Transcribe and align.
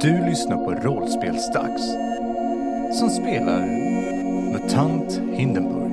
Du 0.00 0.26
lyssnar 0.26 0.56
på 0.56 0.70
Rollspelsdags 0.70 1.82
som 2.98 3.10
spelar 3.10 3.66
MUTANT 4.52 5.20
Hindenburg. 5.32 5.92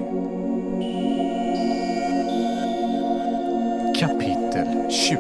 Kapitel 3.96 4.68
20 4.90 5.18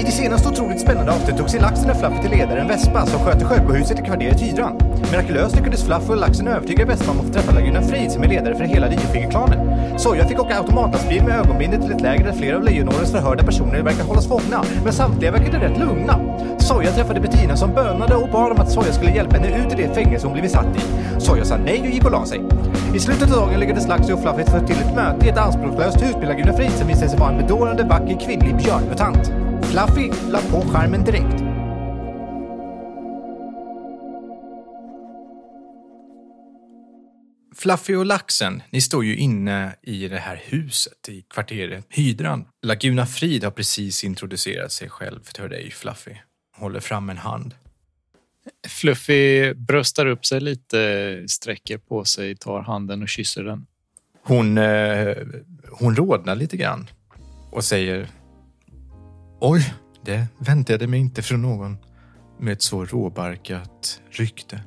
I 0.00 0.02
det 0.02 0.12
senaste 0.12 0.48
otroligt 0.48 0.80
spännande 0.80 1.12
avsnittet 1.12 1.36
tog 1.36 1.50
sig 1.50 1.60
Laxen 1.60 1.90
och 1.90 1.96
Fluffy 1.96 2.22
till 2.22 2.30
ledaren 2.30 2.68
Vespa 2.68 3.06
som 3.06 3.20
sköter 3.20 3.46
Sjöbohuset 3.46 3.98
i 4.00 4.02
kvarteret 4.02 4.40
Hydran. 4.40 4.78
Mirakulöst 5.10 5.56
lyckades 5.56 5.84
Fluffy 5.84 6.12
och 6.12 6.16
Laxen 6.16 6.48
övertyga 6.48 6.86
Vespa 6.86 7.10
om 7.10 7.20
att 7.20 7.26
få 7.26 7.32
träffa 7.32 7.52
Laguna 7.52 7.82
Frid 7.82 8.12
som 8.12 8.22
är 8.22 8.28
ledare 8.28 8.54
för 8.54 8.64
hela 8.64 8.86
Lejonfingerklanen. 8.86 9.58
Soja 9.98 10.26
fick 10.26 10.40
åka 10.40 10.58
automatlastbil 10.58 11.24
med 11.24 11.38
ögonbindet 11.38 11.82
till 11.82 11.92
ett 11.92 12.00
läger 12.00 12.24
där 12.24 12.32
flera 12.32 12.56
av 12.56 12.64
Lejonårens 12.64 13.12
förhörda 13.12 13.44
personer 13.44 13.82
verkar 13.82 14.04
hållas 14.04 14.26
fångna, 14.26 14.64
men 14.84 14.92
samtliga 14.92 15.30
verkade 15.30 15.58
rätt 15.58 15.78
lugna. 15.78 16.20
Soja 16.58 16.90
träffade 16.90 17.20
Bettina 17.20 17.56
som 17.56 17.74
bönade 17.74 18.14
och 18.14 18.28
bad 18.28 18.52
om 18.52 18.60
att 18.60 18.70
Soja 18.70 18.92
skulle 18.92 19.10
hjälpa 19.10 19.36
henne 19.36 19.48
ut 19.48 19.72
ur 19.72 19.76
det 19.76 19.94
fängelse 19.94 20.26
hon 20.26 20.32
blivit 20.32 20.50
satt 20.50 20.76
i. 20.76 20.80
Soja 21.20 21.44
sa 21.44 21.56
nej 21.56 21.80
och 21.80 21.86
gick 21.86 22.04
och 22.04 22.12
la 22.12 22.26
sig. 22.26 22.40
I 22.94 22.98
slutet 22.98 23.22
av 23.22 23.46
dagen 23.46 23.60
lyckades 23.60 23.88
Laxi 23.88 24.12
och 24.12 24.22
Fluffy 24.22 24.44
få 24.44 24.66
till 24.66 24.76
ett 24.76 24.94
möte 24.94 25.26
i 25.26 25.28
ett 25.28 25.38
anspråkslöst 25.38 26.02
hus 26.02 26.16
med 26.16 26.28
Laguna 26.28 26.52
Frid 26.52 26.72
som 26.72 26.88
visade 26.88 27.08
sig 27.08 27.18
vara 27.18 27.30
en 27.30 27.38
bedårande 27.38 27.82
vacker 27.82 28.20
kvinnlig 28.20 28.56
björnmutant. 28.56 29.39
Fluffy 29.70 30.10
la 30.30 30.40
på 30.40 30.60
skärmen 30.60 31.04
direkt. 31.04 31.42
Fluffy 37.56 37.94
och 37.94 38.06
Laxen, 38.06 38.62
ni 38.70 38.80
står 38.80 39.04
ju 39.04 39.16
inne 39.16 39.76
i 39.82 40.08
det 40.08 40.18
här 40.18 40.42
huset 40.44 41.08
i 41.08 41.22
kvarteret 41.22 41.86
Hydran. 41.88 42.44
Laguna 42.62 43.06
Frid 43.06 43.44
har 43.44 43.50
precis 43.50 44.04
introducerat 44.04 44.72
sig 44.72 44.88
själv 44.88 45.20
för 45.22 45.48
dig, 45.48 45.70
Fluffy. 45.70 46.14
Håller 46.56 46.80
fram 46.80 47.10
en 47.10 47.18
hand. 47.18 47.54
Fluffy 48.68 49.54
bröstar 49.54 50.06
upp 50.06 50.26
sig 50.26 50.40
lite, 50.40 51.24
sträcker 51.28 51.78
på 51.78 52.04
sig, 52.04 52.36
tar 52.36 52.60
handen 52.60 53.02
och 53.02 53.08
kysser 53.08 53.44
den. 53.44 53.66
Hon, 54.22 54.58
eh, 54.58 55.16
hon 55.70 55.96
rodnar 55.96 56.34
lite 56.34 56.56
grann 56.56 56.90
och 57.50 57.64
säger 57.64 58.08
Oj, 59.42 59.74
det 60.04 60.26
väntade 60.38 60.86
mig 60.86 61.00
inte 61.00 61.22
från 61.22 61.42
någon 61.42 61.76
med 62.38 62.52
ett 62.52 62.62
så 62.62 62.84
råbarkat 62.84 64.00
rykte. 64.10 64.62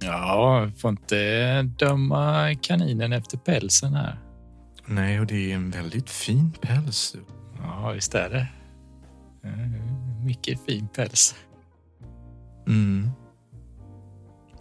Ja, 0.00 0.70
får 0.76 0.90
inte 0.90 1.62
döma 1.62 2.54
kaninen 2.54 3.12
efter 3.12 3.38
pälsen 3.38 3.94
här. 3.94 4.18
Nej, 4.86 5.20
och 5.20 5.26
det 5.26 5.52
är 5.52 5.54
en 5.54 5.70
väldigt 5.70 6.10
fin 6.10 6.52
päls. 6.60 7.16
Ja, 7.62 7.92
visst 7.94 8.14
är 8.14 8.30
det. 8.30 8.46
Mycket 10.24 10.64
fin 10.66 10.88
päls. 10.88 11.34
Mm. 12.66 13.10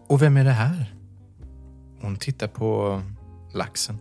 Och 0.08 0.22
vem 0.22 0.38
är 0.38 0.44
det 0.44 0.52
här? 0.52 0.96
Hon 2.02 2.16
tittar 2.18 2.48
på 2.48 3.02
laxen. 3.54 4.00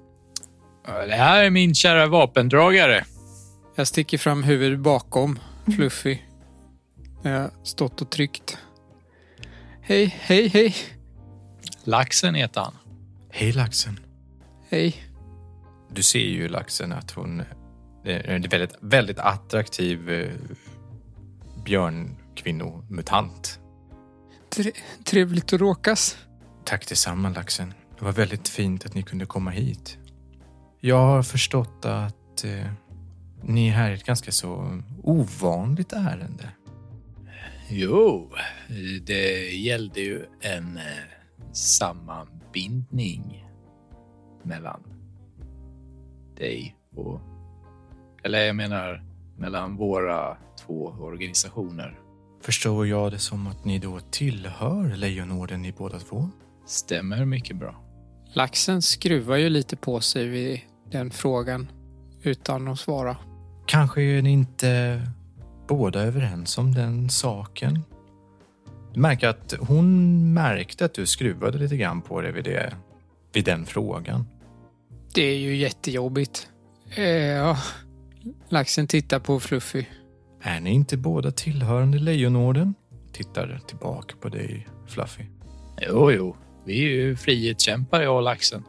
Det 0.84 1.16
här 1.16 1.44
är 1.44 1.50
min 1.50 1.74
kära 1.74 2.06
vapendragare. 2.06 3.04
Jag 3.76 3.86
sticker 3.86 4.18
fram 4.18 4.42
huvudet 4.42 4.80
bakom 4.80 5.38
Fluffy. 5.74 6.18
Jag 7.22 7.40
har 7.40 7.50
stått 7.62 8.02
och 8.02 8.10
tryckt. 8.10 8.58
Hej, 9.80 10.16
hej, 10.20 10.48
hej, 10.48 10.74
Laxen 11.84 12.34
heter 12.34 12.60
han. 12.60 12.74
Hej 13.30 13.52
laxen. 13.52 14.00
hej. 14.68 15.02
Du 15.90 16.02
ser 16.02 16.18
ju 16.18 16.48
laxen 16.48 16.92
att 16.92 17.10
hon 17.10 17.42
är 18.04 18.30
en 18.30 18.42
väldigt, 18.42 18.74
väldigt 18.80 19.18
attraktiv 19.18 20.10
eh, 20.10 20.32
björnkvinnomutant. 21.64 23.60
Tre, 24.48 24.72
trevligt 25.04 25.52
att 25.52 25.60
råkas. 25.60 26.16
Tack 26.64 26.88
detsamma 26.88 27.28
laxen. 27.28 27.74
Det 27.98 28.04
var 28.04 28.12
väldigt 28.12 28.48
fint 28.48 28.86
att 28.86 28.94
ni 28.94 29.02
kunde 29.02 29.26
komma 29.26 29.50
hit. 29.50 29.98
Jag 30.80 30.98
har 31.06 31.22
förstått 31.22 31.84
att 31.84 32.44
eh, 32.44 32.66
ni 33.42 33.68
är 33.68 33.72
här 33.72 33.90
i 33.90 33.94
ett 33.94 34.04
ganska 34.04 34.32
så 34.32 34.80
ovanligt 35.02 35.92
ärende. 35.92 36.48
Jo, 37.68 38.30
det 39.02 39.50
gällde 39.50 40.00
ju 40.00 40.24
en 40.40 40.76
eh, 40.76 40.82
sammanbindning 41.52 43.44
mellan 44.42 44.82
dig 46.36 46.76
och... 46.96 47.20
Eller 48.22 48.38
jag 48.38 48.56
menar 48.56 49.04
mellan 49.36 49.76
våra 49.76 50.36
två 50.66 50.94
organisationer. 51.00 51.98
Förstår 52.42 52.86
jag 52.86 53.12
det 53.12 53.18
som 53.18 53.46
att 53.46 53.64
ni 53.64 53.78
då 53.78 54.00
tillhör 54.00 54.96
Lejonorden 54.96 55.64
i 55.64 55.72
båda 55.72 55.98
två? 55.98 56.30
Stämmer 56.66 57.24
mycket 57.24 57.56
bra. 57.56 57.82
Laxen 58.34 58.82
skruvar 58.82 59.36
ju 59.36 59.48
lite 59.48 59.76
på 59.76 60.00
sig 60.00 60.28
vid 60.28 60.60
den 60.90 61.10
frågan 61.10 61.68
utan 62.26 62.68
att 62.68 62.78
svara. 62.78 63.16
Kanske 63.66 64.02
är 64.02 64.22
ni 64.22 64.30
inte 64.32 65.00
båda 65.68 66.00
överens 66.00 66.58
om 66.58 66.74
den 66.74 67.10
saken? 67.10 67.82
Du 68.94 69.00
märker 69.00 69.28
att 69.28 69.54
hon 69.60 70.34
märkte 70.34 70.84
att 70.84 70.94
du 70.94 71.06
skruvade 71.06 71.58
lite 71.58 71.76
grann 71.76 72.02
på 72.02 72.20
det 72.20 72.32
vid, 72.32 72.44
det, 72.44 72.74
vid 73.32 73.44
den 73.44 73.66
frågan. 73.66 74.26
Det 75.14 75.22
är 75.22 75.36
ju 75.38 75.56
jättejobbigt. 75.56 76.48
Eh, 76.96 77.04
Ja, 77.04 77.58
laxen 78.48 78.86
tittar 78.86 79.18
på 79.18 79.40
Fluffy. 79.40 79.84
Är 80.42 80.60
ni 80.60 80.70
inte 80.70 80.96
båda 80.96 81.30
tillhörande 81.30 81.98
Lejonorden? 81.98 82.74
Tittar 83.12 83.60
tillbaka 83.66 84.16
på 84.20 84.28
dig, 84.28 84.66
Fluffy. 84.86 85.24
Jo, 85.80 86.10
jo. 86.10 86.36
Vi 86.64 86.78
är 86.84 86.88
ju 86.88 87.16
frihetskämpar, 87.16 88.02
jag 88.02 88.16
och 88.16 88.22
laxen. 88.22 88.64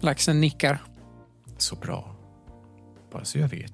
Laxen 0.00 0.40
nickar. 0.40 0.82
Så 1.58 1.76
bra. 1.76 2.16
Bara 3.12 3.24
så 3.24 3.38
jag 3.38 3.48
vet. 3.48 3.72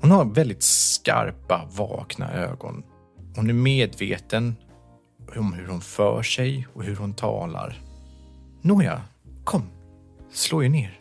Hon 0.00 0.10
har 0.10 0.24
väldigt 0.24 0.62
skarpa, 0.62 1.68
vakna 1.72 2.32
ögon. 2.32 2.82
Hon 3.36 3.50
är 3.50 3.54
medveten 3.54 4.56
om 5.36 5.52
hur 5.52 5.66
hon 5.66 5.80
för 5.80 6.22
sig 6.22 6.66
och 6.74 6.84
hur 6.84 6.96
hon 6.96 7.14
talar. 7.14 7.82
Nåja, 8.62 9.02
kom. 9.44 9.62
Slå 10.32 10.62
er 10.62 10.68
ner. 10.68 11.00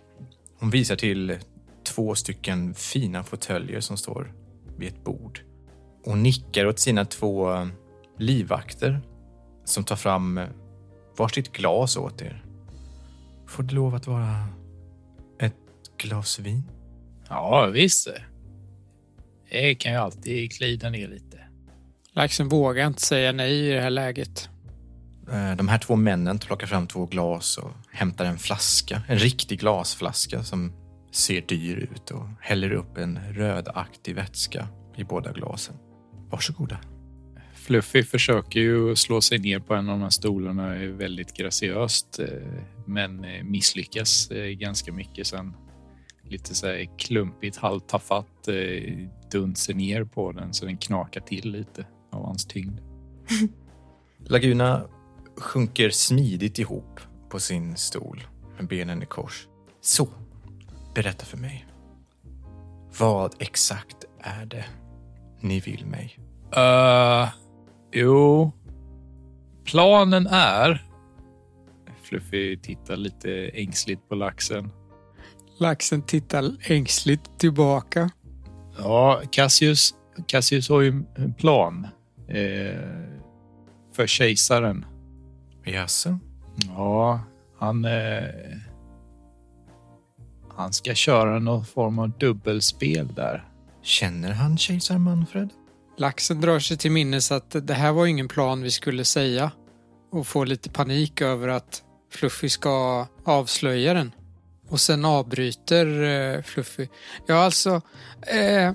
Hon 0.60 0.70
visar 0.70 0.96
till 0.96 1.38
två 1.84 2.16
stycken 2.16 2.74
fina 2.74 3.24
fåtöljer 3.24 3.80
som 3.80 3.98
står 3.98 4.34
vid 4.78 4.88
ett 4.88 5.04
bord. 5.04 5.42
Och 6.06 6.18
nickar 6.18 6.66
åt 6.66 6.80
sina 6.80 7.06
två 7.06 7.68
livvakter 8.18 9.02
som 9.66 9.84
tar 9.84 9.96
fram 9.96 10.40
varsitt 11.18 11.52
glas 11.52 11.98
åt 11.98 12.22
er. 12.22 12.46
Får 13.48 13.64
det 13.64 13.76
lov 13.76 13.96
att 13.96 14.08
vara 14.08 14.48
ett 15.40 15.56
glas 15.98 16.40
vin? 16.40 16.64
Ja, 17.34 17.66
visst. 17.66 18.08
Det 19.52 19.76
kan 19.76 19.92
ju 19.92 19.98
alltid 19.98 20.52
glida 20.52 20.90
ner 20.90 21.08
lite. 21.08 21.40
Laxen 22.12 22.50
vågar 22.50 22.88
inte 22.88 23.02
säga 23.02 23.32
nej 23.32 23.70
i 23.70 23.72
det 23.72 23.82
här 23.82 23.90
läget. 23.90 24.50
Eh, 25.32 25.56
De 25.56 25.68
här 25.68 25.78
två 25.78 25.96
männen 25.96 26.40
plockar 26.40 26.68
fram 26.68 26.88
två 26.88 27.06
glas 27.06 27.58
och 27.58 27.72
hämtar 27.92 28.26
en 28.26 28.38
flaska. 28.38 29.02
En 29.08 29.18
riktig 29.18 29.60
glasflaska 29.60 30.44
som 30.44 30.74
ser 31.12 31.42
dyr 31.42 31.78
ut 31.78 32.12
och 32.12 32.28
häller 32.42 32.74
upp 32.74 32.98
en 32.98 33.20
rödaktig 33.34 34.16
vätska 34.16 34.68
i 34.98 35.04
båda 35.04 35.32
glasen. 35.32 35.76
Varsågoda. 36.30 36.78
Fluffy 37.56 38.04
försöker 38.04 38.60
ju 38.60 38.96
slå 38.96 39.22
sig 39.22 39.40
ner 39.40 39.60
på 39.60 39.74
en 39.74 39.90
av 39.90 39.96
de 40.00 40.02
här 40.02 40.10
stolarna 40.10 40.76
är 40.76 40.88
väldigt 40.88 41.34
graciöst, 41.38 42.20
eh, 42.20 42.28
men 42.86 43.24
eh, 43.26 43.44
misslyckas 43.44 44.30
ganska 44.58 44.92
mycket. 44.92 45.28
Sen 45.28 45.54
lite 46.24 46.56
så 46.56 46.68
här 46.68 46.98
klumpigt, 46.98 47.58
halvtaffat 47.58 48.48
eh, 48.48 49.08
dunser 49.32 49.74
ner 49.74 50.04
på 50.04 50.32
den 50.32 50.54
så 50.54 50.66
den 50.66 50.78
knakar 50.78 51.22
till 51.22 51.52
lite 51.52 51.86
av 52.12 52.26
hans 52.26 52.46
tyngd. 52.46 52.80
Laguna 54.26 54.88
sjunker 55.38 55.90
smidigt 55.90 56.60
ihop 56.60 57.00
på 57.30 57.40
sin 57.40 57.78
stol 57.78 58.24
med 58.58 58.68
benen 58.68 59.04
i 59.04 59.06
kors. 59.06 59.48
Så, 59.82 60.08
berätta 60.96 61.26
för 61.26 61.38
mig. 61.38 61.66
Vad 63.00 63.36
exakt 63.40 64.06
är 64.20 64.46
det 64.46 64.66
ni 65.40 65.60
vill 65.60 65.86
mig? 65.86 66.20
Uh, 66.58 67.30
jo, 67.92 68.52
planen 69.66 70.28
är... 70.28 70.88
Fluffy 72.02 72.58
tittar 72.58 72.96
lite 72.96 73.32
ängsligt 73.48 74.10
på 74.10 74.16
laxen. 74.16 74.70
Laxen 75.58 76.02
tittar 76.02 76.52
ängsligt 76.62 77.40
tillbaka. 77.40 78.10
Ja, 78.78 79.22
Cassius, 79.32 79.94
Cassius 80.28 80.70
har 80.70 80.82
ju 80.82 81.04
en 81.16 81.34
plan 81.34 81.88
eh, 82.28 82.80
för 83.96 84.08
kejsaren. 84.08 84.86
Jaså? 85.64 86.20
Ja, 86.68 87.20
han... 87.60 87.86
Eh, 87.86 88.24
han 90.56 90.74
ska 90.74 90.94
köra 90.94 91.40
någon 91.40 91.66
form 91.66 92.00
av 92.00 92.10
dubbelspel 92.10 93.14
där. 93.16 93.50
Känner 93.82 94.32
han 94.32 94.58
kejsar 94.58 94.98
Manfred? 94.98 95.50
Laxen 95.98 96.42
drar 96.42 96.60
sig 96.60 96.78
till 96.78 96.92
minnes 96.92 97.32
att 97.32 97.68
det 97.68 97.74
här 97.74 97.92
var 97.92 98.06
ingen 98.06 98.28
plan 98.28 98.62
vi 98.62 98.72
skulle 98.72 99.06
säga 99.06 99.52
och 100.12 100.28
får 100.28 100.46
lite 100.46 100.70
panik 100.70 101.22
över 101.22 101.48
att 101.48 101.84
Fluffy 102.12 102.50
ska 102.50 103.08
avslöja 103.24 103.94
den. 103.94 104.12
Och 104.70 104.80
sen 104.80 105.06
avbryter 105.06 106.04
eh, 106.04 106.42
Fluffy. 106.42 106.88
Ja, 107.28 107.36
alltså... 107.36 107.82
Eh, 108.22 108.74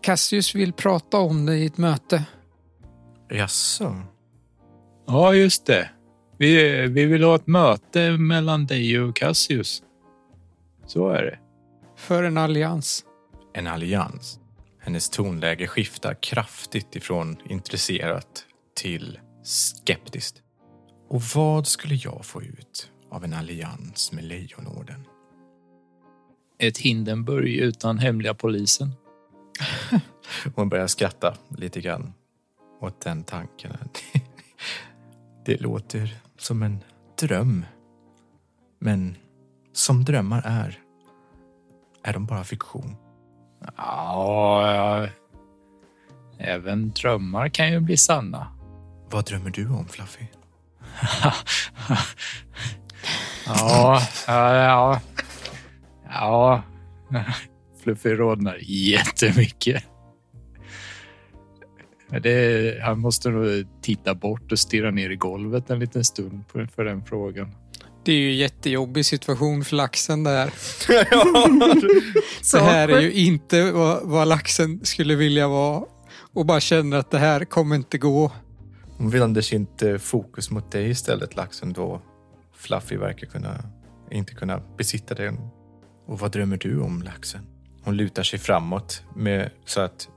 Cassius 0.00 0.54
vill 0.54 0.72
prata 0.72 1.18
om 1.18 1.46
det 1.46 1.56
i 1.56 1.66
ett 1.66 1.78
möte. 1.78 2.24
Jaså? 3.30 4.02
Ja, 5.06 5.34
just 5.34 5.66
det. 5.66 5.90
Vi, 6.38 6.86
vi 6.86 7.04
vill 7.04 7.24
ha 7.24 7.34
ett 7.34 7.46
möte 7.46 8.10
mellan 8.10 8.66
dig 8.66 9.00
och 9.00 9.16
Cassius. 9.16 9.82
Så 10.86 11.08
är 11.08 11.22
det. 11.22 11.38
För 11.96 12.22
en 12.22 12.38
allians. 12.38 13.04
En 13.54 13.66
allians. 13.66 14.40
Hennes 14.80 15.10
tonläge 15.10 15.66
skiftar 15.66 16.14
kraftigt 16.22 16.96
ifrån 16.96 17.36
intresserat 17.48 18.44
till 18.76 19.18
skeptiskt. 19.44 20.42
Och 21.08 21.22
vad 21.34 21.66
skulle 21.66 21.94
jag 21.94 22.24
få 22.24 22.42
ut 22.42 22.90
av 23.10 23.24
en 23.24 23.32
allians 23.32 24.12
med 24.12 24.24
Lejonorden? 24.24 25.04
Ett 26.58 26.78
Hindenburg 26.78 27.54
utan 27.54 27.98
hemliga 27.98 28.34
polisen. 28.34 28.92
Hon 30.54 30.68
börjar 30.68 30.86
skratta 30.86 31.36
lite 31.48 31.80
grann 31.80 32.12
åt 32.80 33.00
den 33.00 33.24
tanken. 33.24 33.76
Det 35.44 35.60
låter 35.60 36.16
som 36.36 36.62
en 36.62 36.84
dröm. 37.20 37.64
Men 38.78 39.16
som 39.72 40.04
drömmar 40.04 40.42
är, 40.44 40.78
är 42.02 42.12
de 42.12 42.26
bara 42.26 42.44
fiktion. 42.44 42.96
Ja, 43.76 44.74
ja. 44.74 45.08
Även 46.38 46.90
drömmar 46.90 47.48
kan 47.48 47.72
ju 47.72 47.80
bli 47.80 47.96
sanna. 47.96 48.46
Vad 49.10 49.24
drömmer 49.24 49.50
du 49.50 49.68
om, 49.68 49.88
Fluffy? 49.88 50.26
Ja, 53.48 54.02
ja, 54.26 54.54
ja. 54.54 55.00
Ja. 56.10 56.62
Fluffy 57.82 58.10
rodnar 58.10 58.58
jättemycket. 58.62 59.84
Det, 62.22 62.82
han 62.82 62.98
måste 62.98 63.30
nog 63.30 63.66
titta 63.82 64.14
bort 64.14 64.52
och 64.52 64.58
stirra 64.58 64.90
ner 64.90 65.10
i 65.10 65.16
golvet 65.16 65.70
en 65.70 65.78
liten 65.78 66.04
stund 66.04 66.44
för 66.74 66.84
den 66.84 67.04
frågan. 67.04 67.54
Det 68.04 68.12
är 68.12 68.16
ju 68.16 68.30
en 68.30 68.36
jättejobbig 68.36 69.06
situation 69.06 69.64
för 69.64 69.76
laxen 69.76 70.24
där. 70.24 70.50
det 72.52 72.60
här 72.60 72.88
är 72.88 73.00
ju 73.00 73.12
inte 73.12 73.72
vad, 73.72 74.00
vad 74.02 74.28
laxen 74.28 74.80
skulle 74.84 75.14
vilja 75.14 75.48
vara 75.48 75.84
och 76.32 76.46
bara 76.46 76.60
känner 76.60 76.96
att 76.96 77.10
det 77.10 77.18
här 77.18 77.44
kommer 77.44 77.76
inte 77.76 77.98
gå. 77.98 78.32
Hon 78.96 79.10
vänder 79.10 79.40
sitt 79.40 79.82
fokus 80.00 80.50
mot 80.50 80.72
dig 80.72 80.90
istället, 80.90 81.36
laxen, 81.36 81.72
då 81.72 82.02
Fluffy 82.58 82.96
verkar 82.96 83.26
kunna, 83.26 83.64
inte 84.10 84.34
kunna 84.34 84.62
besitta 84.76 85.14
den. 85.14 85.38
Och 86.06 86.18
vad 86.18 86.32
drömmer 86.32 86.56
du 86.56 86.80
om, 86.80 87.02
laxen? 87.02 87.46
Hon 87.82 87.96
lutar 87.96 88.22
sig 88.22 88.38
framåt 88.38 89.02
med, 89.14 89.50
så 89.64 89.80
att 89.80 90.08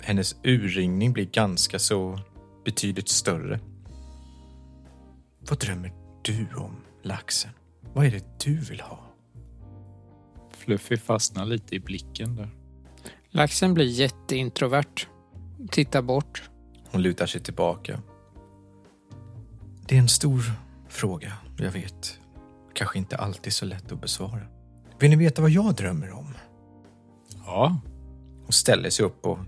hennes 0.00 0.36
urringning 0.44 1.12
blir 1.12 1.24
ganska 1.24 1.78
så 1.78 2.20
betydligt 2.64 3.08
större. 3.08 3.60
Vad 5.48 5.58
drömmer 5.58 5.92
du 6.22 6.46
om, 6.56 6.76
laxen? 7.02 7.50
Vad 7.92 8.06
är 8.06 8.10
det 8.10 8.40
du 8.44 8.56
vill 8.56 8.80
ha? 8.80 9.00
Fluffy 10.56 10.96
fastnar 10.96 11.46
lite 11.46 11.74
i 11.74 11.80
blicken 11.80 12.36
där. 12.36 12.48
Laxen 13.30 13.74
blir 13.74 13.86
jätteintrovert. 13.86 15.06
Tittar 15.70 16.02
bort. 16.02 16.50
Hon 16.90 17.02
lutar 17.02 17.26
sig 17.26 17.40
tillbaka. 17.40 18.02
Det 19.86 19.94
är 19.94 20.00
en 20.00 20.08
stor 20.08 20.42
fråga, 20.88 21.32
jag 21.64 21.72
vet. 21.72 22.18
Kanske 22.74 22.98
inte 22.98 23.16
alltid 23.16 23.52
så 23.52 23.64
lätt 23.64 23.92
att 23.92 24.00
besvara. 24.00 24.40
Vill 24.98 25.10
ni 25.10 25.16
veta 25.16 25.42
vad 25.42 25.50
jag 25.50 25.74
drömmer 25.74 26.10
om? 26.10 26.34
Ja, 27.46 27.80
Hon 28.50 28.52
ställer 28.52 28.90
sig 28.90 29.04
upp 29.04 29.26
och 29.26 29.38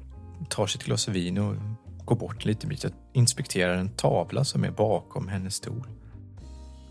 tar 0.49 0.67
sitt 0.67 0.85
glas 0.85 1.09
vin 1.09 1.38
och 1.38 1.56
går 2.05 2.17
bort 2.17 2.44
en 2.44 2.49
liten 2.49 2.69
bit 2.69 2.85
och 2.85 2.91
inspekterar 3.12 3.76
en 3.76 3.88
tavla 3.88 4.44
som 4.44 4.64
är 4.64 4.70
bakom 4.70 5.29
hennes 5.29 5.55
stol. 5.55 5.87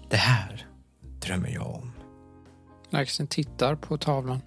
Det 0.09 0.17
här 0.17 0.67
drömmer 1.21 1.49
jag 1.49 1.67
om. 1.67 1.91
Laxen 2.89 3.27
tittar 3.27 3.75
på 3.75 3.97
tavlan. 3.97 4.41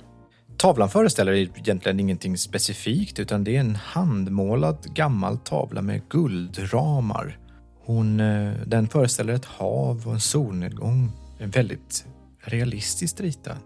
Tavlan 0.56 0.90
föreställer 0.90 1.32
egentligen 1.32 2.00
ingenting 2.00 2.38
specifikt 2.38 3.18
utan 3.18 3.44
det 3.44 3.56
är 3.56 3.60
en 3.60 3.76
handmålad 3.76 4.94
gammal 4.94 5.38
tavla 5.38 5.82
med 5.82 6.08
guldramar. 6.08 7.38
Hon, 7.86 8.20
eh, 8.20 8.52
den 8.66 8.88
föreställer 8.88 9.34
ett 9.34 9.44
hav 9.44 10.02
och 10.06 10.12
en 10.12 10.20
solnedgång. 10.20 11.12
En 11.38 11.50
väldigt 11.50 12.06
realistiskt 12.40 13.20
ritad. 13.20 13.56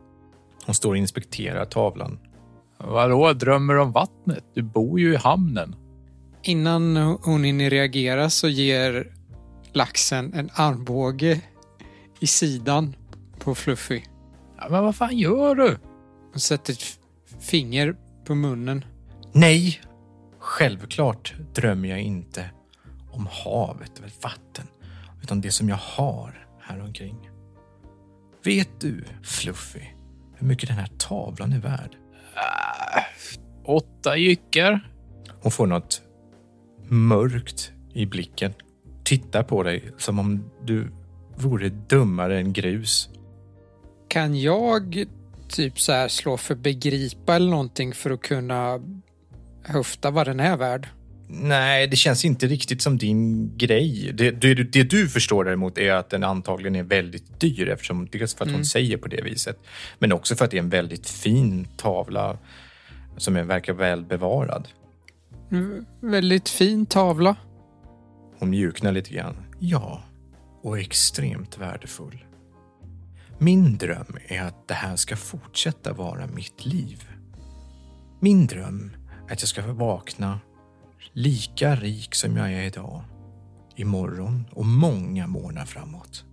Hon 0.66 0.74
står 0.74 0.90
och 0.90 0.96
inspekterar 0.96 1.64
tavlan. 1.64 2.18
vadå 2.78 3.32
drömmer 3.32 3.76
om 3.76 3.92
vattnet? 3.92 4.44
Du 4.54 4.62
bor 4.62 5.00
ju 5.00 5.12
i 5.12 5.16
hamnen. 5.16 5.76
Innan 6.42 6.96
hon 6.96 7.44
hinner 7.44 7.70
reagera 7.70 8.30
så 8.30 8.48
ger 8.48 9.12
laxen 9.72 10.34
en 10.34 10.50
armbåge 10.54 11.40
i 12.20 12.26
sidan 12.26 12.96
på 13.38 13.54
Fluffy. 13.54 14.02
Ja, 14.56 14.66
men 14.70 14.84
vad 14.84 14.96
fan 14.96 15.18
gör 15.18 15.54
du? 15.54 15.78
Och 16.34 16.40
sätter 16.40 16.72
ett 16.72 16.98
finger 17.40 17.96
på 18.24 18.34
munnen. 18.34 18.84
Nej, 19.32 19.80
självklart 20.38 21.34
drömmer 21.54 21.88
jag 21.88 22.00
inte 22.00 22.50
om 23.18 23.28
havet 23.30 23.98
eller 23.98 24.12
vatten, 24.22 24.66
utan 25.22 25.40
det 25.40 25.50
som 25.50 25.68
jag 25.68 25.76
har 25.76 26.48
här 26.60 26.80
omkring. 26.80 27.30
Vet 28.44 28.80
du, 28.80 29.04
Fluffy, 29.22 29.82
hur 30.36 30.46
mycket 30.46 30.68
den 30.68 30.78
här 30.78 30.90
tavlan 30.98 31.52
är 31.52 31.58
värd? 31.58 31.96
Åtta 33.64 34.16
jyckar. 34.16 34.92
Hon 35.42 35.52
får 35.52 35.66
något 35.66 36.02
mörkt 36.88 37.72
i 37.92 38.06
blicken. 38.06 38.52
Tittar 39.04 39.42
på 39.42 39.62
dig 39.62 39.92
som 39.98 40.18
om 40.18 40.50
du 40.64 40.92
vore 41.36 41.68
dummare 41.68 42.38
än 42.38 42.52
grus. 42.52 43.08
Kan 44.08 44.40
jag 44.40 45.04
typ 45.48 45.80
så 45.80 45.92
här 45.92 46.08
slå 46.08 46.36
för 46.36 46.54
begripa 46.54 47.36
eller 47.36 47.50
någonting 47.50 47.94
för 47.94 48.10
att 48.10 48.20
kunna 48.20 48.80
höfta 49.62 50.10
vad 50.10 50.26
den 50.26 50.40
är 50.40 50.56
värd? 50.56 50.88
Nej, 51.30 51.86
det 51.86 51.96
känns 51.96 52.24
inte 52.24 52.46
riktigt 52.46 52.82
som 52.82 52.98
din 52.98 53.56
grej. 53.56 54.12
Det, 54.14 54.30
det, 54.30 54.54
det 54.54 54.82
du 54.82 55.08
förstår 55.08 55.44
däremot 55.44 55.78
är 55.78 55.92
att 55.92 56.10
den 56.10 56.24
antagligen 56.24 56.76
är 56.76 56.82
väldigt 56.82 57.40
dyr 57.40 57.68
eftersom 57.68 58.08
dels 58.12 58.34
för 58.34 58.44
att 58.44 58.48
hon 58.48 58.54
Mm. 58.54 58.64
säger 58.64 58.96
på 58.96 59.08
det 59.08 59.22
viset, 59.22 59.58
men 59.98 60.12
också 60.12 60.36
för 60.36 60.44
att 60.44 60.50
det 60.50 60.56
är 60.56 60.62
en 60.62 60.68
väldigt 60.68 61.08
fin 61.08 61.68
tavla 61.76 62.38
som 63.16 63.36
är, 63.36 63.42
verkar 63.42 63.72
väl 63.72 64.04
bevarad. 64.04 64.68
Mm, 65.52 65.84
Väldigt 66.00 66.48
fin 66.48 66.86
tavla. 66.86 67.36
Hon 68.38 68.50
mjuknar 68.50 68.92
lite 68.92 69.10
grann. 69.14 69.36
Ja, 69.58 70.02
och 70.62 70.78
extremt 70.78 71.58
värdefull. 71.58 72.24
Min 73.38 73.78
dröm 73.78 74.16
är 74.28 74.42
att 74.42 74.68
det 74.68 74.74
här 74.74 74.96
ska 74.96 75.16
fortsätta 75.16 75.92
vara 75.92 76.26
mitt 76.26 76.66
liv. 76.66 77.08
Min 78.20 78.46
dröm 78.46 78.90
är 79.28 79.32
att 79.32 79.42
jag 79.42 79.48
ska 79.48 79.72
vakna 79.72 80.40
lika 81.18 81.74
rik 81.74 82.14
som 82.14 82.36
jag 82.36 82.52
är 82.52 82.62
idag, 82.62 83.02
imorgon 83.76 84.44
och 84.50 84.66
många 84.66 85.26
månader 85.26 85.66
framåt. 85.66 86.24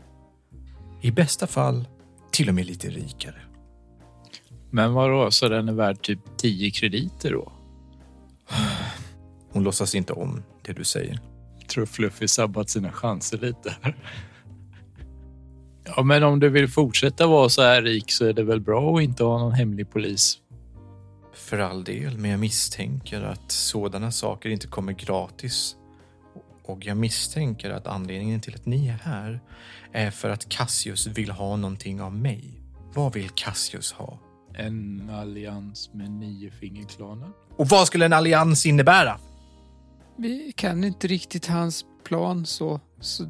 I 1.01 1.11
bästa 1.11 1.47
fall 1.47 1.87
till 2.31 2.49
och 2.49 2.55
med 2.55 2.65
lite 2.65 2.89
rikare. 2.89 3.41
Men 4.71 4.93
vadå, 4.93 5.31
så 5.31 5.49
den 5.49 5.69
är 5.69 5.73
värd 5.73 6.01
typ 6.01 6.19
10 6.37 6.71
krediter 6.71 7.31
då? 7.31 7.51
Hon 9.51 9.63
låtsas 9.63 9.95
inte 9.95 10.13
om 10.13 10.43
det 10.65 10.73
du 10.73 10.83
säger. 10.83 11.19
tror 11.67 11.85
Fluffy 11.85 12.27
sabbat 12.27 12.69
sina 12.69 12.91
chanser 12.91 13.37
lite. 13.37 13.75
Ja, 15.95 16.03
men 16.03 16.23
om 16.23 16.39
du 16.39 16.49
vill 16.49 16.67
fortsätta 16.67 17.27
vara 17.27 17.49
så 17.49 17.61
här 17.61 17.81
rik 17.81 18.11
så 18.11 18.25
är 18.25 18.33
det 18.33 18.43
väl 18.43 18.61
bra 18.61 18.97
att 18.97 19.03
inte 19.03 19.23
ha 19.23 19.39
någon 19.39 19.53
hemlig 19.53 19.91
polis. 19.91 20.39
För 21.45 21.59
all 21.59 21.83
del, 21.83 22.17
men 22.17 22.31
jag 22.31 22.39
misstänker 22.39 23.21
att 23.21 23.51
sådana 23.51 24.11
saker 24.11 24.49
inte 24.49 24.67
kommer 24.67 24.93
gratis. 24.93 25.75
Och 26.63 26.85
jag 26.85 26.97
misstänker 26.97 27.69
att 27.69 27.87
anledningen 27.87 28.41
till 28.41 28.55
att 28.55 28.65
ni 28.65 28.87
är 28.87 28.97
här 29.03 29.39
är 29.91 30.11
för 30.11 30.29
att 30.29 30.49
Cassius 30.49 31.07
vill 31.07 31.31
ha 31.31 31.55
någonting 31.55 32.01
av 32.01 32.13
mig. 32.13 32.61
Vad 32.93 33.13
vill 33.13 33.29
Cassius 33.29 33.91
ha? 33.91 34.19
En 34.53 35.09
allians 35.09 35.89
med 35.93 36.11
niofingerklanen. 36.11 37.33
Och 37.57 37.67
vad 37.67 37.87
skulle 37.87 38.05
en 38.05 38.13
allians 38.13 38.65
innebära? 38.65 39.19
Vi 40.17 40.53
kan 40.55 40.83
inte 40.83 41.07
riktigt 41.07 41.47
hans 41.47 41.85
plan 42.03 42.45
så, 42.45 42.79
så 42.99 43.23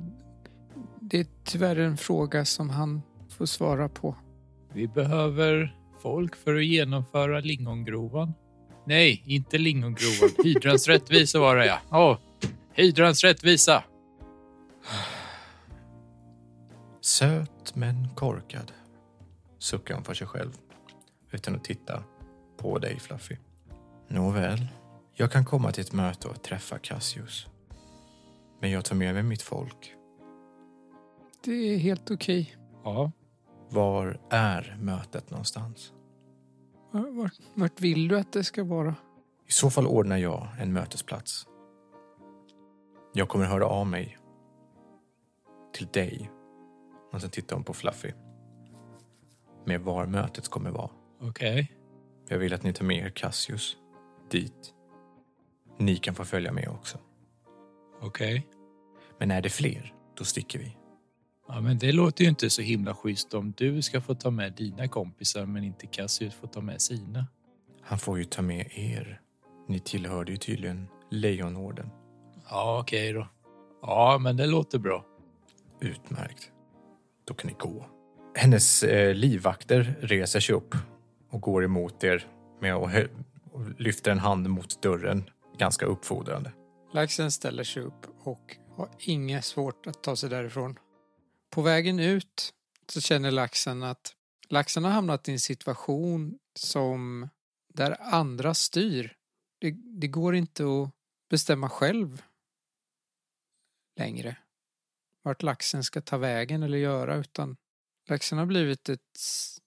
det 1.00 1.20
är 1.20 1.28
tyvärr 1.44 1.76
en 1.76 1.98
fråga 1.98 2.46
som 2.46 2.70
han 2.70 3.02
får 3.30 3.46
svara 3.46 3.90
på. 3.90 4.16
Vi 4.74 4.88
behöver 4.88 5.76
folk 6.06 6.36
för 6.36 6.56
att 6.56 6.66
genomföra 6.66 7.40
lingongrovan. 7.40 8.34
Nej, 8.86 9.24
inte 9.26 9.58
lingongrovan. 9.58 10.30
Hydrans 10.44 10.88
rättvisa 10.88 11.40
var 11.40 11.56
det 11.56 11.66
ja. 11.66 11.80
Åh, 11.92 12.18
hydrans 12.74 13.24
rättvisa. 13.24 13.84
Söt 17.02 17.76
men 17.76 18.10
korkad, 18.16 18.72
suckar 19.60 19.96
hon 19.96 20.04
för 20.04 20.14
sig 20.14 20.28
själv 20.28 20.52
utan 21.32 21.56
att 21.56 21.64
titta 21.64 22.04
på 22.58 22.80
dig, 22.80 23.00
Fluffy. 23.00 23.38
Nåväl, 24.08 24.68
jag 25.14 25.32
kan 25.32 25.46
komma 25.46 25.72
till 25.72 25.84
ett 25.84 25.94
möte 25.94 26.28
och 26.28 26.44
träffa 26.44 26.78
Cassius. 26.78 27.48
Men 28.62 28.72
jag 28.72 28.86
tar 28.86 28.96
med 28.96 29.14
mig 29.14 29.24
mitt 29.24 29.42
folk. 29.42 29.94
Det 31.44 31.74
är 31.74 31.78
helt 31.78 32.12
okej. 32.12 32.56
Ja, 32.84 33.12
Var 33.70 34.20
är 34.30 34.78
mötet 34.80 35.30
någonstans? 35.30 35.92
Vart, 37.02 37.34
vart 37.54 37.82
vill 37.82 38.08
du 38.08 38.20
att 38.20 38.34
det 38.34 38.44
ska 38.44 38.64
vara? 38.64 38.96
I 39.48 39.52
så 39.52 39.70
fall 39.70 39.88
ordnar 39.88 40.18
jag 40.18 40.48
en 40.60 40.74
mötesplats. 40.74 41.48
Jag 43.14 43.30
kommer 43.30 43.46
höra 43.46 43.66
av 43.66 43.88
mig 43.88 44.18
till 45.74 45.88
dig. 45.88 46.32
Och 47.12 47.22
sen 47.22 47.30
tittar 47.30 47.56
hon 47.56 47.64
på 47.64 47.74
Fluffy. 47.74 48.12
Med 49.66 49.82
var 49.82 50.06
mötet 50.06 50.48
kommer 50.48 50.72
vara. 50.72 50.90
okej. 51.22 51.72
Jag 52.28 52.38
vill 52.38 52.54
att 52.54 52.64
ni 52.64 52.74
tar 52.74 52.86
med 52.86 53.06
er 53.06 53.10
Cassius 53.10 53.78
dit. 54.30 54.74
Ni 55.78 55.96
kan 55.96 56.16
få 56.16 56.25
följa 56.25 56.52
med 56.52 56.70
också. 56.70 56.98
Okej. 58.02 58.48
Men 59.20 59.32
är 59.32 59.42
det 59.42 59.50
fler, 59.50 59.94
då 60.18 60.24
sticker 60.24 60.60
vi. 60.60 60.78
Ja, 61.48 61.62
men 61.62 61.78
det 61.78 61.92
låter 61.92 62.24
ju 62.24 62.30
inte 62.30 62.50
så 62.50 62.62
himla 62.62 62.94
schysst 62.94 63.34
om 63.34 63.54
du 63.58 63.82
ska 63.82 64.02
få 64.02 64.16
ta 64.16 64.32
med 64.32 64.54
dina 64.54 64.88
kompisar 64.88 65.46
men 65.46 65.64
inte 65.64 65.88
Cassius 65.88 66.34
får 66.34 66.48
ta 66.48 66.62
med 66.62 66.82
sina. 66.82 67.28
Han 67.82 68.00
får 68.00 68.18
ju 68.18 68.24
ta 68.24 68.42
med 68.42 68.68
er. 68.75 69.22
Ni 69.68 69.80
tillhörde 69.80 70.32
ju 70.32 70.38
tydligen 70.38 70.88
Lejonorden. 71.12 71.90
Ja, 72.50 72.80
okej 72.82 73.14
då. 73.14 73.28
Ja, 73.82 74.18
men 74.22 74.38
det 74.38 74.46
låter 74.46 74.80
bra. 74.80 75.06
Utmärkt. 75.82 76.52
Då 77.25 77.34
kan 77.34 77.48
ni 77.48 77.56
gå. 77.60 77.86
Hennes 78.36 78.84
eh, 78.84 79.14
livvakter 79.16 79.96
reser 80.02 80.40
sig 80.40 80.56
upp 80.56 80.75
och 81.30 81.42
går 81.42 81.64
emot 81.66 82.04
er 82.04 82.28
med 82.62 82.75
hö- 82.75 83.08
och 83.52 83.62
lyfter 83.82 84.12
en 84.12 84.20
hand 84.20 84.50
mot 84.50 84.82
dörren 84.82 85.30
ganska 85.58 85.86
uppfordrande. 85.86 86.52
Laxen 86.94 87.32
ställer 87.32 87.64
sig 87.64 87.84
upp 87.84 88.08
och 88.24 88.58
har 88.75 88.90
inget 89.00 89.46
svårt 89.46 89.88
att 89.88 90.04
ta 90.04 90.16
sig 90.16 90.30
därifrån. 90.30 90.75
På 91.56 91.62
vägen 91.62 92.00
ut 92.00 92.54
så 92.88 93.02
känner 93.02 93.32
laxen 93.32 93.84
att 93.84 94.16
laxen 94.50 94.84
har 94.84 94.92
hamnat 94.92 95.30
i 95.30 95.32
en 95.32 95.40
situation 95.40 96.40
som 96.60 97.30
där 97.74 97.98
andra 98.02 98.54
styr. 98.54 99.16
Det, 99.60 99.72
det 100.02 100.08
går 100.08 100.36
inte 100.36 100.64
att 100.64 100.92
bestämma 101.30 101.70
själv 101.70 102.24
längre 104.00 104.38
vart 105.24 105.44
laxen 105.44 105.84
ska 105.84 106.02
ta 106.02 106.18
vägen 106.18 106.64
eller 106.64 106.78
göra 106.78 107.16
utan 107.16 107.58
laxen 108.10 108.38
har 108.38 108.46
blivit 108.46 108.90
ett, 108.90 109.20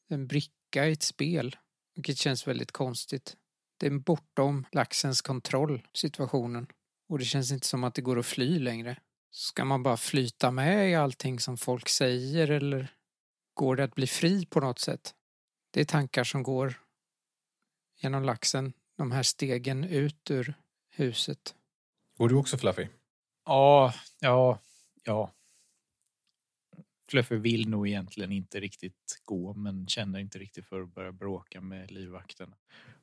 en 0.09 0.27
bricka 0.27 0.87
i 0.87 0.93
ett 0.93 1.03
spel 1.03 1.57
vilket 1.95 2.19
känns 2.19 2.49
väldigt 2.49 2.73
konstigt. 2.73 3.37
Det 3.81 3.87
är 3.87 3.91
bortom 3.91 4.67
laxens 4.73 5.23
kontroll, 5.23 5.87
situationen. 5.93 6.67
Och 7.09 7.19
det 7.19 7.25
känns 7.25 7.53
inte 7.53 7.67
som 7.67 7.85
att 7.85 7.95
det 7.95 8.03
går 8.03 8.19
att 8.19 8.27
fly 8.27 8.59
längre. 8.59 9.01
Ska 9.31 9.65
man 9.65 9.83
bara 9.83 9.97
flyta 9.97 10.51
med 10.51 10.91
i 10.91 10.95
allting 10.95 11.41
som 11.41 11.57
folk 11.57 11.89
säger 11.89 12.51
eller 12.51 12.95
går 13.55 13.77
det 13.77 13.85
att 13.85 13.95
bli 13.95 14.07
fri 14.07 14.47
på 14.47 14.61
något 14.61 14.79
sätt? 14.79 15.15
Det 15.71 15.81
är 15.81 15.85
tankar 15.85 16.25
som 16.25 16.43
går 16.43 16.81
genom 18.01 18.23
laxen, 18.23 18.73
de 18.97 19.13
här 19.13 19.23
stegen 19.23 19.85
ut 19.85 20.31
ur 20.31 20.55
huset. 20.91 21.55
Går 22.19 22.29
du 22.29 22.35
också 22.35 22.59
Fluffy? 22.59 22.89
Ja, 23.45 23.95
ja, 24.21 24.59
ja. 25.05 25.33
Fluffy 27.11 27.37
vill 27.37 27.69
nog 27.69 27.89
egentligen 27.89 28.33
inte 28.33 28.61
riktigt 28.61 29.23
gå 29.25 29.55
men 29.55 29.87
känner 29.87 30.19
inte 30.19 30.39
riktigt 30.39 30.67
för 30.67 30.81
att 30.81 30.95
börja 30.95 31.13
bråka 31.13 31.61
med 31.61 31.91
livvakten. 31.91 32.55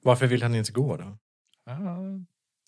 Varför 0.01 0.27
vill 0.27 0.43
han 0.43 0.55
inte 0.55 0.71
gå 0.71 0.97
då? 0.97 1.17
Jag 1.65 2.25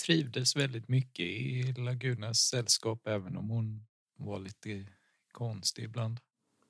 trivdes 0.08 0.56
väldigt 0.56 0.88
mycket 0.88 1.26
i 1.26 1.74
Lagunas 1.78 2.40
sällskap 2.40 3.08
även 3.08 3.38
om 3.38 3.50
hon 3.50 3.86
var 4.18 4.40
lite 4.40 4.86
konstig 5.32 5.84
ibland. 5.84 6.20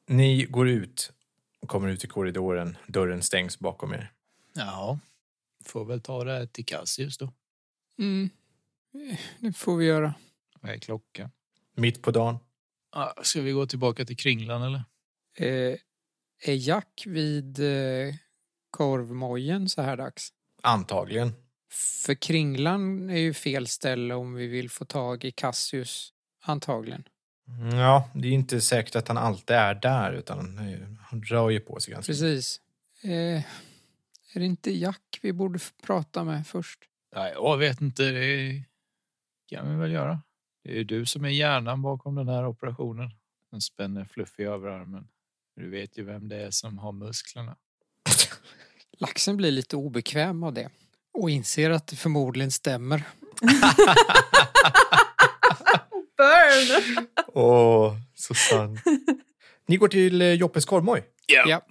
Ni 0.08 0.46
går 0.46 0.70
ut 0.70 1.12
och 1.60 1.70
kommer 1.70 1.88
ut 1.90 2.04
i 2.04 2.08
korridoren. 2.08 2.78
Dörren 2.88 3.24
stängs 3.24 3.60
bakom 3.60 3.94
er. 3.94 4.12
Ja, 4.54 5.00
får 5.66 5.86
väl 5.86 6.02
ta 6.02 6.24
det 6.24 6.32
här 6.32 6.46
till 6.46 6.66
Cassius 6.66 7.18
då. 7.18 7.34
Mm, 8.00 8.30
det 9.40 9.54
får 9.54 9.78
vi 9.78 9.86
göra. 9.86 10.14
Vad 10.62 10.72
är 10.72 10.78
klockan? 10.78 11.30
Mitt 11.76 12.02
på 12.02 12.12
dagen. 12.12 12.38
Ah, 12.90 13.24
Ska 13.24 13.42
vi 13.42 13.52
gå 13.52 13.66
tillbaka 13.68 14.06
till 14.06 14.18
Kringlan 14.18 14.62
eller? 14.64 14.84
Eh, 15.38 15.78
är 16.46 16.54
Jack 16.54 17.04
vid 17.06 17.60
eh, 17.60 18.16
korvmojen 18.70 19.70
så 19.70 19.82
här 19.82 19.98
dags? 19.98 20.34
Antagligen. 20.62 21.34
För 21.70 22.14
Kringlan 22.14 23.10
är 23.10 23.18
ju 23.18 23.34
fel 23.34 23.68
ställe 23.68 24.14
om 24.14 24.34
vi 24.34 24.48
vill 24.48 24.70
få 24.70 24.86
tag 24.86 25.26
i 25.26 25.32
Cassius, 25.32 26.14
antagligen. 26.42 27.04
Ja, 27.72 28.10
det 28.14 28.28
är 28.28 28.32
inte 28.32 28.62
säkert 28.62 28.96
att 28.96 29.08
han 29.08 29.18
alltid 29.18 29.56
är 29.56 29.76
där 29.76 30.14
utan 30.14 30.58
han, 30.58 31.00
han 31.02 31.24
rör 31.24 31.50
ju 31.50 31.60
på 31.60 31.80
sig 31.80 31.94
ganska 31.94 32.12
Precis. 32.12 32.62
Eh, 33.04 33.44
är 34.34 34.40
det 34.40 34.46
inte 34.46 34.72
Jack 34.72 35.20
vi 35.22 35.34
borde 35.34 35.60
prata 35.84 36.24
med 36.24 36.48
först? 36.48 36.80
Nej, 37.16 37.32
jag 37.36 37.58
vet 37.58 37.82
inte. 37.82 38.04
Det 38.04 38.64
kan 39.48 39.70
vi 39.70 39.76
väl 39.76 39.92
göra. 39.92 40.22
Det 40.64 40.70
är 40.70 40.76
ju 40.76 40.84
du 40.84 41.06
som 41.06 41.26
är 41.26 41.30
hjärnan 41.30 41.82
bakom 41.82 42.16
den 42.16 42.28
här 42.28 42.46
operationen. 42.46 43.12
Den 43.52 43.62
spänner 43.62 44.06
Fluffy 44.06 44.44
över 44.44 44.68
armen. 44.68 45.08
Du 45.56 45.70
vet 45.70 45.98
ju 45.98 46.04
vem 46.04 46.28
det 46.30 46.36
är 46.36 46.52
som 46.52 46.78
har 46.78 46.92
musklerna. 46.92 47.56
Laxen 48.92 49.38
blir 49.38 49.52
lite 49.52 49.76
obekväm 49.76 50.44
av 50.44 50.54
det 50.54 50.70
och 51.18 51.30
inser 51.30 51.70
att 51.70 51.88
det 51.88 51.96
förmodligen 51.96 52.52
stämmer. 52.52 53.04
Burn! 56.18 57.08
Åh, 57.34 57.96
så 58.16 58.34
sant. 58.34 58.80
Ni 59.68 59.78
går 59.78 59.88
till 59.88 60.22
eh, 60.22 60.34
Joppes 60.34 60.66
korvmoj. 60.66 61.04
Ja. 61.28 61.62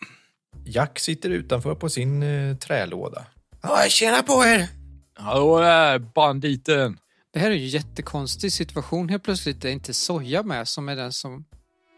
Jack 0.64 0.98
sitter 0.98 1.30
utanför 1.30 1.74
på 1.74 1.88
sin 1.88 2.22
eh, 2.22 2.56
trälåda. 2.56 3.26
Ja, 3.62 3.84
tjena 3.88 4.22
på 4.22 4.44
er! 4.44 4.68
Hallå 5.14 5.60
där, 5.60 5.98
banditen! 5.98 6.98
Det 7.32 7.38
här 7.38 7.50
är 7.50 7.54
ju 7.54 7.62
en 7.64 7.68
jättekonstig 7.68 8.52
situation. 8.52 9.08
Helt 9.08 9.22
plötsligt 9.22 9.64
är 9.64 9.68
inte 9.68 9.94
Soja 9.94 10.42
med 10.42 10.68
som 10.68 10.88
är 10.88 10.96
den 10.96 11.12
som, 11.12 11.44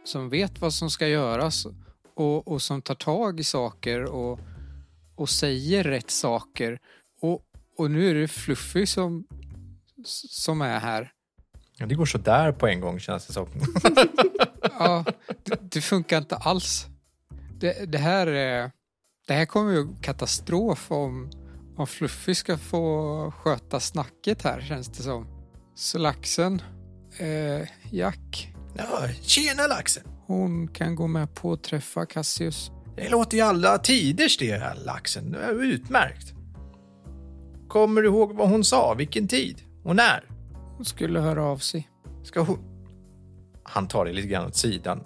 som 0.05 0.29
vet 0.29 0.61
vad 0.61 0.75
som 0.75 0.91
ska 0.91 1.09
göras 1.09 1.67
och, 2.17 2.49
och 2.49 2.63
som 2.63 2.83
tar 2.83 2.95
tag 2.95 3.41
i 3.41 3.45
saker 3.45 4.05
och, 4.05 4.41
och 5.17 5.29
säger 5.29 5.85
rätt 5.85 6.11
saker. 6.11 6.79
Och, 7.79 7.91
nu 7.91 8.11
är 8.11 8.15
det 8.15 8.29
Fluffy 8.29 8.87
som, 8.87 9.25
som 10.05 10.63
är 10.63 10.79
här. 10.79 11.13
Ja, 11.77 11.87
det 11.87 11.95
går 11.95 12.07
så 12.07 12.19
där 12.19 12.53
på 12.53 12.67
en 12.67 12.81
gång 12.81 13.01
känns 13.01 13.27
det 13.27 13.33
som. 13.33 13.49
Ja, 14.81 15.05
det, 15.45 15.73
det 15.73 15.81
funkar 15.81 16.19
inte 16.19 16.37
alls. 16.37 16.87
Det, 17.61 17.93
det 17.93 17.99
här 17.99 18.27
är... 18.27 18.71
Det 19.27 19.35
här 19.35 19.47
kommer 19.47 19.73
ju 19.73 19.87
katastrof 20.03 20.91
om, 20.91 21.31
om 21.77 21.87
Fluffy 21.87 22.35
ska 22.35 22.59
få 22.59 23.33
sköta 23.37 23.81
snacket 23.81 24.43
här 24.43 24.61
känns 24.61 24.89
det 24.89 25.03
som. 25.03 25.27
Så 25.75 25.99
laxen, 25.99 26.63
eh, 27.19 27.69
Jack, 27.91 28.55
Ja, 28.77 29.09
tjena 29.23 29.67
laxen! 29.67 30.03
hon 30.27 30.69
kan 30.69 30.95
gå 30.95 31.07
med 31.07 31.35
på 31.35 31.53
att 31.53 31.63
träffa 31.63 32.07
Cassius. 32.07 32.71
Det 32.97 33.09
låter 33.09 33.37
ju 33.37 33.43
alla 33.43 33.79
tiders 33.79 34.39
det 34.39 34.59
här 34.59 34.75
laxen. 34.75 35.33
Det 35.33 35.39
är 35.39 35.63
utmärkt. 35.63 36.35
Kommer 37.69 38.03
du 38.03 38.09
ihåg 38.09 38.33
vad 38.33 38.49
hon 38.49 38.65
sa? 38.65 38.95
Vilken 38.95 39.29
tid? 39.29 39.63
Och 39.83 39.97
när? 39.97 40.25
Hon 40.77 40.85
skulle 40.85 41.21
höra 41.21 41.45
av 41.45 41.59
sig. 41.59 41.89
Ska 42.23 42.41
hon... 42.41 42.59
Han 43.63 43.89
tar 43.89 44.05
det 44.05 44.13
lite 44.13 44.29
grann 44.29 44.47
åt 44.47 44.57
sidan 44.57 45.01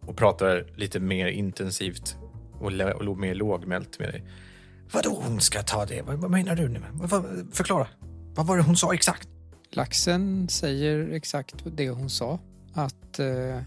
och 0.00 0.16
pratar 0.16 0.66
lite 0.76 1.00
mer 1.00 1.26
intensivt 1.26 2.16
och, 2.60 2.72
och 3.08 3.18
mer 3.18 3.34
lågmält 3.34 3.98
med 3.98 4.08
dig. 4.08 4.24
Vadå 4.92 5.22
hon 5.24 5.40
ska 5.40 5.62
ta 5.62 5.86
det? 5.86 6.02
Vad, 6.02 6.18
vad 6.18 6.30
menar 6.30 6.56
du 6.56 6.68
nu? 6.68 6.82
Vad, 6.92 7.10
vad, 7.10 7.24
förklara. 7.52 7.88
Vad 8.34 8.46
var 8.46 8.56
det 8.56 8.62
hon 8.62 8.76
sa 8.76 8.94
exakt? 8.94 9.28
Laxen 9.70 10.48
säger 10.48 11.08
exakt 11.12 11.64
det 11.76 11.90
hon 11.90 12.10
sa. 12.10 12.38
Att 12.72 13.18
eh, 13.18 13.60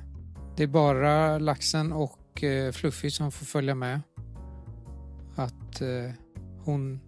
det 0.58 0.64
är 0.64 0.68
bara 0.68 1.38
laxen 1.38 1.92
och 1.92 2.44
eh, 2.44 2.72
Fluffy 2.72 3.12
som 3.12 3.32
får 3.32 3.46
följa 3.46 3.76
med. 3.76 4.02
Att 5.36 5.82
eh, 5.82 6.12
hon 6.64 7.00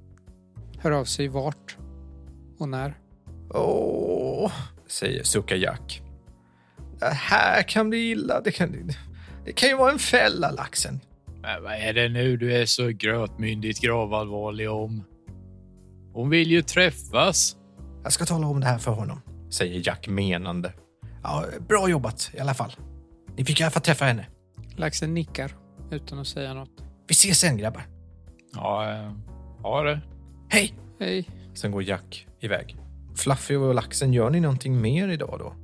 hör 0.82 0.92
av 0.92 1.06
sig 1.06 1.28
vart 1.28 1.78
och 2.60 2.70
när. 2.70 2.98
Åh, 3.50 4.52
säger 4.88 5.24
suckar 5.24 5.56
Jack. 5.56 6.02
Det 7.00 7.06
här 7.06 7.64
kan 7.64 7.90
bli 7.90 8.12
illa. 8.12 8.42
Det 8.42 8.52
kan, 8.52 8.92
det 9.46 9.52
kan 9.52 9.70
ju 9.70 9.78
vara 9.78 9.92
en 9.92 10.00
fälla, 10.00 10.52
laxen. 10.52 11.00
Men 11.42 11.64
vad 11.64 11.74
är 11.74 11.94
det 11.94 12.10
nu 12.10 12.38
du 12.38 12.54
är 12.54 12.66
så 12.66 12.88
grötmyndigt 12.88 13.82
gravallvarlig 13.82 14.70
om? 14.70 15.04
Hon 16.14 16.30
vill 16.30 16.52
ju 16.52 16.62
träffas. 16.62 17.56
Jag 18.04 18.14
ska 18.14 18.26
tala 18.26 18.48
om 18.48 18.60
det 18.60 18.66
här 18.66 18.78
för 18.78 18.92
honom, 18.92 19.22
säger 19.50 19.88
Jack 19.88 20.08
menande. 20.08 20.74
Ja, 21.24 21.46
bra 21.68 21.90
jobbat 21.90 22.32
i 22.34 22.40
alla 22.40 22.54
fall. 22.54 22.72
Ni 23.38 23.46
fick 23.46 23.60
i 23.60 23.64
alla 23.64 23.72
fall 23.72 23.82
träffa 23.84 24.06
henne. 24.06 24.26
Laxen 24.76 25.14
nickar 25.14 25.56
utan 25.92 26.20
att 26.20 26.28
säga 26.28 26.54
något. 26.54 26.84
Vi 27.08 27.12
ses 27.12 27.40
sen 27.40 27.58
grabbar. 27.58 27.84
Ja, 28.54 28.92
eh, 28.92 29.12
ha 29.62 29.84
det. 29.84 30.02
Hej! 30.54 30.74
Hej. 31.00 31.30
Sen 31.54 31.72
går 31.72 31.84
Jack 31.84 32.28
iväg. 32.40 32.78
Fluffy 33.16 33.56
och 33.56 33.76
laxen, 33.76 34.14
gör 34.14 34.30
ni 34.30 34.40
någonting 34.40 34.82
mer 34.82 35.10
idag 35.10 35.36
då? 35.40 35.56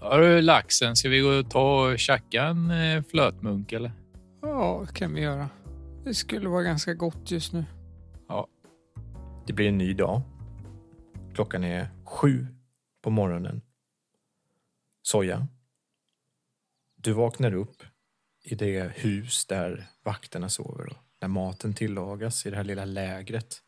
Hörru, 0.00 0.42
laxen, 0.42 0.96
ska 0.96 1.08
vi 1.08 1.20
gå 1.20 1.28
och 1.28 1.50
ta 1.50 1.90
och 1.90 1.98
tjacka 1.98 2.42
en 2.42 2.70
eh, 2.70 3.02
flötmunk 3.02 3.72
eller? 3.72 3.92
Ja, 4.42 4.84
det 4.86 4.94
kan 4.94 5.14
vi 5.14 5.20
göra. 5.20 5.48
Det 6.04 6.14
skulle 6.14 6.48
vara 6.48 6.62
ganska 6.62 6.94
gott 6.94 7.30
just 7.30 7.52
nu. 7.52 7.64
Det 9.46 9.52
blir 9.52 9.68
en 9.68 9.78
ny 9.78 9.94
dag. 9.94 10.22
Klockan 11.34 11.64
är 11.64 11.88
sju 12.04 12.46
på 13.02 13.10
morgonen. 13.10 13.62
Soja. 15.02 15.46
Du 16.96 17.12
vaknar 17.12 17.54
upp 17.54 17.82
i 18.44 18.54
det 18.54 18.92
hus 18.94 19.46
där 19.46 19.86
vakterna 20.04 20.48
sover 20.48 20.86
och 20.86 20.98
där 21.20 21.28
maten 21.28 21.74
tillagas 21.74 22.46
i 22.46 22.50
det 22.50 22.56
här 22.56 22.64
lilla 22.64 22.84
lägret 22.84 23.62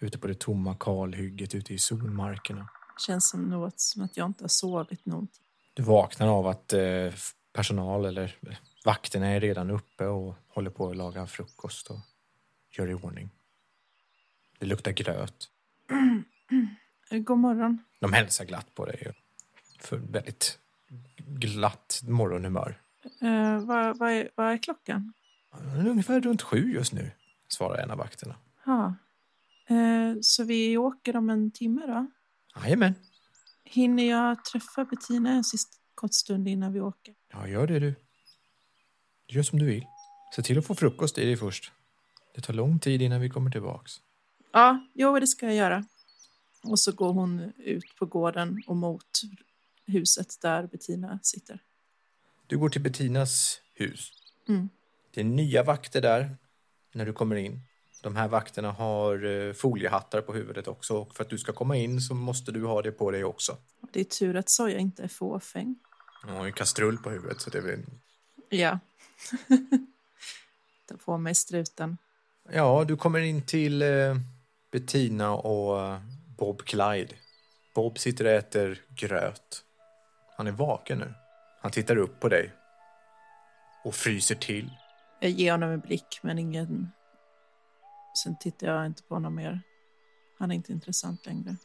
ute 0.00 0.18
på 0.18 0.26
det 0.26 0.40
tomma 0.40 0.76
kalhygget 0.80 1.54
ute 1.54 1.74
i 1.74 1.78
solmarkerna. 1.78 2.68
Känns 3.06 3.30
som 3.30 3.50
något 3.50 3.80
som 3.80 4.02
att 4.02 4.16
jag 4.16 4.26
inte 4.26 4.44
har 4.44 4.48
sovit 4.48 5.06
någonting. 5.06 5.44
Du 5.74 5.82
vaknar 5.82 6.28
av 6.28 6.46
att 6.46 6.72
eh, 6.72 7.12
personal 7.52 8.04
eller 8.04 8.36
eh, 8.48 8.56
vakterna 8.84 9.26
är 9.26 9.40
redan 9.40 9.70
uppe 9.70 10.06
och 10.06 10.34
håller 10.48 10.70
på 10.70 10.90
att 10.90 10.96
laga 10.96 11.26
frukost 11.26 11.90
och 11.90 11.98
gör 12.78 12.90
i 12.90 12.94
ordning. 12.94 13.30
Det 14.58 14.66
luktar 14.66 14.92
gröt. 14.92 15.48
God 17.10 17.38
morgon. 17.38 17.78
De 18.00 18.12
hälsar 18.12 18.44
glatt 18.44 18.74
på 18.74 18.86
dig. 18.86 19.12
För 19.78 19.96
väldigt 19.96 20.58
glatt 21.16 22.00
morgonhumör. 22.04 22.80
Eh, 23.20 23.64
vad, 23.64 23.98
vad, 23.98 24.10
är, 24.10 24.30
vad 24.34 24.52
är 24.52 24.58
klockan? 24.58 25.12
Ungefär 25.76 26.20
runt 26.20 26.42
sju 26.42 26.72
just 26.72 26.92
nu, 26.92 27.10
svarar 27.48 27.82
en 27.82 27.90
av 27.90 27.98
vakterna. 27.98 28.34
Ja. 28.66 28.94
Eh, 29.70 30.16
så 30.20 30.44
vi 30.44 30.76
åker 30.76 31.16
om 31.16 31.30
en 31.30 31.50
timme 31.50 31.86
då? 31.86 32.06
Jajamän. 32.62 32.94
Hinner 33.64 34.10
jag 34.10 34.44
träffa 34.44 34.84
Bettina 34.84 35.30
en 35.30 35.44
sista 35.44 35.76
kort 35.94 36.14
stund 36.14 36.48
innan 36.48 36.72
vi 36.72 36.80
åker? 36.80 37.14
Ja, 37.32 37.48
gör 37.48 37.66
det 37.66 37.78
du. 37.78 37.94
Gör 39.28 39.42
som 39.42 39.58
du 39.58 39.66
vill. 39.66 39.86
Se 40.36 40.42
till 40.42 40.58
att 40.58 40.66
få 40.66 40.74
frukost 40.74 41.18
i 41.18 41.24
dig 41.24 41.36
först. 41.36 41.72
Det 42.34 42.40
tar 42.40 42.54
lång 42.54 42.78
tid 42.78 43.02
innan 43.02 43.20
vi 43.20 43.30
kommer 43.30 43.50
tillbaks. 43.50 43.92
Ja, 44.52 44.86
jo, 44.94 45.18
det 45.18 45.26
ska 45.26 45.46
jag 45.46 45.54
göra. 45.54 45.84
Och 46.62 46.78
så 46.78 46.92
går 46.92 47.12
hon 47.12 47.52
ut 47.56 47.96
på 47.98 48.06
gården 48.06 48.62
och 48.66 48.76
mot 48.76 49.20
huset 49.86 50.40
där 50.40 50.66
Bettina 50.66 51.18
sitter. 51.22 51.58
Du 52.46 52.58
går 52.58 52.68
till 52.68 52.82
Bettinas 52.82 53.60
hus. 53.74 54.12
Mm. 54.48 54.68
Det 55.14 55.20
är 55.20 55.24
nya 55.24 55.62
vakter 55.62 56.00
där 56.00 56.36
när 56.92 57.06
du 57.06 57.12
kommer 57.12 57.36
in. 57.36 57.60
De 58.02 58.16
här 58.16 58.28
vakterna 58.28 58.72
har 58.72 59.24
eh, 59.24 59.52
foliehattar 59.52 60.20
på 60.20 60.32
huvudet 60.32 60.68
också 60.68 60.96
och 60.96 61.16
för 61.16 61.24
att 61.24 61.30
du 61.30 61.38
ska 61.38 61.52
komma 61.52 61.76
in 61.76 62.00
så 62.00 62.14
måste 62.14 62.52
du 62.52 62.64
ha 62.64 62.82
det 62.82 62.92
på 62.92 63.10
dig 63.10 63.24
också. 63.24 63.56
Det 63.92 64.00
är 64.00 64.04
tur 64.04 64.36
att 64.36 64.48
Soja 64.48 64.78
inte 64.78 65.02
är 65.02 65.08
fåfäng. 65.08 65.76
De 66.26 66.32
har 66.32 66.46
en 66.46 66.52
kastrull 66.52 66.98
på 66.98 67.10
huvudet 67.10 67.40
så 67.40 67.50
det 67.50 67.58
är 67.58 67.62
väl... 67.62 67.80
Ja. 68.48 68.78
Ta 70.88 70.96
på 70.96 71.18
mig 71.18 71.34
struten. 71.34 71.98
Ja, 72.52 72.84
du 72.88 72.96
kommer 72.96 73.20
in 73.20 73.42
till 73.42 73.82
eh, 73.82 74.16
Bettina 74.72 75.32
och 75.34 75.80
eh, 75.80 76.00
Bob 76.38 76.62
Clyde. 76.62 77.14
Bob 77.74 77.98
sitter 77.98 78.24
och 78.24 78.30
äter 78.30 78.80
gröt. 78.88 79.64
Han 80.36 80.46
är 80.46 80.52
vaken 80.52 80.98
nu. 80.98 81.14
Han 81.62 81.70
tittar 81.70 81.96
upp 81.96 82.20
på 82.20 82.28
dig 82.28 82.52
och 83.84 83.94
fryser 83.94 84.34
till. 84.34 84.70
Jag 85.20 85.30
ger 85.30 85.52
honom 85.52 85.70
en 85.70 85.80
blick, 85.80 86.18
men 86.22 86.38
ingen... 86.38 86.92
Sen 88.14 88.38
tittar 88.38 88.66
jag 88.66 88.86
inte 88.86 89.02
på 89.02 89.14
honom 89.14 89.34
mer. 89.34 89.60
Han 90.38 90.50
är 90.50 90.54
inte 90.54 90.72
intressant 90.72 91.26
längre. 91.26 91.56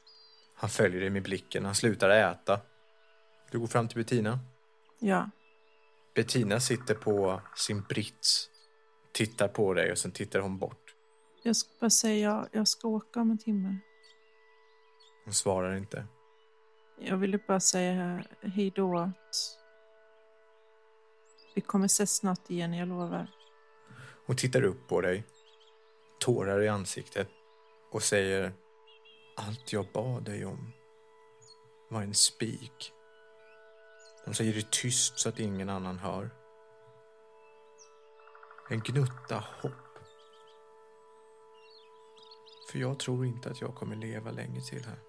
Han 0.56 0.70
följer 0.70 1.02
dig 1.02 1.10
med 1.10 1.24
blicken. 1.24 1.66
Han 1.66 1.76
slutar 1.76 2.10
äta. 2.10 2.62
Du 3.52 3.60
går 3.60 3.68
fram 3.68 3.88
till 3.88 3.98
Bettina. 3.98 4.40
Ja, 5.00 5.30
Bettina 6.16 6.60
sitter 6.60 6.96
på 6.96 7.42
sin 7.56 7.82
brits, 7.82 8.50
tittar 9.12 9.48
på 9.48 9.74
dig 9.74 9.92
och 9.92 9.98
sen 9.98 10.12
tittar 10.12 10.40
hon 10.40 10.58
bort. 10.58 10.96
jag 11.44 11.56
ska 11.56 11.70
bara 11.80 11.90
säga 11.90 12.48
jag, 12.52 12.68
ska 12.68 12.88
åka 12.88 13.22
om 13.22 13.32
en 13.32 13.38
timme. 13.38 13.78
Hon 15.26 15.34
svarar 15.34 15.76
inte. 15.76 16.06
Jag 17.00 17.18
ville 17.18 17.40
bara 17.48 17.60
säga 17.60 18.24
hej 18.42 18.72
då 18.76 18.98
att 18.98 19.36
vi 21.56 21.62
kommer 21.62 21.86
ses 21.86 22.16
snart 22.16 22.50
igen, 22.50 22.74
jag 22.74 22.88
lovar. 22.88 23.28
Hon 24.26 24.36
tittar 24.36 24.64
upp 24.64 24.88
på 24.88 25.02
dig, 25.02 25.24
tårar 26.20 26.62
i 26.62 26.68
ansiktet 26.68 27.30
och 27.92 28.04
säger 28.04 28.54
Allt 29.38 29.74
jag 29.74 29.86
bad 29.94 30.24
dig 30.24 30.46
om 30.46 30.74
var 31.88 32.02
en 32.02 32.14
spik. 32.14 32.94
Hon 34.26 34.34
säger 34.34 34.54
det 34.54 34.72
tyst 34.72 35.20
så 35.20 35.30
att 35.30 35.40
ingen 35.40 35.70
annan 35.70 36.00
hör. 36.00 36.30
En 38.70 38.80
gnutta 38.80 39.44
hopp. 39.62 39.72
För 42.72 42.80
jag 42.80 43.00
tror 43.00 43.26
inte 43.26 43.50
att 43.50 43.62
jag 43.62 43.76
kommer 43.76 43.96
leva 43.96 44.32
länge 44.32 44.62
till 44.62 44.86
här. 44.86 45.00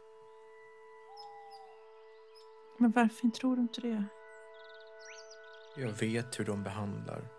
Men 2.79 2.91
varför 2.91 3.29
tror 3.29 3.57
du 3.57 3.63
inte 3.63 3.81
det? 3.81 4.05
Jag 5.77 5.93
vet 5.93 6.41
hur 6.41 6.45
de 6.45 6.63
behandlar 6.63 7.36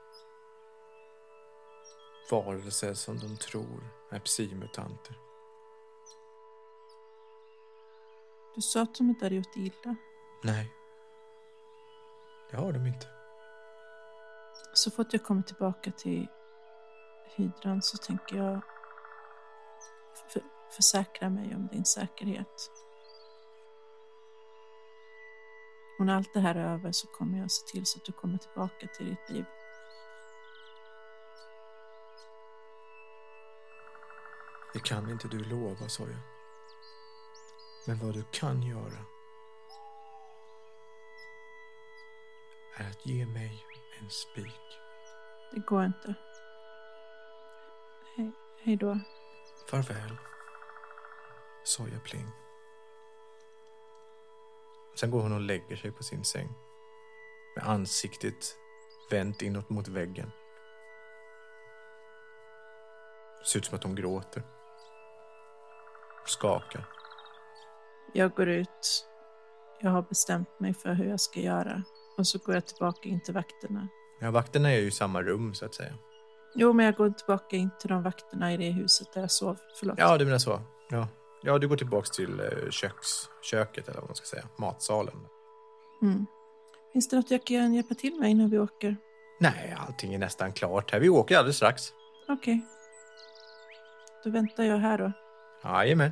varelser 2.31 2.93
som 2.93 3.17
de 3.17 3.37
tror 3.37 3.83
är 4.09 4.19
psimutanter. 4.19 5.15
Du 8.55 8.61
sa 8.61 8.81
att 8.81 8.95
de 8.95 9.09
inte 9.09 9.25
hade 9.25 9.35
gjort 9.35 9.55
illa. 9.55 9.95
Nej, 10.43 10.71
det 12.51 12.57
har 12.57 12.71
de 12.71 12.87
inte. 12.87 13.07
Så 14.73 14.91
fort 14.91 15.13
jag 15.13 15.23
kommer 15.23 15.41
tillbaka 15.41 15.91
till 15.91 16.27
hydran 17.35 17.81
så 17.81 17.97
tänker 17.97 18.37
jag 18.37 18.61
för, 20.33 20.41
försäkra 20.71 21.29
mig 21.29 21.55
om 21.55 21.67
din 21.67 21.85
säkerhet. 21.85 22.71
Och 25.99 26.05
när 26.05 26.15
allt 26.15 26.33
det 26.33 26.39
här 26.39 26.55
är 26.55 26.73
över 26.73 26.91
så 26.91 27.07
kommer 27.07 27.39
jag 27.39 27.51
se 27.51 27.67
till 27.67 27.85
så 27.85 27.99
att 27.99 28.05
du 28.05 28.11
kommer 28.11 28.37
tillbaka 28.37 28.87
till 28.87 29.05
ditt 29.05 29.29
liv. 29.29 29.45
Det 34.77 34.83
kan 34.83 35.09
inte 35.09 35.27
du 35.27 35.43
lova, 35.43 35.89
sa 35.89 36.03
jag. 36.03 36.19
Men 37.87 37.99
vad 37.99 38.13
du 38.13 38.23
kan 38.31 38.63
göra 38.63 39.05
är 42.75 42.89
att 42.89 43.05
ge 43.05 43.25
mig 43.25 43.65
en 43.99 44.09
spik. 44.09 44.79
Det 45.51 45.59
går 45.59 45.85
inte. 45.85 46.15
Hej, 48.15 48.31
hej 48.59 48.75
då. 48.75 48.99
Farväl, 49.69 50.17
sa 51.63 51.87
jag 51.87 52.03
pling. 52.03 52.31
Sen 54.95 55.11
går 55.11 55.21
hon 55.21 55.33
och 55.33 55.41
lägger 55.41 55.75
sig 55.75 55.91
på 55.91 56.03
sin 56.03 56.23
säng 56.23 56.49
med 57.55 57.67
ansiktet 57.67 58.57
vänt 59.09 59.41
inåt 59.41 59.69
mot 59.69 59.87
väggen. 59.87 60.31
Ser 63.45 63.59
ut 63.59 63.65
som 63.65 63.75
att 63.75 63.83
hon 63.83 63.95
gråter. 63.95 64.56
Skakar. 66.27 66.85
Jag 68.13 68.31
går 68.31 68.49
ut. 68.49 69.07
Jag 69.81 69.91
har 69.91 70.01
bestämt 70.01 70.59
mig 70.59 70.73
för 70.73 70.93
hur 70.93 71.09
jag 71.09 71.19
ska 71.19 71.39
göra. 71.39 71.83
Och 72.17 72.27
så 72.27 72.37
går 72.37 72.55
jag 72.55 72.65
tillbaka 72.65 73.09
in 73.09 73.21
till 73.21 73.33
vakterna. 73.33 73.87
Ja, 74.19 74.31
vakterna 74.31 74.71
är 74.71 74.77
ju 74.77 74.87
i 74.87 74.91
samma 74.91 75.21
rum 75.21 75.53
så 75.53 75.65
att 75.65 75.75
säga. 75.75 75.93
Jo, 76.55 76.73
men 76.73 76.85
jag 76.85 76.95
går 76.95 77.09
tillbaka 77.09 77.55
in 77.55 77.69
till 77.79 77.89
de 77.89 78.03
vakterna 78.03 78.53
i 78.53 78.57
det 78.57 78.71
huset 78.71 79.13
där 79.13 79.21
jag 79.21 79.31
sov. 79.31 79.57
Förlåt. 79.79 79.95
Ja, 79.99 80.17
du 80.17 80.25
menar 80.25 80.37
så. 80.37 80.61
Ja, 80.89 81.07
ja 81.43 81.57
du 81.57 81.67
går 81.67 81.77
tillbaks 81.77 82.09
till 82.09 82.39
eh, 82.39 82.69
köks, 82.69 83.07
köket 83.41 83.89
eller 83.89 83.99
vad 83.99 84.09
man 84.09 84.15
ska 84.15 84.25
säga. 84.25 84.47
Matsalen. 84.57 85.27
Mm. 86.01 86.25
Finns 86.93 87.09
det 87.09 87.15
något 87.15 87.31
jag 87.31 87.45
kan 87.45 87.73
hjälpa 87.73 87.95
till 87.95 88.19
med 88.19 88.29
innan 88.29 88.49
vi 88.49 88.59
åker? 88.59 88.97
Nej, 89.39 89.75
allting 89.77 90.13
är 90.13 90.19
nästan 90.19 90.53
klart 90.53 90.91
här. 90.91 90.99
Vi 90.99 91.09
åker 91.09 91.37
alldeles 91.37 91.55
strax. 91.55 91.93
Okej. 92.27 92.65
Då 94.23 94.29
väntar 94.29 94.63
jag 94.63 94.77
här 94.77 94.97
då. 94.97 95.11
Jajamän. 95.67 96.11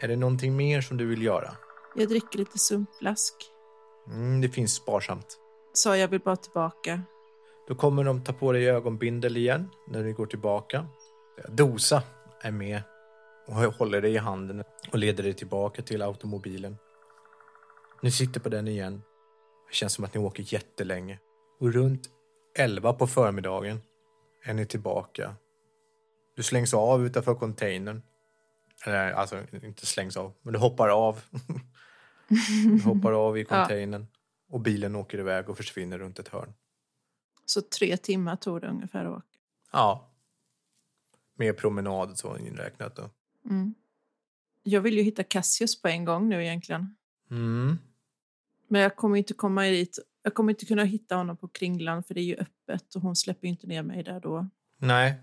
Är 0.00 0.08
det 0.08 0.16
någonting 0.16 0.56
mer 0.56 0.80
som 0.80 0.96
du 0.96 1.06
vill 1.06 1.22
göra? 1.22 1.56
Jag 1.94 2.08
dricker 2.08 2.38
lite 2.38 2.58
sumpblask. 2.58 3.34
Mm, 4.06 4.40
det 4.40 4.48
finns 4.48 4.74
sparsamt. 4.74 5.38
Så 5.72 5.96
jag 5.96 6.08
vill 6.08 6.20
bara 6.20 6.36
tillbaka. 6.36 7.02
Då 7.68 7.74
kommer 7.74 8.04
de 8.04 8.24
ta 8.24 8.32
på 8.32 8.52
dig 8.52 8.70
ögonbindel 8.70 9.36
igen 9.36 9.70
när 9.88 10.04
du 10.04 10.14
går 10.14 10.26
tillbaka. 10.26 10.86
Dosa 11.48 12.02
är 12.40 12.50
med 12.50 12.82
och 13.46 13.54
håller 13.54 14.00
dig 14.00 14.14
i 14.14 14.16
handen 14.16 14.64
och 14.92 14.98
leder 14.98 15.22
dig 15.22 15.34
tillbaka 15.34 15.82
till 15.82 16.02
automobilen. 16.02 16.76
Ni 18.02 18.10
sitter 18.10 18.40
på 18.40 18.48
den 18.48 18.68
igen. 18.68 19.02
Det 19.68 19.74
känns 19.74 19.92
som 19.92 20.04
att 20.04 20.14
ni 20.14 20.20
åker 20.20 20.54
jättelänge. 20.54 21.18
Och 21.60 21.72
runt 21.72 22.10
11 22.58 22.92
på 22.92 23.06
förmiddagen 23.06 23.80
är 24.44 24.54
ni 24.54 24.66
tillbaka. 24.66 25.34
Du 26.36 26.42
slängs 26.42 26.74
av 26.74 27.06
utanför 27.06 27.34
containern. 27.34 28.02
Eller 28.84 29.12
alltså, 29.12 29.46
inte 29.62 29.86
slängs 29.86 30.16
av, 30.16 30.34
men 30.42 30.52
du 30.52 30.58
hoppar 30.58 30.88
av. 30.88 31.20
du 32.78 32.82
hoppar 32.82 33.12
av 33.12 33.38
i 33.38 33.44
containern. 33.44 34.06
Och 34.48 34.60
bilen 34.60 34.96
åker 34.96 35.18
iväg 35.18 35.48
och 35.48 35.56
försvinner 35.56 35.98
runt 35.98 36.18
ett 36.18 36.28
hörn. 36.28 36.54
Så 37.46 37.62
tre 37.62 37.96
timmar 37.96 38.36
tog 38.36 38.60
det 38.60 38.68
ungefär 38.68 39.04
att 39.04 39.18
åka. 39.18 39.38
Ja. 39.72 40.10
Med 41.34 41.56
promenad 41.56 42.18
så 42.18 42.38
inräknat 42.38 42.96
då. 42.96 43.10
Mm. 43.50 43.74
Jag 44.62 44.80
vill 44.80 44.94
ju 44.94 45.02
hitta 45.02 45.22
Cassius 45.22 45.82
på 45.82 45.88
en 45.88 46.04
gång 46.04 46.28
nu 46.28 46.44
egentligen. 46.44 46.96
Mm. 47.30 47.78
Men 48.68 48.80
jag 48.80 48.96
kommer 48.96 49.16
inte 49.16 49.34
komma 49.34 49.62
dit. 49.62 49.98
Jag 50.22 50.34
kommer 50.34 50.52
inte 50.52 50.66
kunna 50.66 50.84
hitta 50.84 51.16
honom 51.16 51.36
på 51.36 51.48
Kringlan 51.48 52.02
för 52.02 52.14
det 52.14 52.20
är 52.20 52.24
ju 52.24 52.36
öppet 52.36 52.94
och 52.94 53.02
hon 53.02 53.16
släpper 53.16 53.48
inte 53.48 53.66
ner 53.66 53.82
mig 53.82 54.02
där 54.02 54.20
då. 54.20 54.48
Nej, 54.78 55.14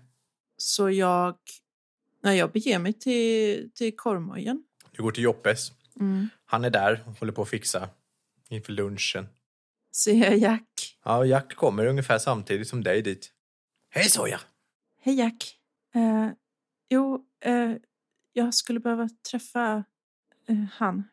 Så 0.56 0.90
jag, 0.90 1.38
när 2.20 2.32
jag 2.32 2.52
beger 2.52 2.78
mig 2.78 2.92
till, 2.92 3.70
till 3.74 3.96
korvmojen. 3.96 4.64
du 4.92 5.02
går 5.02 5.10
till 5.10 5.24
Joppes. 5.24 5.72
Mm. 6.00 6.28
Han 6.44 6.64
är 6.64 6.70
där 6.70 7.04
och 7.06 7.18
håller 7.18 7.32
på 7.32 7.42
att 7.42 7.48
fixa 7.48 7.88
inför 8.48 8.72
lunchen. 8.72 9.28
Ser 9.92 10.14
jag 10.14 10.38
Jack. 10.38 10.98
Ja, 11.04 11.24
Jack 11.24 11.54
kommer 11.54 11.86
ungefär 11.86 12.18
samtidigt 12.18 12.68
som 12.68 12.82
dig 12.84 13.02
dit. 13.02 13.32
Hej 13.90 14.10
Soja! 14.10 14.40
Hej 15.00 15.14
Jack. 15.14 15.56
Eh, 15.94 16.28
jo, 16.88 17.24
eh, 17.40 17.72
jag 18.32 18.54
skulle 18.54 18.80
behöva 18.80 19.08
träffa 19.30 19.84
eh, 20.48 20.56
han. 20.72 21.04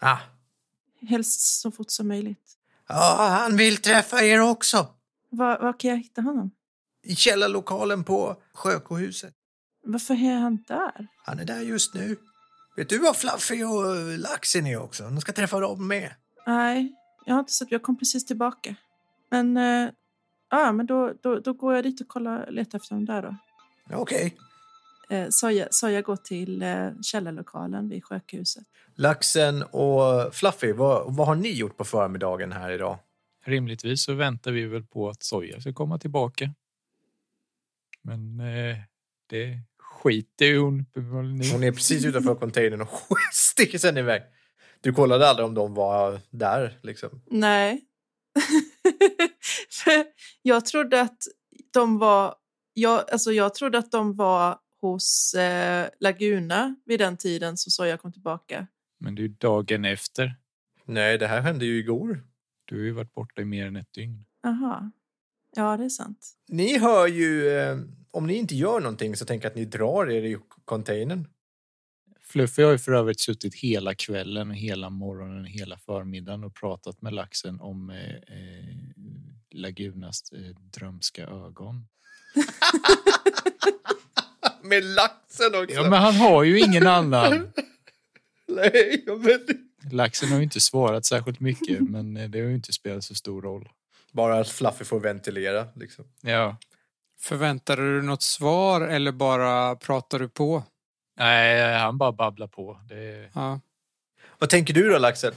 Ah. 0.00 0.18
Helst 1.00 1.60
så 1.60 1.70
fort 1.70 1.90
som 1.90 2.08
möjligt. 2.08 2.58
Ja, 2.88 3.38
han 3.40 3.56
vill 3.56 3.76
träffa 3.76 4.22
er 4.24 4.40
också. 4.40 4.86
Var, 5.30 5.58
var 5.58 5.80
kan 5.80 5.90
jag 5.90 5.98
hitta 5.98 6.22
honom? 6.22 6.50
I 7.02 7.16
källarlokalen 7.16 8.04
på 8.04 8.42
Sjökohuset. 8.52 9.34
Varför 9.84 10.14
är 10.14 10.38
han 10.38 10.64
där? 10.68 11.08
Han 11.24 11.38
är 11.38 11.44
där 11.44 11.60
just 11.60 11.94
nu. 11.94 12.16
Vet 12.76 12.88
du 12.88 12.98
vad 12.98 13.16
Fluffy 13.16 13.64
och 13.64 14.18
Laxen 14.18 14.66
är 14.66 14.82
också? 14.82 15.02
De 15.02 15.20
ska 15.20 15.32
träffa 15.32 15.60
dem 15.60 15.88
med. 15.88 16.14
Nej, 16.46 16.94
jag 17.26 17.34
har 17.34 17.40
inte 17.40 17.52
sett. 17.52 17.72
Jag 17.72 17.82
kom 17.82 17.98
precis 17.98 18.26
tillbaka. 18.26 18.74
Men, 19.30 19.56
eh, 19.56 19.90
ja, 20.50 20.72
men 20.72 20.86
då, 20.86 21.12
då, 21.22 21.38
då 21.38 21.52
går 21.52 21.74
jag 21.74 21.84
dit 21.84 22.00
och 22.00 22.08
kollar, 22.08 22.50
letar 22.50 22.78
efter 22.78 22.94
dem 22.94 23.04
där 23.04 23.22
då. 23.22 23.36
Okej. 23.96 24.36
Eh, 25.08 25.26
Soja, 25.30 25.68
Soja 25.70 26.02
går 26.02 26.16
till 26.16 26.62
eh, 26.62 26.90
källarlokalen 27.02 27.88
vid 27.88 28.04
sjöhuset. 28.04 28.64
Laxen 28.94 29.62
och 29.62 30.34
Fluffy, 30.34 30.72
vad, 30.72 31.14
vad 31.14 31.26
har 31.26 31.34
ni 31.34 31.52
gjort 31.52 31.76
på 31.76 31.84
förmiddagen 31.84 32.52
här 32.52 32.70
idag? 32.70 32.98
Rimligtvis 33.44 34.04
så 34.04 34.14
väntar 34.14 34.52
vi 34.52 34.64
väl 34.64 34.82
på 34.82 35.08
att 35.08 35.22
Soja 35.22 35.60
ska 35.60 35.72
komma 35.72 35.98
tillbaka. 35.98 36.50
Men 38.02 38.40
eh, 38.40 38.76
det 39.26 39.58
skiter 40.04 40.46
ju 40.46 40.58
hon. 40.58 40.86
Hon 41.52 41.62
är 41.64 41.72
precis 41.72 42.04
utanför 42.04 42.34
containern 42.34 42.80
och 42.80 42.88
sticker 43.32 43.78
sen 43.78 43.96
iväg. 43.96 44.22
Du 44.80 44.92
kollade 44.92 45.28
aldrig 45.28 45.46
om 45.46 45.54
de 45.54 45.74
var 45.74 46.20
där 46.30 46.78
liksom? 46.82 47.22
Nej. 47.30 47.84
Jag 50.42 50.66
trodde 50.66 51.00
att 51.00 51.18
de 51.72 51.98
var... 51.98 52.34
Jag, 52.74 53.10
alltså 53.10 53.32
jag 53.32 53.54
trodde 53.54 53.78
att 53.78 53.90
de 53.90 54.16
var 54.16 54.58
hos 54.80 55.34
eh, 55.34 55.88
Laguna 56.00 56.76
vid 56.84 57.00
den 57.00 57.16
tiden 57.16 57.56
som 57.56 57.70
Soja 57.70 57.96
kom 57.96 58.12
tillbaka. 58.12 58.66
Men 59.00 59.14
det 59.14 59.20
är 59.20 59.22
ju 59.22 59.28
dagen 59.28 59.84
efter. 59.84 60.34
Nej, 60.84 61.18
det 61.18 61.26
här 61.26 61.40
hände 61.40 61.64
ju 61.64 61.78
igår. 61.78 62.24
Du 62.64 62.76
har 62.76 62.84
ju 62.84 62.92
varit 62.92 63.14
borta 63.14 63.42
i 63.42 63.44
mer 63.44 63.66
än 63.66 63.76
ett 63.76 63.92
dygn. 63.92 64.24
Aha. 64.46 64.90
Ja, 65.56 65.76
det 65.76 65.84
är 65.84 65.88
sant. 65.88 66.32
Ni 66.48 66.78
hör 66.78 67.06
ju, 67.06 67.48
eh, 67.48 67.76
om 68.14 68.26
ni 68.26 68.34
inte 68.34 68.54
gör 68.54 68.80
någonting 68.80 69.16
så 69.16 69.24
tänker 69.24 69.44
jag 69.44 69.50
att 69.50 69.56
ni 69.56 69.64
drar 69.64 70.10
er 70.10 70.22
i 70.22 70.38
containern. 70.64 71.28
Fluffy 72.22 72.62
har 72.62 72.72
ju 72.72 72.78
för 72.78 72.92
övrigt 72.92 73.20
suttit 73.20 73.54
hela 73.54 73.94
kvällen, 73.94 74.50
hela 74.50 74.90
morgonen, 74.90 75.44
hela 75.44 75.78
förmiddagen 75.78 76.44
och 76.44 76.54
pratat 76.54 77.02
med 77.02 77.12
laxen 77.12 77.60
om 77.60 77.90
eh, 77.90 78.14
eh, 78.14 78.76
Lagunas 79.50 80.32
eh, 80.32 80.56
drömska 80.78 81.26
ögon. 81.26 81.86
Med 84.62 84.84
laxen 84.84 85.54
också! 85.54 85.74
Ja, 85.74 85.82
men 85.82 86.02
han 86.02 86.14
har 86.14 86.42
ju 86.42 86.60
ingen 86.60 86.86
annan. 86.86 87.48
Nej. 88.48 89.04
Laxen 89.92 90.28
har 90.28 90.36
ju 90.36 90.42
inte 90.42 90.60
svarat 90.60 91.04
särskilt 91.04 91.40
mycket, 91.40 91.80
men 91.80 92.16
eh, 92.16 92.30
det 92.30 92.40
har 92.40 92.48
ju 92.48 92.54
inte 92.54 92.72
spelat 92.72 93.04
så 93.04 93.14
stor 93.14 93.42
roll. 93.42 93.68
Bara 94.12 94.40
att 94.40 94.48
Fluffy 94.48 94.84
får 94.84 95.00
ventilera 95.00 95.66
liksom. 95.74 96.04
Ja, 96.20 96.56
Förväntade 97.20 97.82
du 97.82 98.02
något 98.02 98.22
svar 98.22 98.80
eller 98.80 99.12
bara 99.12 99.76
pratar 99.76 100.18
du 100.18 100.28
på? 100.28 100.62
nej, 101.18 101.78
han 101.78 101.98
bara 101.98 102.12
babblar 102.12 102.46
på. 102.48 102.80
Det, 102.88 103.30
Ja. 103.34 103.60
Vad 104.38 104.50
tänker 104.50 104.74
du 104.74 104.88
då, 104.88 104.98
Laxen? 104.98 105.34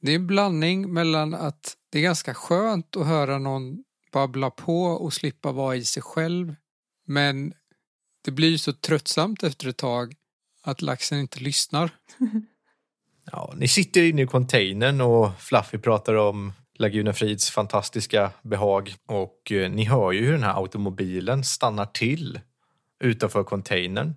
Det 0.00 0.10
är 0.12 0.16
en 0.16 0.26
blandning 0.26 0.92
mellan 0.92 1.34
att 1.34 1.76
det 1.92 1.98
är 1.98 2.02
ganska 2.02 2.34
skönt 2.34 2.96
att 2.96 3.06
höra 3.06 3.38
någon 3.38 3.84
babbla 4.12 4.50
på 4.50 4.84
och 4.84 5.12
slippa 5.12 5.52
vara 5.52 5.76
i 5.76 5.84
sig 5.84 6.02
själv. 6.02 6.54
Men 7.06 7.54
det 8.24 8.30
blir 8.30 8.48
ju 8.48 8.58
så 8.58 8.72
tröttsamt 8.72 9.42
efter 9.42 9.68
ett 9.68 9.76
tag 9.76 10.14
att 10.62 10.82
laxen 10.82 11.18
inte 11.18 11.40
lyssnar. 11.40 11.90
Ja, 13.32 13.54
ni 13.56 13.68
sitter 13.68 14.02
inne 14.02 14.22
i 14.22 14.26
containern 14.26 15.00
och 15.00 15.40
Fluffy 15.40 15.78
pratar 15.78 16.14
om 16.14 16.52
Laguna 16.82 17.12
Frids 17.12 17.50
fantastiska 17.50 18.30
behag 18.42 18.94
och 19.06 19.52
eh, 19.52 19.70
ni 19.70 19.84
hör 19.84 20.12
ju 20.12 20.24
hur 20.24 20.32
den 20.32 20.42
här 20.42 20.62
automobilen 20.62 21.44
stannar 21.44 21.86
till 21.86 22.40
utanför 23.04 23.44
containern 23.44 24.14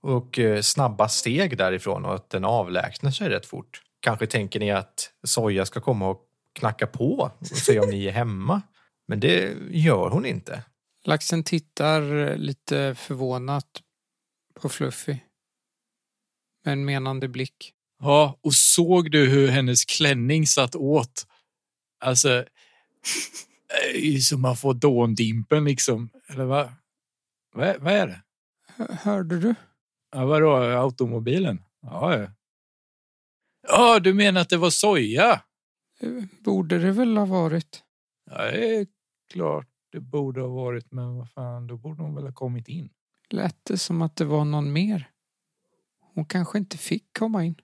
och 0.00 0.38
eh, 0.38 0.60
snabba 0.60 1.08
steg 1.08 1.58
därifrån 1.58 2.04
och 2.04 2.14
att 2.14 2.30
den 2.30 2.44
avlägsnar 2.44 3.10
sig 3.10 3.28
rätt 3.28 3.46
fort. 3.46 3.82
Kanske 4.00 4.26
tänker 4.26 4.60
ni 4.60 4.70
att 4.70 5.10
Soja 5.22 5.66
ska 5.66 5.80
komma 5.80 6.08
och 6.08 6.20
knacka 6.52 6.86
på 6.86 7.30
och 7.40 7.46
se 7.46 7.80
om 7.80 7.90
ni 7.90 8.06
är 8.06 8.12
hemma. 8.12 8.62
Men 9.06 9.20
det 9.20 9.56
gör 9.70 10.10
hon 10.10 10.26
inte. 10.26 10.62
Laxen 11.04 11.44
tittar 11.44 12.36
lite 12.36 12.94
förvånat 12.94 13.82
på 14.60 14.68
Fluffy. 14.68 15.16
Med 16.64 16.72
en 16.72 16.84
menande 16.84 17.28
blick. 17.28 17.72
Ja, 18.02 18.38
och 18.42 18.54
såg 18.54 19.10
du 19.10 19.28
hur 19.28 19.48
hennes 19.48 19.84
klänning 19.84 20.46
satt 20.46 20.74
åt? 20.74 21.26
Alltså, 22.04 22.28
eh, 23.94 24.18
som 24.20 24.40
man 24.40 24.56
får 24.56 24.74
dåndimpen 24.74 25.64
liksom. 25.64 26.10
Eller 26.28 26.44
vad? 26.44 26.72
Vad, 27.54 27.76
vad 27.80 27.92
är 27.92 28.06
det? 28.06 28.22
Hör- 28.66 28.92
Hörde 28.94 29.38
du? 29.40 29.54
Ja, 30.12 30.24
vadå, 30.26 30.56
automobilen? 30.56 31.62
Ja, 31.82 32.18
ja. 32.18 32.28
Ja, 33.68 34.00
du 34.00 34.14
menar 34.14 34.40
att 34.40 34.48
det 34.48 34.56
var 34.56 34.70
soja? 34.70 35.42
Eh, 36.00 36.10
Borde 36.40 36.78
det 36.78 36.90
väl 36.92 37.16
ha 37.16 37.24
varit. 37.26 37.82
Ja, 38.30 38.36
det 38.50 38.76
är 38.76 38.86
klart 39.32 39.66
det 39.92 40.00
borde 40.00 40.40
ha 40.40 40.48
varit, 40.48 40.92
men 40.92 41.16
vad 41.16 41.30
fan, 41.30 41.66
då 41.66 41.76
borde 41.76 42.02
hon 42.02 42.14
väl 42.14 42.24
ha 42.24 42.32
kommit 42.32 42.68
in. 42.68 42.90
Lät 43.30 43.56
det 43.64 43.78
som 43.78 44.02
att 44.02 44.16
det 44.16 44.24
var 44.24 44.44
någon 44.44 44.72
mer. 44.72 45.10
Hon 46.14 46.24
kanske 46.24 46.58
inte 46.58 46.78
fick 46.78 47.04
komma 47.18 47.44
in. 47.44 47.54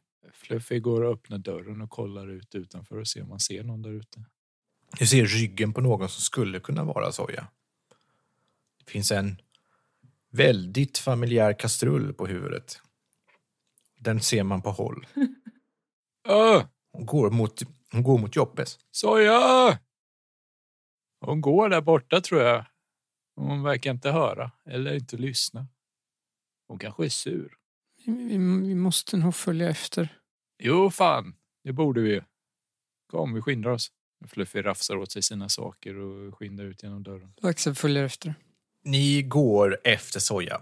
Fluffy 0.41 0.81
går 0.81 1.03
och 1.03 1.13
öppnar 1.13 1.39
dörren 1.39 1.81
och 1.81 1.91
kollar 1.91 2.29
ut 2.31 2.55
utanför 2.55 2.97
och 2.99 3.09
ser 3.09 3.23
om 3.23 3.29
man 3.29 3.41
ser 3.41 3.65
någon 3.65 3.83
där 3.83 3.91
ute. 3.91 4.25
Du 4.99 5.07
ser 5.07 5.25
ryggen 5.27 5.73
på 5.73 5.81
någon 5.81 6.09
som 6.09 6.23
skulle 6.23 6.61
kunna 6.61 6.85
vara 6.85 7.13
Soja. 7.13 7.47
Det 8.85 8.91
finns 8.91 9.11
en 9.11 9.41
väldigt 10.31 10.99
familjär 10.99 11.59
kastrull 11.59 12.15
på 12.15 12.27
huvudet. 12.27 12.81
Den 13.99 14.21
ser 14.21 14.43
man 14.43 14.63
på 14.63 14.71
håll. 14.71 15.07
Öh, 16.29 16.65
Hon 16.93 17.07
går 17.07 17.31
mot, 17.31 17.63
hon 17.93 18.03
går 18.03 18.19
mot 18.19 18.37
Joppes. 18.37 18.79
soja! 18.91 19.79
Hon 21.21 21.41
går 21.41 21.69
där 21.69 21.81
borta 21.81 22.21
tror 22.21 22.41
jag. 22.41 22.65
Hon 23.37 23.63
verkar 23.63 23.91
inte 23.91 24.11
höra 24.11 24.51
eller 24.67 24.95
inte 24.95 25.17
lyssna. 25.17 25.67
Hon 26.69 26.79
kanske 26.79 27.05
är 27.05 27.09
sur. 27.09 27.57
Vi, 28.07 28.13
vi, 28.13 28.37
vi 28.39 28.75
måste 28.75 29.17
nog 29.17 29.35
följa 29.35 29.71
efter. 29.71 30.20
Jo, 30.63 30.91
fan, 30.91 31.35
det 31.65 31.73
borde 31.73 32.01
vi 32.01 32.11
ju. 32.11 32.23
Kom, 33.11 33.35
vi 33.35 33.41
skyndar 33.41 33.71
oss. 33.71 33.91
Fluffy 34.29 34.63
rafsar 34.63 34.97
åt 34.97 35.13
sig 35.13 35.23
sina 35.23 35.49
saker 35.49 35.99
och 35.99 36.39
skyndar 36.39 36.65
ut 36.65 36.83
genom 36.83 37.03
dörren. 37.03 37.33
Laxen 37.43 37.75
följer 37.75 38.05
efter. 38.05 38.35
Ni 38.85 39.23
går 39.23 39.79
efter 39.85 40.21
Soja. 40.21 40.61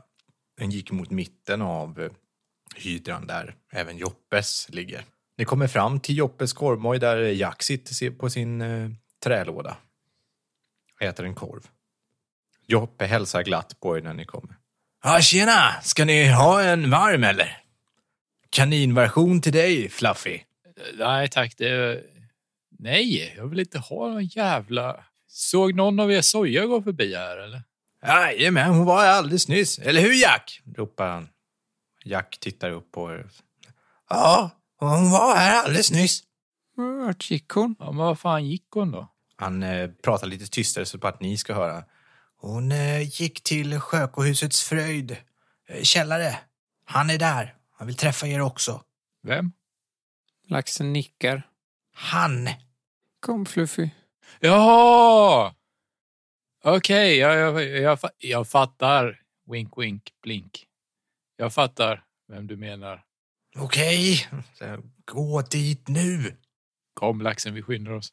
Den 0.57 0.71
gick 0.71 0.91
mot 0.91 1.11
mitten 1.11 1.63
av 1.63 2.01
eh, 2.01 2.11
hydran 2.77 3.27
där 3.27 3.55
även 3.73 3.99
Joppes 3.99 4.69
ligger. 4.71 5.05
Ni 5.37 5.45
kommer 5.45 5.67
fram 5.69 6.01
till 6.01 6.19
Joppes 6.19 6.53
korvmoj 6.53 6.99
där 6.99 7.19
Jack 7.19 7.63
sitter 7.63 8.11
på 8.11 8.31
sin 8.31 8.61
eh, 8.61 8.91
trälåda. 9.23 9.77
Äter 11.01 11.25
en 11.25 11.35
korv. 11.35 11.69
Joppe 12.67 13.07
hälsar 13.07 13.43
glatt 13.43 13.81
på 13.81 13.99
er 13.99 14.03
när 14.03 14.15
ni 14.15 14.25
kommer. 14.25 14.57
Ja, 15.05 15.21
tjena! 15.21 15.81
Ska 15.83 16.05
ni 16.05 16.29
ha 16.29 16.63
en 16.63 16.91
varm 16.91 17.25
eller? 17.25 17.63
Kaninversion 18.51 19.41
till 19.41 19.53
dig, 19.53 19.89
Fluffy. 19.89 20.41
Nej 20.99 21.29
tack, 21.29 21.55
det... 21.59 22.03
Nej, 22.79 23.35
jag 23.37 23.47
vill 23.47 23.61
inte 23.61 23.79
ha 23.79 24.09
någon 24.09 24.25
jävla... 24.25 25.05
Såg 25.31 25.75
någon 25.75 26.01
av 26.01 26.13
er 26.13 26.21
soja 26.21 26.67
gå 26.67 26.83
förbi 26.83 27.15
här 27.15 27.37
eller? 27.37 27.63
Jajamän, 28.07 28.71
hon 28.71 28.85
var 28.87 29.01
här 29.01 29.13
alldeles 29.13 29.49
nyss. 29.49 29.79
Eller 29.79 30.01
hur, 30.01 30.23
Jack? 30.23 30.61
ropar 30.77 31.09
han. 31.09 31.29
Jack 32.05 32.39
tittar 32.41 32.71
upp 32.71 32.93
på 32.93 33.13
er. 33.13 33.27
Ja, 34.11 34.51
hon 34.79 35.11
var 35.11 35.37
här 35.37 35.65
alldeles 35.65 35.91
nyss. 35.91 36.23
Vart 36.77 37.31
gick 37.31 37.49
hon? 37.49 37.77
Ja, 37.79 37.87
men 37.87 37.97
vad 37.97 38.19
fan 38.19 38.47
gick 38.47 38.67
hon 38.71 38.91
då? 38.91 39.09
Han 39.37 39.63
eh, 39.63 39.91
pratar 40.03 40.27
lite 40.27 40.47
tystare 40.47 40.87
så 40.87 41.07
att 41.07 41.21
ni 41.21 41.37
ska 41.37 41.55
höra. 41.55 41.85
Hon 42.41 42.73
eh, 42.73 43.21
gick 43.21 43.43
till 43.43 43.81
Sjökohusets 43.81 44.63
Fröjd 44.63 45.17
eh, 45.69 45.83
källare. 45.83 46.39
Han 46.85 47.11
är 47.11 47.19
där. 47.19 47.55
Han 47.79 47.87
vill 47.87 47.97
träffa 47.97 48.27
er 48.27 48.41
också. 48.41 48.83
Vem? 49.23 49.53
Laxen 50.49 50.93
nickar. 50.93 51.43
Han! 51.95 52.49
Kom 53.21 53.47
Fluffy. 53.47 53.91
Jaha! 54.41 55.55
Okej, 56.65 57.17
jag, 57.17 57.37
jag, 57.37 57.65
jag, 57.65 57.99
fa- 57.99 58.11
jag 58.19 58.49
fattar. 58.49 59.21
Wink, 59.51 59.79
wink, 59.79 60.11
blink. 60.23 60.67
Jag 61.37 61.55
fattar 61.55 62.05
vem 62.29 62.47
du 62.47 62.57
menar. 62.57 63.05
Okej, 63.57 64.29
Så, 64.55 64.83
gå 65.05 65.43
dit 65.43 65.89
nu. 65.89 66.37
Kom 66.95 67.21
laxen, 67.23 67.55
vi 67.55 67.63
skyndar 67.63 67.93
oss. 67.93 68.13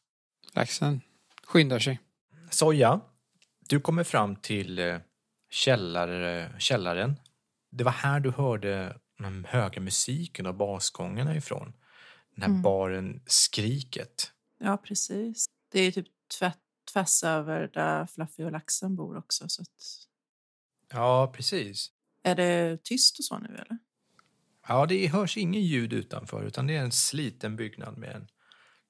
Laxen 0.53 1.01
skyndar 1.43 1.79
sig. 1.79 1.99
Soja, 2.49 2.99
du 3.69 3.79
kommer 3.79 4.03
fram 4.03 4.35
till 4.35 4.79
eh, 4.79 4.97
källar, 5.49 6.59
källaren. 6.59 7.19
Det 7.71 7.83
var 7.83 7.91
här 7.91 8.19
du 8.19 8.31
hörde 8.31 8.97
den 9.17 9.45
höga 9.45 9.81
musiken 9.81 10.45
och 10.45 10.55
basgångarna 10.55 11.35
ifrån. 11.35 11.73
Den 12.35 12.41
här 12.41 12.49
Mm. 12.49 12.61
baren 12.61 13.21
Skriket. 13.25 14.31
Ja, 14.59 14.77
precis. 14.77 15.45
Det 15.71 15.79
är 15.79 15.91
typ 15.91 16.07
tvärt, 16.39 16.59
tvärs 16.93 17.23
över 17.23 17.71
där 17.73 18.05
Fluffy 18.05 18.43
och 18.43 18.51
laxen 18.51 18.95
bor 18.95 19.17
också. 19.17 19.49
Så 19.49 19.61
att... 19.61 19.69
Ja, 20.91 21.31
precis. 21.35 21.91
Är 22.23 22.35
det 22.35 22.83
tyst 22.83 23.19
och 23.19 23.25
så 23.25 23.39
nu 23.39 23.47
eller? 23.47 23.77
Ja, 24.67 24.85
det 24.85 25.07
hörs 25.07 25.37
ingen 25.37 25.61
ljud 25.61 25.93
utanför 25.93 26.43
utan 26.43 26.67
det 26.67 26.75
är 26.75 26.81
en 26.81 26.91
sliten 26.91 27.55
byggnad 27.55 27.97
med 27.97 28.15
en 28.15 28.27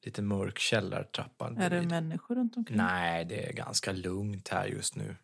lite 0.01 0.21
mörk 0.21 0.59
källartrappa. 0.59 1.53
Är 1.57 1.69
det 1.69 1.81
människor 1.81 2.35
runt 2.35 2.57
omkring? 2.57 2.77
Nej, 2.77 3.25
det 3.25 3.49
är 3.49 3.53
ganska 3.53 3.91
lugnt 3.91 4.47
här 4.47 4.65
just 4.65 4.95
nu. 4.95 5.15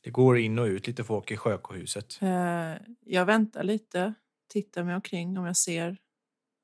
Det 0.00 0.10
går 0.10 0.38
in 0.38 0.58
och 0.58 0.64
ut 0.64 0.86
lite 0.86 1.04
folk 1.04 1.30
i 1.30 1.36
Sjökohuset. 1.36 2.18
Eh, 2.22 2.74
jag 3.00 3.24
väntar 3.24 3.62
lite, 3.62 4.14
tittar 4.48 4.84
mig 4.84 4.94
omkring 4.94 5.38
om 5.38 5.46
jag 5.46 5.56
ser 5.56 5.96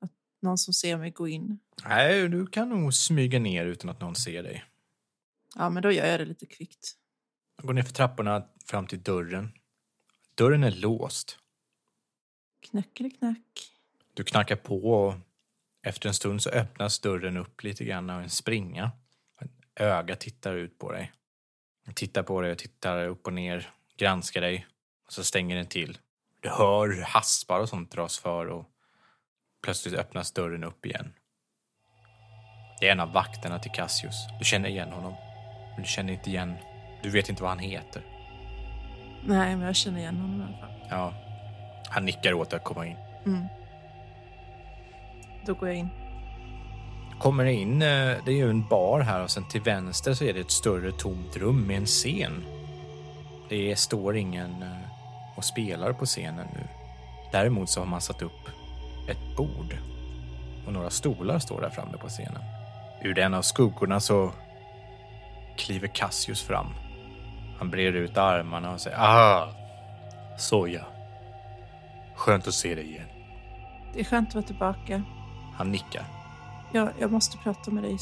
att 0.01 0.11
någon 0.41 0.57
som 0.57 0.73
ser 0.73 0.97
mig 0.97 1.11
gå 1.11 1.27
in. 1.27 1.59
Nej, 1.83 2.29
du 2.29 2.47
kan 2.47 2.69
nog 2.69 2.93
smyga 2.93 3.39
ner 3.39 3.65
utan 3.65 3.89
att 3.89 4.01
någon 4.01 4.15
ser 4.15 4.43
dig. 4.43 4.63
Ja, 5.55 5.69
men 5.69 5.83
då 5.83 5.91
gör 5.91 6.05
jag 6.05 6.19
det 6.19 6.25
lite 6.25 6.45
kvickt. 6.45 6.95
Jag 7.57 7.65
går 7.65 7.73
ner 7.73 7.83
för 7.83 7.93
trapporna 7.93 8.47
fram 8.65 8.87
till 8.87 9.03
dörren. 9.03 9.51
Dörren 10.35 10.63
är 10.63 10.71
låst. 10.71 11.39
Knäckeliknäck. 12.69 13.71
Du 14.13 14.23
knackar 14.23 14.55
på 14.55 14.91
och 14.91 15.13
efter 15.83 16.07
en 16.07 16.13
stund 16.13 16.41
så 16.41 16.49
öppnas 16.49 16.99
dörren 16.99 17.37
upp 17.37 17.63
lite 17.63 17.85
grann 17.85 18.09
av 18.09 18.21
en 18.21 18.29
springa. 18.29 18.91
Ett 19.41 19.51
öga 19.75 20.15
tittar 20.15 20.55
ut 20.55 20.79
på 20.79 20.91
dig. 20.91 21.11
Tittar 21.95 22.23
på 22.23 22.41
dig 22.41 22.51
och 22.51 22.57
tittar 22.57 23.07
upp 23.07 23.27
och 23.27 23.33
ner, 23.33 23.69
granskar 23.97 24.41
dig 24.41 24.67
och 25.05 25.13
så 25.13 25.23
stänger 25.23 25.55
den 25.55 25.65
till. 25.67 25.97
Du 26.39 26.49
hör 26.49 27.01
haspar 27.01 27.59
och 27.59 27.69
sånt 27.69 27.91
dras 27.91 28.19
för 28.19 28.45
och 28.47 28.65
plötsligt 29.63 29.93
öppnas 29.93 30.31
dörren 30.31 30.63
upp 30.63 30.85
igen. 30.85 31.13
Det 32.79 32.87
är 32.87 32.91
en 32.91 32.99
av 32.99 33.13
vakterna 33.13 33.59
till 33.59 33.71
Cassius. 33.71 34.15
Du 34.39 34.45
känner 34.45 34.69
igen 34.69 34.91
honom. 34.91 35.13
Men 35.73 35.81
du 35.83 35.87
känner 35.89 36.13
inte 36.13 36.29
igen... 36.29 36.55
Du 37.03 37.09
vet 37.09 37.29
inte 37.29 37.43
vad 37.43 37.51
han 37.51 37.59
heter. 37.59 38.05
Nej, 39.25 39.55
men 39.55 39.61
jag 39.65 39.75
känner 39.75 39.99
igen 39.99 40.17
honom 40.17 40.41
i 40.41 40.43
alla 40.43 40.57
fall. 40.57 40.87
Ja. 40.89 41.13
Han 41.89 42.05
nickar 42.05 42.33
åt 42.33 42.49
dig 42.49 42.57
att 42.57 42.63
komma 42.63 42.85
in. 42.85 42.97
Mm. 43.25 43.45
Då 45.45 45.53
går 45.53 45.69
jag 45.69 45.77
in. 45.77 46.06
Kommer 47.19 47.45
in, 47.45 47.81
eh, 47.81 48.17
det 48.25 48.31
är 48.31 48.35
ju 48.35 48.49
en 48.49 48.67
bar 48.67 48.99
här 48.99 49.23
och 49.23 49.31
sen 49.31 49.47
till 49.47 49.61
vänster 49.61 50.13
så 50.13 50.23
är 50.23 50.33
det 50.33 50.39
ett 50.39 50.51
större 50.51 50.91
tomt 50.91 51.37
rum 51.37 51.67
med 51.67 51.77
en 51.77 51.85
scen. 51.85 52.45
Det 53.49 53.79
står 53.79 54.17
ingen 54.17 54.61
eh, 54.61 55.37
och 55.37 55.45
spelar 55.45 55.93
på 55.93 56.05
scenen 56.05 56.47
nu. 56.53 56.67
Däremot 57.31 57.69
så 57.69 57.79
har 57.79 57.87
man 57.87 58.01
satt 58.01 58.21
upp 58.21 58.49
ett 59.09 59.37
bord 59.37 59.77
och 60.65 60.73
några 60.73 60.89
stolar 60.89 61.39
står 61.39 61.61
där 61.61 61.69
framme 61.69 61.97
på 61.97 62.07
scenen. 62.07 62.41
Ur 63.01 63.13
den 63.13 63.33
av 63.33 63.41
skuggorna 63.41 63.99
så 63.99 64.31
kliver 65.57 65.87
Cassius 65.87 66.43
fram. 66.43 66.67
Han 67.57 67.69
breder 67.69 67.99
ut 67.99 68.17
armarna 68.17 68.73
och 68.73 68.81
säger 68.81 68.97
Ah! 68.99 69.49
Soja. 70.37 70.85
Skönt 72.15 72.47
att 72.47 72.53
se 72.53 72.75
dig 72.75 72.85
igen. 72.85 73.07
Det 73.93 73.99
är 73.99 74.03
skönt 74.03 74.29
att 74.29 74.35
vara 74.35 74.45
tillbaka. 74.45 75.03
Han 75.55 75.71
nickar. 75.71 76.03
Jag, 76.71 76.89
jag 76.99 77.11
måste 77.11 77.37
prata 77.37 77.71
med 77.71 77.83
dig 77.83 77.97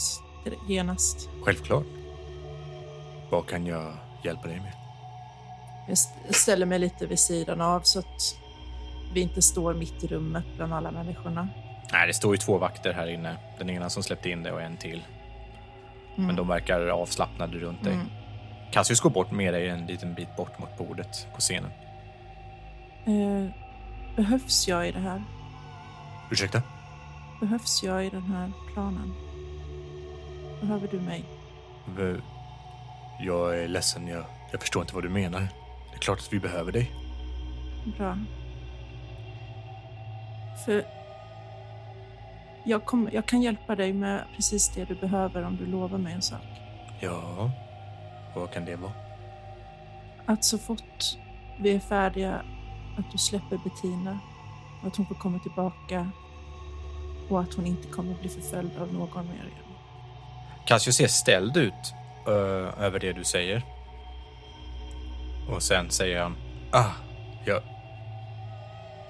genast. 0.68 1.30
Självklart. 1.44 1.86
Vad 3.30 3.48
kan 3.48 3.66
jag 3.66 3.94
hjälpa 4.24 4.48
dig 4.48 4.60
med? 4.60 4.72
Jag 5.88 5.94
st- 5.94 6.34
ställer 6.34 6.66
mig 6.66 6.80
lite 6.80 7.06
vid 7.08 7.20
sidan 7.20 7.62
av 7.62 7.82
så 7.82 8.00
att 8.00 8.36
vi 9.14 9.22
inte 9.22 9.42
står 9.42 9.74
mitt 9.74 10.04
i 10.04 10.08
rummet 10.08 10.46
bland 10.56 10.74
alla 10.74 10.92
människorna. 10.92 11.48
Nej, 11.92 12.08
det 12.08 12.14
står 12.14 12.34
ju 12.34 12.38
två 12.38 12.58
vakter 12.58 12.94
här 12.94 13.08
inne. 13.08 13.38
Den 13.58 13.70
ena 13.70 13.90
som 13.90 14.04
släppte 14.04 14.30
in 14.30 14.44
dig 14.44 14.52
och 14.52 14.62
en 14.62 14.78
till. 14.78 15.04
Mm. 16.16 16.28
Men 16.28 16.36
de 16.36 16.48
verkar 16.48 16.88
avslappnade 16.88 17.58
runt 17.58 17.84
dig. 17.84 17.94
Mm. 17.94 18.08
Cassius 18.72 19.00
går 19.00 19.10
bort 19.10 19.32
med 19.32 19.54
dig 19.54 19.70
en 19.70 19.86
liten 19.86 20.14
bit 20.14 20.36
bort 20.36 20.60
mot 20.60 20.78
bordet 20.78 21.28
på 21.36 21.40
scenen. 21.42 21.72
Eh, 23.06 23.52
behövs 24.16 24.68
jag 24.68 24.88
i 24.88 24.92
det 24.92 25.00
här? 25.00 25.24
Ursäkta? 26.32 26.62
Behövs 27.40 27.84
jag 27.84 28.06
i 28.06 28.10
den 28.10 28.22
här 28.22 28.52
planen? 28.74 29.14
Behöver 30.62 30.88
du 30.88 31.00
mig? 31.00 31.26
Jag 33.20 33.60
är 33.60 33.68
ledsen, 33.68 34.08
jag, 34.08 34.26
jag 34.52 34.62
förstår 34.62 34.82
inte 34.82 34.96
vad 34.96 35.04
du 35.04 35.10
menar. 35.10 35.40
Det 35.92 35.96
är 35.96 36.00
klart 36.00 36.20
att 36.20 36.34
vi 36.34 36.40
behöver 36.40 36.72
dig. 36.72 36.92
Bra. 37.98 38.18
För 40.66 40.86
jag, 42.64 42.86
kom, 42.86 43.10
jag 43.12 43.26
kan 43.26 43.42
hjälpa 43.42 43.76
dig 43.76 43.94
med 43.94 44.24
precis 44.36 44.70
det 44.76 44.86
du 44.86 44.96
behöver 44.96 45.44
om 45.44 45.58
du 45.58 45.66
lovar 45.66 45.98
mig 45.98 46.14
en 46.14 46.22
sak. 46.22 46.42
Ja, 47.00 47.52
vad 48.36 48.52
kan 48.52 48.66
det 48.66 48.76
vara? 48.76 48.92
Att 50.26 50.44
så 50.44 50.58
fort 50.58 51.18
vi 51.60 51.76
är 51.76 51.80
färdiga 51.80 52.42
att 52.98 53.12
du 53.12 53.18
släpper 53.18 53.58
Bettina 53.58 54.20
och 54.82 54.88
att 54.88 54.96
hon 54.96 55.06
får 55.06 55.16
komma 55.16 55.40
tillbaka 55.40 56.12
och 57.30 57.42
att 57.42 57.54
hon 57.54 57.66
inte 57.66 57.88
kommer 57.88 58.14
bli 58.14 58.30
förföljd 58.30 58.72
av 58.78 58.94
någon 58.94 59.26
mer 59.26 59.34
igen. 59.34 59.66
Cassius 60.66 60.96
ser 60.96 61.08
ställd 61.08 61.58
ut 61.58 61.94
ö, 62.28 62.72
över 62.80 63.00
det 63.00 63.14
du 63.14 63.24
säger. 63.24 63.62
Och 65.50 65.64
sen 65.64 65.92
säger 65.92 66.22
han, 66.22 66.38
ah, 66.72 66.92
jag, 67.46 67.62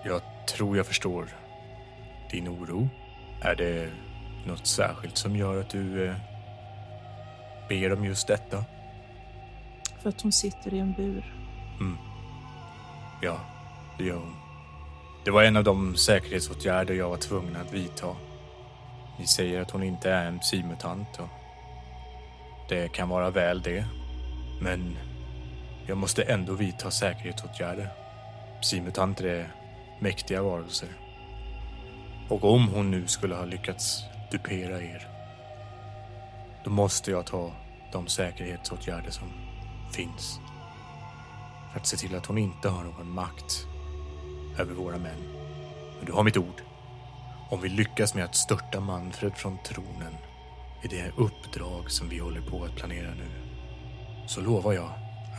jag 0.06 0.22
tror 0.48 0.78
jag 0.78 0.86
förstår 0.86 1.30
din 2.32 2.48
oro. 2.48 2.90
Är 3.42 3.56
det 3.56 3.90
något 4.46 4.68
särskilt 4.68 5.18
som 5.18 5.36
gör 5.36 5.60
att 5.60 5.70
du 5.70 6.08
eh, 6.08 6.16
ber 7.70 7.94
om 7.94 8.06
just 8.06 8.28
detta? 8.28 8.66
För 10.02 10.10
att 10.10 10.22
hon 10.22 10.32
sitter 10.32 10.74
i 10.74 10.80
en 10.80 10.94
bur. 10.94 11.34
Mm. 11.80 11.98
Ja, 13.22 13.40
det 13.98 14.04
gör 14.04 14.16
hon. 14.16 14.45
Det 15.26 15.32
var 15.32 15.44
en 15.44 15.58
av 15.58 15.64
de 15.64 15.96
säkerhetsåtgärder 15.96 16.94
jag 16.94 17.10
var 17.10 17.18
tvungen 17.18 17.56
att 17.56 17.74
vidta. 17.74 18.16
Ni 19.20 19.28
säger 19.28 19.62
att 19.62 19.72
hon 19.72 19.84
inte 19.84 20.12
är 20.12 20.26
en 20.26 20.40
psymutant 20.40 21.20
och 21.20 21.30
det 22.70 22.92
kan 22.92 23.10
vara 23.10 23.30
väl 23.30 23.62
det. 23.62 23.86
Men 24.62 24.98
jag 25.88 25.98
måste 25.98 26.24
ändå 26.24 26.54
vidta 26.54 26.92
säkerhetsåtgärder. 26.92 27.90
Psymutanter 28.62 29.26
är 29.26 29.52
mäktiga 30.00 30.44
varelser. 30.44 30.90
Och 32.30 32.44
om 32.44 32.68
hon 32.68 32.92
nu 32.92 33.08
skulle 33.08 33.36
ha 33.36 33.46
lyckats 33.46 34.04
dupera 34.32 34.82
er, 34.82 35.08
då 36.64 36.70
måste 36.70 37.12
jag 37.12 37.26
ta 37.26 37.52
de 37.92 38.08
säkerhetsåtgärder 38.08 39.12
som 39.12 39.28
finns 39.94 40.40
för 41.72 41.80
att 41.80 41.88
se 41.88 41.98
till 41.98 42.16
att 42.16 42.26
hon 42.26 42.38
inte 42.38 42.70
har 42.70 42.84
någon 42.84 43.10
makt 43.12 43.68
över 44.60 44.74
våra 44.74 44.98
män. 44.98 45.20
Men 45.98 46.06
du 46.06 46.12
har 46.12 46.24
mitt 46.24 46.38
ord. 46.38 46.62
Om 47.50 47.62
vi 47.62 47.70
lyckas 47.70 48.16
med 48.16 48.26
att 48.26 48.36
störta 48.36 48.80
Manfred 48.80 49.34
från 49.34 49.58
tronen 49.66 50.14
i 50.84 50.88
det 50.88 51.12
uppdrag 51.18 51.92
som 51.92 52.10
vi 52.10 52.18
håller 52.18 52.42
på 52.42 52.64
att 52.64 52.76
planera 52.76 53.14
nu 53.14 53.46
så 54.28 54.42
lovar 54.42 54.74
jag 54.74 54.90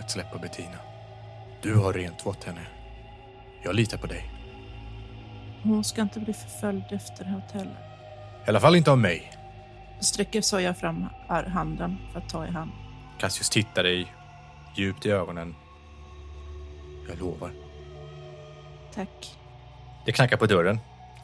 att 0.01 0.11
släppa 0.11 0.39
Bettina. 0.39 0.79
Du 1.63 1.75
har 1.75 1.93
rentvått 1.93 2.45
henne. 2.45 2.67
Jag 3.63 3.75
litar 3.75 3.99
på 3.99 4.07
dig. 4.07 4.31
Hon 5.63 5.85
ska 5.85 6.03
inte 6.03 6.21
bli 6.21 6.33
förföljd 6.33 6.85
efter 6.91 7.25
hotellet. 7.25 7.77
I 8.47 8.49
alla 8.49 8.61
fall 8.61 8.77
inte 8.77 8.91
av 8.91 8.99
mig. 8.99 9.33
Sträcker 10.01 10.41
Soja 10.41 10.75
fram 10.75 11.07
handen 11.29 11.97
för 12.13 12.19
att 12.21 12.29
ta 12.29 12.47
i 12.47 12.51
hand. 12.51 12.71
Cassius 13.19 13.51
tittar 13.51 13.83
dig 13.83 14.13
djupt 14.77 15.07
i 15.07 15.11
ögonen. 15.11 15.55
Jag 17.09 17.19
lovar. 17.19 17.66
Tack. 18.97 19.39
Det 20.07 20.13
knackar 20.13 20.37
på 20.37 20.47
dörren. 20.47 20.81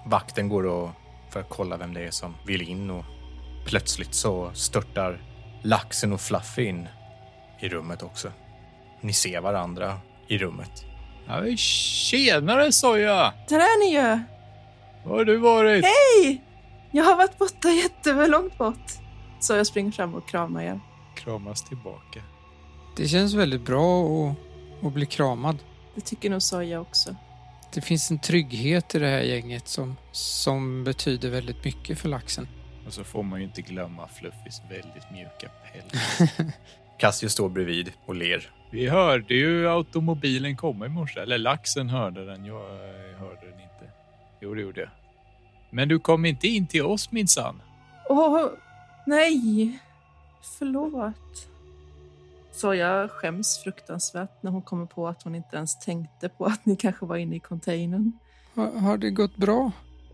Vakten 0.06 0.48
går 0.48 0.66
och 0.66 0.90
för 1.30 1.40
att 1.40 1.48
kolla 1.48 1.76
vem 1.76 1.94
det 1.94 2.00
är 2.00 2.10
som 2.10 2.34
vill 2.46 2.62
in 2.62 2.90
och 2.90 3.04
plötsligt 3.66 4.14
så 4.14 4.50
störtar 4.54 5.22
laxen 5.62 6.12
och 6.12 6.20
Fluffy 6.20 6.64
in 6.64 6.88
i 7.60 7.68
rummet 7.68 8.02
också. 8.02 8.32
Ni 9.00 9.12
ser 9.12 9.40
varandra 9.40 9.98
i 10.28 10.38
rummet. 10.38 10.84
Ja, 11.26 11.56
tjenare 11.56 12.72
Soja! 12.72 13.34
Där 13.48 13.56
är 13.58 13.78
ni 13.78 13.94
ju! 13.94 14.22
Var 15.04 15.16
har 15.16 15.24
du 15.24 15.36
varit? 15.36 15.84
Hej! 15.84 16.42
Jag 16.90 17.04
har 17.04 17.16
varit 17.16 17.38
borta 17.38 17.68
jättelångt 17.68 18.58
bort. 18.58 18.92
Så 19.40 19.54
jag 19.54 19.66
springer 19.66 19.90
fram 19.92 20.14
och 20.14 20.28
kramar 20.28 20.62
er. 20.62 20.80
Kramas 21.14 21.62
tillbaka. 21.62 22.22
Det 22.96 23.08
känns 23.08 23.34
väldigt 23.34 23.66
bra 23.66 24.04
att, 24.06 24.36
att 24.86 24.92
bli 24.92 25.06
kramad. 25.06 25.58
Det 25.94 26.00
tycker 26.00 26.30
nog 26.30 26.42
Soja 26.42 26.80
också. 26.80 27.16
Det 27.74 27.80
finns 27.80 28.10
en 28.10 28.18
trygghet 28.18 28.94
i 28.94 28.98
det 28.98 29.06
här 29.06 29.20
gänget 29.20 29.68
som, 29.68 29.96
som 30.12 30.84
betyder 30.84 31.30
väldigt 31.30 31.64
mycket 31.64 31.98
för 31.98 32.08
laxen. 32.08 32.48
Och 32.86 32.92
så 32.92 33.04
får 33.04 33.22
man 33.22 33.40
ju 33.40 33.46
inte 33.46 33.62
glömma 33.62 34.08
Fluffys 34.08 34.62
väldigt 34.70 35.10
mjuka 35.12 35.48
päls. 35.72 36.32
Cassius 36.98 37.32
står 37.32 37.48
bredvid 37.48 37.92
och 38.06 38.14
ler. 38.14 38.50
Vi 38.70 38.88
hörde 38.88 39.34
ju 39.34 39.68
automobilen 39.68 40.56
komma 40.56 40.86
i 40.86 40.88
morse. 40.88 41.20
Eller 41.20 41.38
laxen 41.38 41.88
hörde 41.88 42.24
den. 42.24 42.44
Jag 42.44 42.62
hörde 43.18 43.40
den 43.50 43.60
inte. 43.60 43.90
Jo, 44.40 44.54
det 44.54 44.60
gjorde 44.60 44.80
jag. 44.80 44.90
Men 45.70 45.88
du 45.88 45.98
kom 45.98 46.24
inte 46.24 46.48
in 46.48 46.66
till 46.66 46.82
oss 46.82 47.12
minsann. 47.12 47.62
Åh, 48.08 48.46
nej! 49.06 49.78
Förlåt. 50.58 51.48
Soja 52.52 53.08
skäms 53.08 53.58
fruktansvärt 53.58 54.42
när 54.42 54.50
hon 54.50 54.62
kommer 54.62 54.86
på 54.86 55.08
att 55.08 55.22
hon 55.22 55.34
inte 55.34 55.56
ens 55.56 55.78
tänkte 55.78 56.28
på 56.28 56.44
att 56.44 56.66
ni 56.66 56.76
kanske 56.76 57.06
var 57.06 57.16
inne 57.16 57.36
i 57.36 57.40
containern. 57.40 58.12
Har, 58.54 58.70
har 58.70 58.98
det 58.98 59.10
gått 59.10 59.36
bra? 59.36 59.72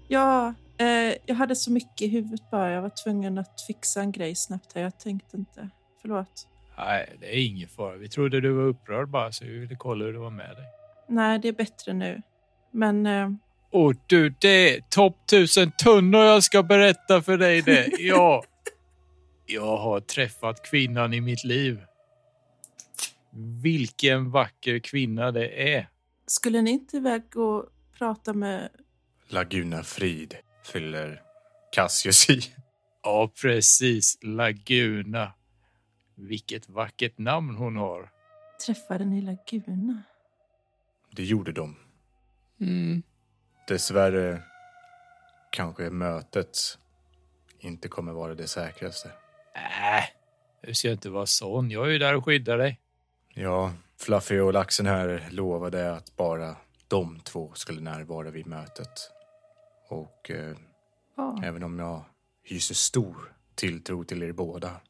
Ja, 0.09 0.55
eh, 0.79 1.15
jag 1.27 1.35
hade 1.35 1.57
så 1.57 1.73
mycket 1.73 2.03
i 2.03 2.09
huvudet 2.09 2.51
bara. 2.51 2.71
Jag 2.71 2.83
var 2.83 2.93
tvungen 3.05 3.39
att 3.39 3.61
fixa 3.67 4.01
en 4.01 4.13
grej 4.13 4.35
snabbt 4.35 4.73
här. 4.75 4.83
Jag 4.83 4.99
tänkte 4.99 5.37
inte. 5.37 5.69
Förlåt. 6.03 6.49
Nej, 6.79 7.17
det 7.21 7.27
är 7.37 7.47
ingen 7.47 7.69
fara. 7.69 7.97
Vi 7.97 8.09
trodde 8.09 8.41
du 8.41 8.53
var 8.53 8.63
upprörd 8.65 9.09
bara, 9.09 9.33
så 9.33 9.45
vi 9.45 9.59
ville 9.59 9.77
kolla 9.77 10.05
hur 10.05 10.13
det 10.13 10.19
var 10.19 10.31
med 10.31 10.57
dig. 10.57 10.65
Nej, 11.09 11.39
det 11.39 11.49
är 11.49 11.53
bättre 11.53 11.93
nu. 11.93 12.23
Men 12.71 13.07
eh, 13.07 13.31
Och 13.71 13.95
du, 14.07 14.35
det 14.41 14.77
är 14.77 14.81
topp 14.81 15.17
tusen 15.31 15.71
tunnor 15.71 16.25
jag 16.25 16.43
ska 16.43 16.63
berätta 16.63 17.23
för 17.23 17.39
dig 17.39 17.63
det. 17.63 17.89
Ja. 17.99 18.45
Jag 19.51 19.77
har 19.77 20.01
träffat 20.01 20.63
kvinnan 20.71 21.15
i 21.15 21.21
mitt 21.21 21.45
liv. 21.45 21.81
Vilken 23.63 24.31
vacker 24.31 24.79
kvinna 24.79 25.33
det 25.33 25.75
är. 25.75 25.89
skulle 26.27 26.63
ni 26.63 26.71
inte 26.71 26.97
iväg 26.97 27.37
och 27.37 27.67
prata 27.99 28.33
med... 28.33 28.69
Laguna 29.29 29.83
Frid 29.83 30.37
fyller 30.65 31.23
Cassius 31.73 32.31
i. 32.31 32.41
Ja, 33.03 33.31
precis. 33.43 34.19
Laguna. 34.23 35.33
Vilket 36.15 36.69
vackert 36.69 37.19
namn 37.19 37.57
hon 37.57 37.77
har. 37.77 38.11
Träffade 38.67 39.05
ni 39.05 39.21
Laguna? 39.21 40.03
Det 41.11 41.25
gjorde 41.25 41.53
de. 41.53 41.77
Mm. 42.61 43.03
Dessvärre 43.69 44.43
kanske 45.53 45.91
mötet 45.91 46.59
inte 47.59 47.89
kommer 47.89 48.13
vara 48.13 48.35
det 48.35 48.47
säkraste. 48.47 49.09
Äh, 49.55 50.05
du 50.63 50.75
ska 50.75 50.91
inte 50.91 51.11
vara 51.11 51.27
sån. 51.27 51.71
Jag 51.71 51.87
är 51.87 51.91
ju 51.91 51.99
där 51.99 52.17
och 52.17 52.25
skyddar 52.25 52.59
dig. 52.59 52.81
Ja, 53.41 53.73
Fluffy 53.97 54.41
och 54.41 54.53
laxen 54.53 54.87
här 54.87 55.29
lovade 55.31 55.93
att 55.93 56.17
bara 56.17 56.57
de 56.89 57.21
två 57.21 57.53
skulle 57.55 57.81
närvara 57.81 58.31
vid 58.31 58.47
mötet. 58.47 59.11
Och 59.89 60.31
eh, 60.31 60.57
Ja. 61.17 61.41
även 61.45 61.63
om 61.63 61.79
jag 61.79 62.05
hyser 62.43 62.75
stor 62.75 63.33
tilltro 63.55 64.05
till 64.05 64.23
er 64.23 64.33
båda 64.33 64.81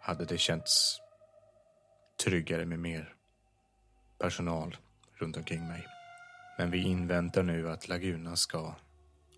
hade 0.00 0.24
det 0.24 0.38
känts 0.38 1.00
tryggare 2.24 2.64
med 2.66 2.78
mer 2.78 3.14
personal 4.18 4.76
runt 5.14 5.36
omkring 5.36 5.68
mig. 5.68 5.86
Men 6.58 6.70
vi 6.70 6.82
inväntar 6.82 7.42
nu 7.42 7.70
att 7.70 7.88
Laguna 7.88 8.36
ska 8.36 8.74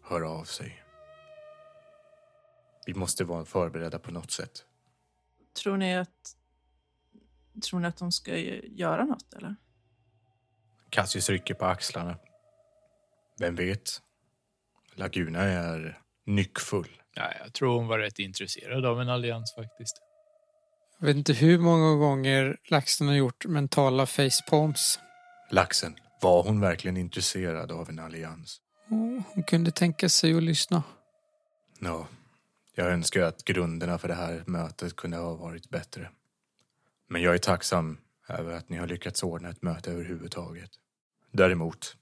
höra 0.02 0.30
av 0.30 0.44
sig. 0.44 0.82
Vi 2.86 2.94
måste 2.94 3.24
vara 3.24 3.44
förberedda 3.44 3.98
på 3.98 4.10
något 4.10 4.30
sätt. 4.30 4.64
Tror 5.62 5.76
ni 5.76 5.96
att... 5.96 6.36
Tror 7.60 7.80
ni 7.80 7.88
att 7.88 7.96
de 7.96 8.12
ska 8.12 8.36
göra 8.36 9.04
något, 9.04 9.34
eller? 9.34 9.56
Cassius 10.90 11.30
rycker 11.30 11.54
på 11.54 11.64
axlarna. 11.64 12.16
Vem 13.38 13.54
vet? 13.54 14.02
Laguna 14.94 15.40
är 15.40 15.98
nyckfull. 16.26 16.88
Ja, 17.14 17.32
jag 17.44 17.52
tror 17.52 17.76
hon 17.76 17.86
var 17.86 17.98
rätt 17.98 18.18
intresserad 18.18 18.86
av 18.86 19.00
en 19.00 19.08
allians 19.08 19.54
faktiskt. 19.54 19.96
Jag 20.98 21.06
vet 21.06 21.16
inte 21.16 21.32
hur 21.32 21.58
många 21.58 21.94
gånger 21.96 22.56
laxen 22.64 23.08
har 23.08 23.14
gjort 23.14 23.46
mentala 23.46 24.06
facepalms. 24.06 24.98
Laxen, 25.50 25.96
var 26.20 26.42
hon 26.42 26.60
verkligen 26.60 26.96
intresserad 26.96 27.72
av 27.72 27.88
en 27.88 27.98
allians? 27.98 28.60
Och 28.88 28.96
Hon 29.34 29.42
kunde 29.46 29.70
tänka 29.70 30.08
sig 30.08 30.36
att 30.36 30.42
lyssna. 30.42 30.82
Ja, 31.78 32.06
jag 32.74 32.86
önskar 32.86 33.22
att 33.22 33.44
grunderna 33.44 33.98
för 33.98 34.08
det 34.08 34.14
här 34.14 34.42
mötet 34.46 34.96
kunde 34.96 35.16
ha 35.16 35.34
varit 35.34 35.70
bättre. 35.70 36.10
Men 37.12 37.22
jag 37.22 37.34
är 37.34 37.38
tacksam 37.38 37.98
över 38.28 38.52
att 38.52 38.68
ni 38.68 38.76
har 38.76 38.86
lyckats 38.86 39.22
ordna 39.22 39.50
ett 39.50 39.62
möte 39.62 39.92
överhuvudtaget. 39.92 40.70
Däremot 41.30 41.96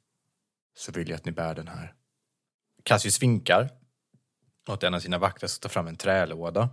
så 0.76 0.92
vill 0.92 1.08
jag 1.08 1.16
att 1.16 1.24
ni 1.24 1.32
bär 1.32 1.54
den 1.54 1.68
här. 1.68 1.94
Cassius 2.82 3.22
vinkar 3.22 3.70
åt 4.68 4.82
en 4.82 4.94
av 4.94 5.00
sina 5.00 5.18
vakter 5.18 5.46
som 5.46 5.60
tar 5.60 5.68
fram 5.68 5.86
en 5.86 5.96
trälåda. 5.96 6.68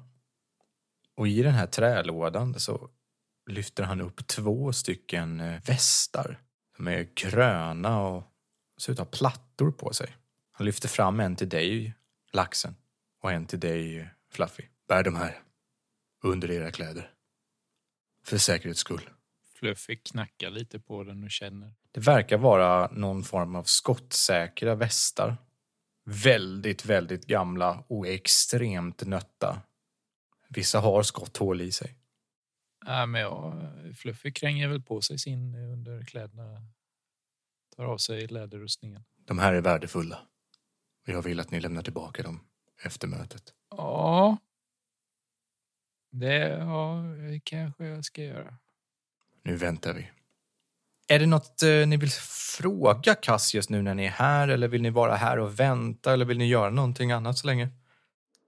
Och 1.16 1.28
i 1.28 1.42
den 1.42 1.54
här 1.54 1.68
trälådan 1.68 2.60
så 2.60 2.90
lyfter 3.50 3.84
han 3.84 4.02
upp 4.02 4.28
två 4.28 4.74
stycken 4.74 5.40
eh, 5.40 5.62
västar. 5.66 6.42
De 6.78 6.88
är 6.88 7.10
gröna 7.16 8.02
och 8.02 8.24
ser 8.82 8.94
ut 8.94 9.00
att 9.00 9.08
ha 9.08 9.18
plattor 9.18 9.72
på 9.72 9.94
sig. 9.94 10.16
Han 10.52 10.66
lyfter 10.66 10.90
fram 10.90 11.20
en 11.20 11.36
till 11.36 11.50
dig, 11.50 11.94
laxen, 12.32 12.76
och 13.22 13.32
en 13.32 13.46
till 13.46 13.60
dig, 13.60 14.10
Fluffy. 14.32 14.64
Bär 14.88 15.04
de 15.04 15.16
här 15.16 15.40
under 16.24 16.52
era 16.52 16.72
kläder. 16.72 17.17
För 18.28 18.38
säkerhets 18.38 18.80
skull. 18.80 19.10
Fluffy 19.56 19.96
knackar 19.96 20.50
lite 20.50 20.80
på 20.80 21.04
den 21.04 21.24
och 21.24 21.32
känner. 21.32 21.74
Det 21.92 22.00
verkar 22.00 22.38
vara 22.38 22.92
någon 22.92 23.24
form 23.24 23.56
av 23.56 23.64
skottsäkra 23.64 24.76
västar. 24.76 25.38
Väldigt, 26.06 26.86
väldigt 26.86 27.26
gamla 27.26 27.84
och 27.88 28.08
extremt 28.08 29.06
nötta. 29.06 29.62
Vissa 30.50 30.80
har 30.80 31.04
skotthål 31.04 31.62
i 31.62 31.72
sig. 31.72 31.96
Ja, 32.86 33.06
men 33.06 33.22
ja, 33.22 33.62
Fluffy 33.96 34.32
kränger 34.32 34.68
väl 34.68 34.82
på 34.82 35.02
sig 35.02 35.20
sin 35.20 35.56
under 35.56 36.06
kläderna. 36.06 36.62
Tar 37.76 37.86
av 37.86 37.98
sig 37.98 38.28
läderrustningen. 38.28 39.04
De 39.26 39.40
här 39.40 39.54
är 39.54 39.62
värdefulla. 39.62 40.20
Och 41.08 41.14
jag 41.14 41.22
vill 41.22 41.40
att 41.40 41.52
ni 41.52 41.60
lämnar 41.60 41.82
tillbaka 41.82 42.24
dem 42.24 42.40
efter 42.84 43.08
mötet. 43.08 43.54
Ja. 43.70 44.38
Det 46.20 46.48
ja, 46.48 47.04
kanske 47.44 47.86
jag 47.86 48.06
ska 48.06 48.24
göra. 48.24 48.58
Nu 49.44 49.56
väntar 49.56 49.94
vi. 49.94 50.10
Är 51.08 51.20
det 51.20 51.26
något 51.26 51.64
eh, 51.64 51.88
ni 51.88 51.98
vill 51.98 52.12
fråga 52.58 53.16
Cassius 53.16 53.70
nu 53.70 53.82
när 53.82 53.96
ni 53.96 54.06
är 54.06 54.10
här? 54.10 54.48
Eller 54.48 54.68
vill 54.68 54.82
ni 54.82 54.90
vara 54.90 55.16
här 55.16 55.40
och 55.40 55.60
vänta? 55.60 56.14
Eller 56.14 56.26
vill 56.26 56.38
ni 56.38 56.48
göra 56.48 56.70
någonting 56.70 57.12
annat 57.12 57.38
så 57.38 57.48
länge? 57.48 57.70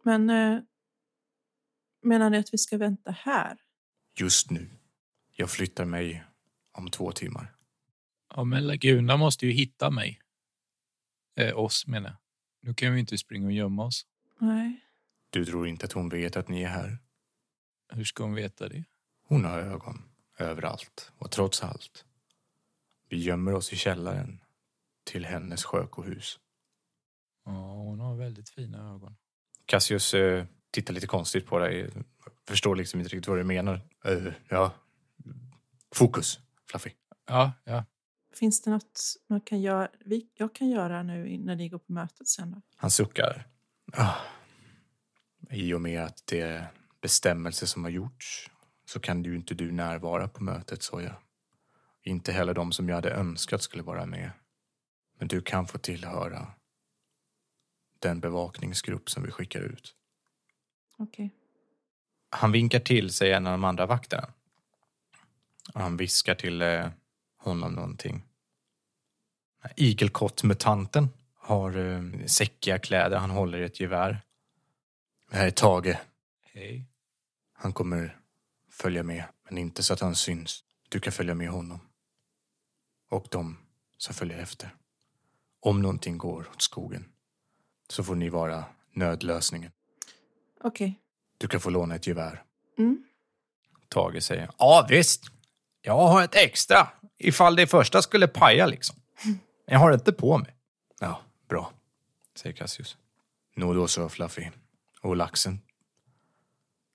Men 0.04 0.30
eh, 0.30 0.60
menar 2.04 2.30
ni 2.30 2.38
att 2.38 2.54
vi 2.54 2.58
ska 2.58 2.78
vänta 2.78 3.12
här? 3.12 3.58
Just 4.16 4.52
nu. 4.52 4.70
Jag 5.36 5.50
flyttar 5.50 5.86
mig 5.86 6.24
om 6.72 6.90
två 6.90 7.12
timmar. 7.12 7.56
Ja, 8.36 8.44
men 8.44 8.68
Laguna 8.68 9.18
måste 9.18 9.46
ju 9.46 9.52
hitta 9.52 9.90
mig. 9.90 10.22
Eh, 11.36 11.60
oss 11.60 11.88
menar 11.88 12.10
jag. 12.10 12.18
Nu 12.62 12.74
kan 12.74 12.94
vi 12.94 13.00
inte 13.00 13.18
springa 13.18 13.46
och 13.46 13.54
gömma 13.54 13.86
oss. 13.86 14.06
Nej. 14.40 14.86
Du 15.30 15.46
tror 15.46 15.68
inte 15.68 15.86
att 15.86 15.92
hon 15.92 16.10
vet 16.10 16.38
att 16.38 16.48
ni 16.48 16.64
är 16.64 16.68
här? 16.68 16.98
Hur 17.90 18.04
ska 18.04 18.24
hon 18.24 18.34
veta 18.34 18.70
det? 18.70 18.84
Hon 19.28 19.46
har 19.46 19.60
ögon 19.60 20.04
överallt. 20.38 21.12
Och 21.18 21.32
trots 21.32 21.64
allt. 21.64 22.06
Vi 23.10 23.18
gömmer 23.18 23.54
oss 23.54 23.74
i 23.74 23.76
källaren 23.76 24.42
till 25.04 25.26
hennes 25.26 25.64
sjökohus. 25.64 26.40
Ja, 27.46 27.74
hon 27.74 28.00
har 28.00 28.16
väldigt 28.16 28.50
fina 28.50 28.94
ögon. 28.96 29.16
Cassius 29.66 30.14
eh, 30.14 30.46
tittar 30.72 30.94
lite 30.94 31.08
konstigt 31.08 31.46
på 31.46 31.60
dig. 31.60 31.90
Förstår 32.48 32.76
liksom 32.76 33.00
inte 33.00 33.16
riktigt 33.16 33.28
vad 33.28 33.38
du 33.38 33.44
menar. 33.44 33.82
Eh, 34.06 34.34
ja. 34.50 34.74
Fokus, 35.92 36.40
Fluffy. 36.70 36.92
Ja, 37.28 37.52
ja. 37.64 37.86
Finns 38.34 38.62
det 38.62 38.72
något 38.72 39.02
man 39.28 39.42
kan 39.42 39.62
göra, 39.62 39.90
vi, 40.06 40.30
jag 40.34 40.56
kan 40.56 40.70
göra 40.70 41.04
nu 41.04 41.38
när 41.38 41.56
ni 41.56 41.70
går 41.70 41.80
på 41.80 41.94
mötet 41.94 42.28
sen? 42.28 42.52
Då? 42.52 42.62
Han 42.76 42.92
suckar. 42.92 43.48
Ah. 43.94 44.16
I 45.50 45.74
och 45.74 45.82
med 45.82 46.04
att 46.04 46.24
det 46.26 46.68
bestämmelser 47.02 47.66
som 47.66 47.84
har 47.84 47.92
gjorts 47.92 48.50
så 48.86 49.00
kan 49.00 49.24
ju 49.24 49.36
inte 49.36 49.54
du 49.54 49.72
närvara 49.72 50.28
på 50.28 50.44
mötet, 50.44 50.84
Soja. 50.84 51.16
Inte 52.04 52.32
heller 52.32 52.54
de 52.54 52.72
som 52.72 52.90
jag 52.90 52.96
hade 52.96 53.12
önskat 53.12 53.62
skulle 53.62 53.84
vara 53.84 54.06
med. 54.06 54.32
Men 55.18 55.28
du 55.28 55.42
kan 55.42 55.68
få 55.68 55.78
tillhöra 55.78 56.48
den 58.00 58.20
bevakningsgrupp 58.20 59.10
som 59.10 59.24
vi 59.24 59.32
skickar 59.32 59.62
ut. 59.62 59.96
Okej. 60.98 61.32
Han 62.30 62.52
vinkar 62.52 62.80
till 62.80 63.14
sig 63.14 63.32
en 63.32 63.48
av 63.48 63.52
de 63.52 63.64
andra 63.64 63.86
vakterna. 63.86 64.34
Och 65.74 65.82
han 65.82 65.98
viskar 65.98 66.36
till 66.36 66.62
eh, 66.62 66.90
honom 67.38 67.74
någonting. 67.74 68.24
Igelkott-mutanten 69.76 71.10
har 71.34 71.78
eh, 71.78 72.26
säckiga 72.26 72.80
kläder, 72.80 73.18
han 73.18 73.30
håller 73.30 73.58
i 73.58 73.64
ett 73.64 73.80
gevär. 73.80 74.22
Det 75.30 75.38
här 75.38 75.48
är 75.48 75.52
Tage. 75.52 75.98
Hej. 76.44 76.86
Han 77.62 77.74
kommer 77.74 78.20
följa 78.72 79.04
med, 79.04 79.26
men 79.44 79.58
inte 79.58 79.84
så 79.84 79.94
att 79.94 80.00
han 80.00 80.16
syns. 80.16 80.64
Du 80.90 81.00
kan 81.00 81.14
följa 81.14 81.36
med 81.36 81.50
honom. 81.50 81.80
Och 83.10 83.28
de 83.32 83.58
som 83.98 84.14
följer 84.16 84.40
efter. 84.40 84.76
Om 85.60 85.82
någonting 85.82 86.18
går 86.18 86.50
åt 86.54 86.62
skogen 86.62 87.06
så 87.90 88.04
får 88.04 88.16
ni 88.16 88.30
vara 88.30 88.66
nödlösningen. 88.94 89.72
Okej. 90.64 91.00
Du 91.38 91.48
kan 91.48 91.60
få 91.60 91.70
låna 91.70 91.96
ett 91.96 92.08
gevär. 92.08 92.44
Mm. 92.78 93.04
Tage 93.90 94.24
säger. 94.24 94.50
Ja, 94.58 94.88
visst. 94.90 95.24
Jag 95.82 96.08
har 96.08 96.24
ett 96.24 96.36
extra 96.36 96.88
ifall 97.18 97.56
det 97.56 97.68
första 97.68 98.02
skulle 98.02 98.28
paja 98.28 98.66
liksom. 98.66 98.96
Jag 99.66 99.80
har 99.80 99.90
det 99.90 99.96
inte 99.96 100.12
på 100.12 100.38
mig. 100.38 100.56
Ja, 101.00 101.22
bra, 101.50 101.74
säger 102.36 102.56
Cassius. 102.56 102.98
Nå 103.56 103.74
då 103.74 103.88
så, 103.88 104.10
Fluffy. 104.10 104.50
Och 105.02 105.16
laxen. 105.16 105.62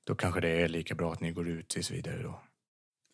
Då 0.05 0.15
kanske 0.15 0.41
det 0.41 0.49
är 0.49 0.69
lika 0.69 0.95
bra 0.95 1.13
att 1.13 1.21
ni 1.21 1.33
går 1.33 1.49
ut 1.49 1.69
tills 1.69 1.91
vidare 1.91 2.23
då. 2.23 2.41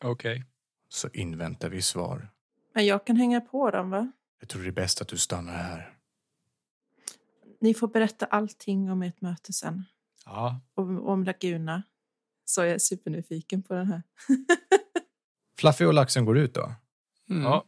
Okej. 0.05 0.45
Så 0.89 1.09
inväntar 1.09 1.69
vi 1.69 1.83
svar. 1.83 2.29
Men 2.75 2.87
jag 2.87 3.07
kan 3.07 3.17
hänga 3.17 3.41
på 3.41 3.71
dem, 3.71 3.91
va? 3.91 4.13
Jag 4.41 4.49
tror 4.49 4.63
det 4.63 4.69
är 4.69 4.73
bäst 4.73 5.01
att 5.01 5.09
du 5.09 5.19
stannar 5.19 5.53
här. 5.53 5.97
Ni 7.61 7.75
får 7.75 7.89
berätta 7.89 8.27
allting 8.27 8.91
om 8.91 9.03
ert 9.03 9.21
möte 9.21 9.53
sen. 9.53 9.85
Ja. 10.25 10.61
Om, 10.75 11.07
om 11.07 11.25
Laguna. 11.25 11.83
Så 12.45 12.61
jag 12.61 12.71
är 12.71 12.79
supernyfiken 12.79 13.63
på 13.63 13.75
den 13.75 13.87
här. 13.87 14.03
Fluffy 15.59 15.85
och 15.85 15.95
laxen 15.95 16.25
går 16.25 16.39
ut 16.39 16.55
då. 16.55 16.75
Mm. 17.31 17.43
ja. 17.43 17.65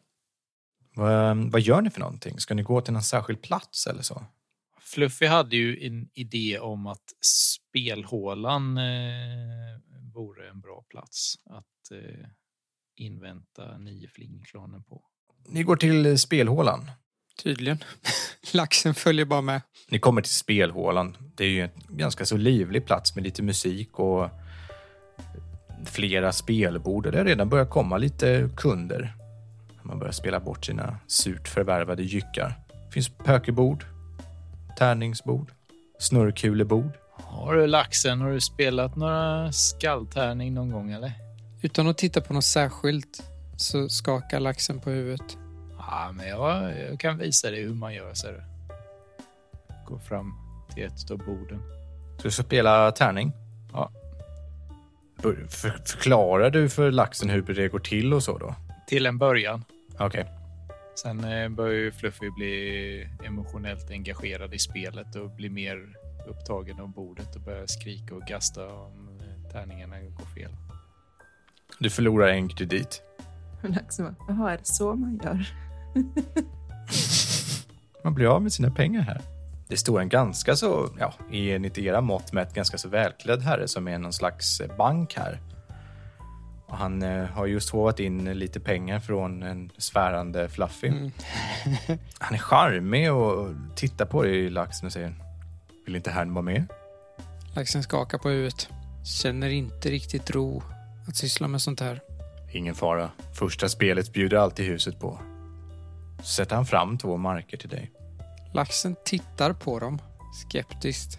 Vad, 0.94 1.36
vad 1.52 1.60
gör 1.60 1.80
ni 1.80 1.90
för 1.90 2.00
någonting? 2.00 2.40
Ska 2.40 2.54
ni 2.54 2.62
gå 2.62 2.80
till 2.80 2.92
någon 2.92 3.02
särskild 3.02 3.42
plats 3.42 3.86
eller 3.86 4.02
så? 4.02 4.24
Fluffy 4.92 5.26
hade 5.26 5.56
ju 5.56 5.86
en 5.86 6.08
idé 6.14 6.58
om 6.58 6.86
att 6.86 7.02
spelhålan 7.20 8.78
eh, 8.78 8.84
vore 10.14 10.48
en 10.48 10.60
bra 10.60 10.84
plats 10.88 11.34
att 11.50 11.90
eh, 11.92 12.26
invänta 12.96 13.78
nioflingklanen 13.78 14.82
på. 14.82 15.02
Ni 15.48 15.62
går 15.62 15.76
till 15.76 16.18
spelhålan. 16.18 16.90
Tydligen. 17.42 17.78
Laxen 18.52 18.94
följer 18.94 19.24
bara 19.24 19.40
med. 19.40 19.60
Ni 19.88 19.98
kommer 19.98 20.22
till 20.22 20.32
spelhålan. 20.32 21.16
Det 21.36 21.44
är 21.44 21.48
ju 21.48 21.60
en 21.60 21.70
ganska 21.88 22.24
så 22.24 22.36
livlig 22.36 22.86
plats 22.86 23.14
med 23.14 23.24
lite 23.24 23.42
musik 23.42 23.98
och 23.98 24.30
flera 25.86 26.32
spelbord. 26.32 27.12
Det 27.12 27.18
har 27.18 27.24
redan 27.24 27.48
börjat 27.48 27.70
komma 27.70 27.98
lite 27.98 28.50
kunder. 28.56 29.14
Man 29.82 29.98
börjar 29.98 30.12
spela 30.12 30.40
bort 30.40 30.64
sina 30.64 30.98
surt 31.06 31.48
förvärvade 31.48 32.02
jyckar. 32.02 32.54
Det 32.86 32.92
finns 32.92 33.08
pokerbord, 33.08 33.84
tärningsbord, 34.76 35.52
snurrkulebord. 35.98 36.90
Har 37.12 37.54
du 37.54 37.66
laxen? 37.66 38.20
Har 38.20 38.30
du 38.30 38.40
spelat 38.40 38.96
några 38.96 39.52
skalltärning 39.52 40.54
någon 40.54 40.70
gång 40.70 40.92
eller? 40.92 41.12
Utan 41.62 41.88
att 41.88 41.98
titta 41.98 42.20
på 42.20 42.34
något 42.34 42.44
särskilt 42.44 43.22
så 43.56 43.88
skakar 43.88 44.40
laxen 44.40 44.80
på 44.80 44.90
huvudet. 44.90 45.38
Ja, 45.78 46.12
men 46.12 46.28
jag, 46.28 46.72
jag 46.90 47.00
kan 47.00 47.18
visa 47.18 47.50
dig 47.50 47.62
hur 47.62 47.74
man 47.74 47.94
gör. 47.94 48.14
Ser 48.14 48.32
du. 48.32 48.42
Gå 49.86 49.98
fram 49.98 50.34
till 50.74 50.84
ett 50.84 51.10
av 51.10 51.18
borden. 51.18 51.62
Så 52.16 52.22
du 52.22 52.30
ska 52.30 52.42
spela 52.42 52.92
tärning? 52.92 53.32
Ja. 53.72 53.90
För, 55.18 55.48
förklarar 55.84 56.50
du 56.50 56.68
för 56.68 56.90
laxen 56.90 57.30
hur 57.30 57.42
det 57.42 57.68
går 57.68 57.78
till 57.78 58.14
och 58.14 58.22
så 58.22 58.38
då? 58.38 58.54
Till 58.86 59.06
en 59.06 59.18
början. 59.18 59.64
Okej. 59.98 60.41
Sen 60.94 61.24
eh, 61.24 61.48
börjar 61.48 61.74
ju 61.74 61.92
Fluffy 61.92 62.30
bli 62.30 63.08
emotionellt 63.24 63.90
engagerad 63.90 64.54
i 64.54 64.58
spelet 64.58 65.16
och 65.16 65.30
bli 65.30 65.48
mer 65.48 65.96
upptagen 66.26 66.80
av 66.80 66.88
bordet 66.88 67.36
och 67.36 67.42
börjar 67.42 67.66
skrika 67.66 68.14
och 68.14 68.22
gasta 68.22 68.74
om 68.74 69.20
eh, 69.20 69.52
tärningarna 69.52 70.00
går 70.00 70.24
fel. 70.24 70.50
Du 71.78 71.90
förlorar 71.90 72.28
en 72.28 72.48
kredit. 72.48 73.02
Jaha, 74.28 74.52
är 74.52 74.58
det 74.58 74.66
så 74.66 74.94
man 74.94 75.20
gör? 75.24 75.46
Man 78.04 78.14
blir 78.14 78.26
av 78.26 78.42
med 78.42 78.52
sina 78.52 78.70
pengar 78.70 79.00
här. 79.00 79.20
Det 79.68 79.76
står 79.76 80.00
en 80.00 80.08
ganska 80.08 80.56
så, 80.56 80.88
ja, 80.98 81.14
enligt 81.30 81.78
era 81.78 82.00
mått 82.00 82.32
mätt, 82.32 82.54
ganska 82.54 82.78
så 82.78 82.88
välklädd 82.88 83.42
herre 83.42 83.68
som 83.68 83.88
är 83.88 83.98
någon 83.98 84.12
slags 84.12 84.60
eh, 84.60 84.76
bank 84.76 85.14
här. 85.16 85.40
Han 86.72 87.02
eh, 87.02 87.24
har 87.24 87.46
just 87.46 87.70
håvat 87.70 88.00
in 88.00 88.24
lite 88.24 88.60
pengar 88.60 89.00
från 89.00 89.42
en 89.42 89.70
svärande 89.78 90.48
Fluffy. 90.48 90.88
Mm. 90.88 91.10
Han 92.18 92.34
är 92.34 92.38
charmig 92.38 93.12
och 93.12 93.54
tittar 93.76 94.06
på 94.06 94.22
dig, 94.22 94.50
laxen, 94.50 94.86
och 94.86 94.92
säger 94.92 95.14
Vill 95.86 95.96
inte 95.96 96.10
herrn 96.10 96.34
vara 96.34 96.42
med? 96.42 96.66
Laxen 97.54 97.82
skakar 97.82 98.18
på 98.18 98.28
huvudet. 98.28 98.68
Känner 99.22 99.48
inte 99.48 99.90
riktigt 99.90 100.30
ro 100.30 100.62
att 101.08 101.16
syssla 101.16 101.48
med 101.48 101.62
sånt 101.62 101.80
här. 101.80 102.00
Ingen 102.52 102.74
fara. 102.74 103.10
Första 103.32 103.68
spelet 103.68 104.12
bjuder 104.12 104.36
alltid 104.36 104.66
huset 104.66 105.00
på. 105.00 105.20
Sätter 106.22 106.56
han 106.56 106.66
fram 106.66 106.98
två 106.98 107.16
marker 107.16 107.56
till 107.56 107.68
dig. 107.68 107.90
Laxen 108.54 108.96
tittar 109.04 109.52
på 109.52 109.78
dem 109.78 109.98
skeptiskt 110.32 111.18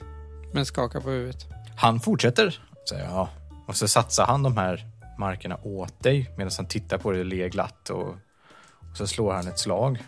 men 0.53 0.65
skakar 0.65 0.99
på 0.99 1.09
huvudet. 1.09 1.45
Han 1.77 1.99
fortsätter, 1.99 2.59
säger 2.89 3.03
jag. 3.05 3.27
Och 3.67 3.75
så 3.75 3.87
satsar 3.87 4.25
han 4.25 4.43
de 4.43 4.57
här 4.57 4.85
markerna 5.17 5.57
åt 5.63 6.03
dig 6.03 6.29
medan 6.37 6.51
han 6.57 6.65
tittar 6.67 6.97
på 6.97 7.11
dig 7.11 7.19
och 7.19 7.25
ler 7.25 7.49
glatt. 7.49 7.89
Och, 7.89 8.07
och 8.91 8.97
så 8.97 9.07
slår 9.07 9.33
han 9.33 9.47
ett 9.47 9.59
slag 9.59 10.03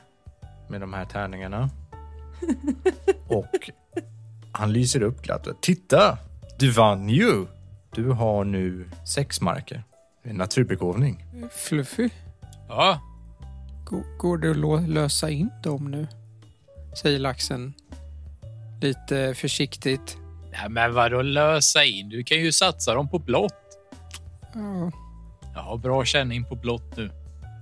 med 0.70 0.82
de 0.82 0.94
här 0.94 1.06
tärningarna. 1.06 1.70
Och 3.28 3.70
han 4.52 4.74
lyser 4.74 5.02
upp 5.04 5.22
glatt. 5.22 5.48
Titta! 5.62 6.18
Du 6.60 6.72
vann 6.72 7.10
ju! 7.10 7.46
Du 7.96 8.10
har 8.10 8.44
nu 8.44 8.90
sex 9.08 9.42
marker. 9.42 9.84
En 10.24 10.36
naturbegåvning. 10.36 11.26
Fluffy, 11.52 12.10
Ja, 12.70 13.00
gå- 13.86 14.04
går 14.18 14.38
det 14.38 14.52
att 14.76 14.90
lösa 14.90 15.30
in 15.30 15.50
dem 15.64 15.92
nu? 15.92 16.08
Säger 17.02 17.20
laxen 17.20 17.74
lite 18.82 19.34
försiktigt. 19.36 20.18
Nej, 20.52 20.70
men 20.70 20.94
vadå 20.94 21.22
lösa 21.22 21.84
in? 21.84 22.10
Du 22.10 22.24
kan 22.24 22.38
ju 22.38 22.52
satsa 22.52 22.94
dem 22.94 23.10
på 23.10 23.20
blått. 23.20 23.54
Ja, 24.56 24.92
Jag 25.54 25.62
har 25.62 25.78
bra 25.78 26.06
känning 26.06 26.44
på 26.46 26.56
blått 26.56 26.98
nu. 26.98 27.12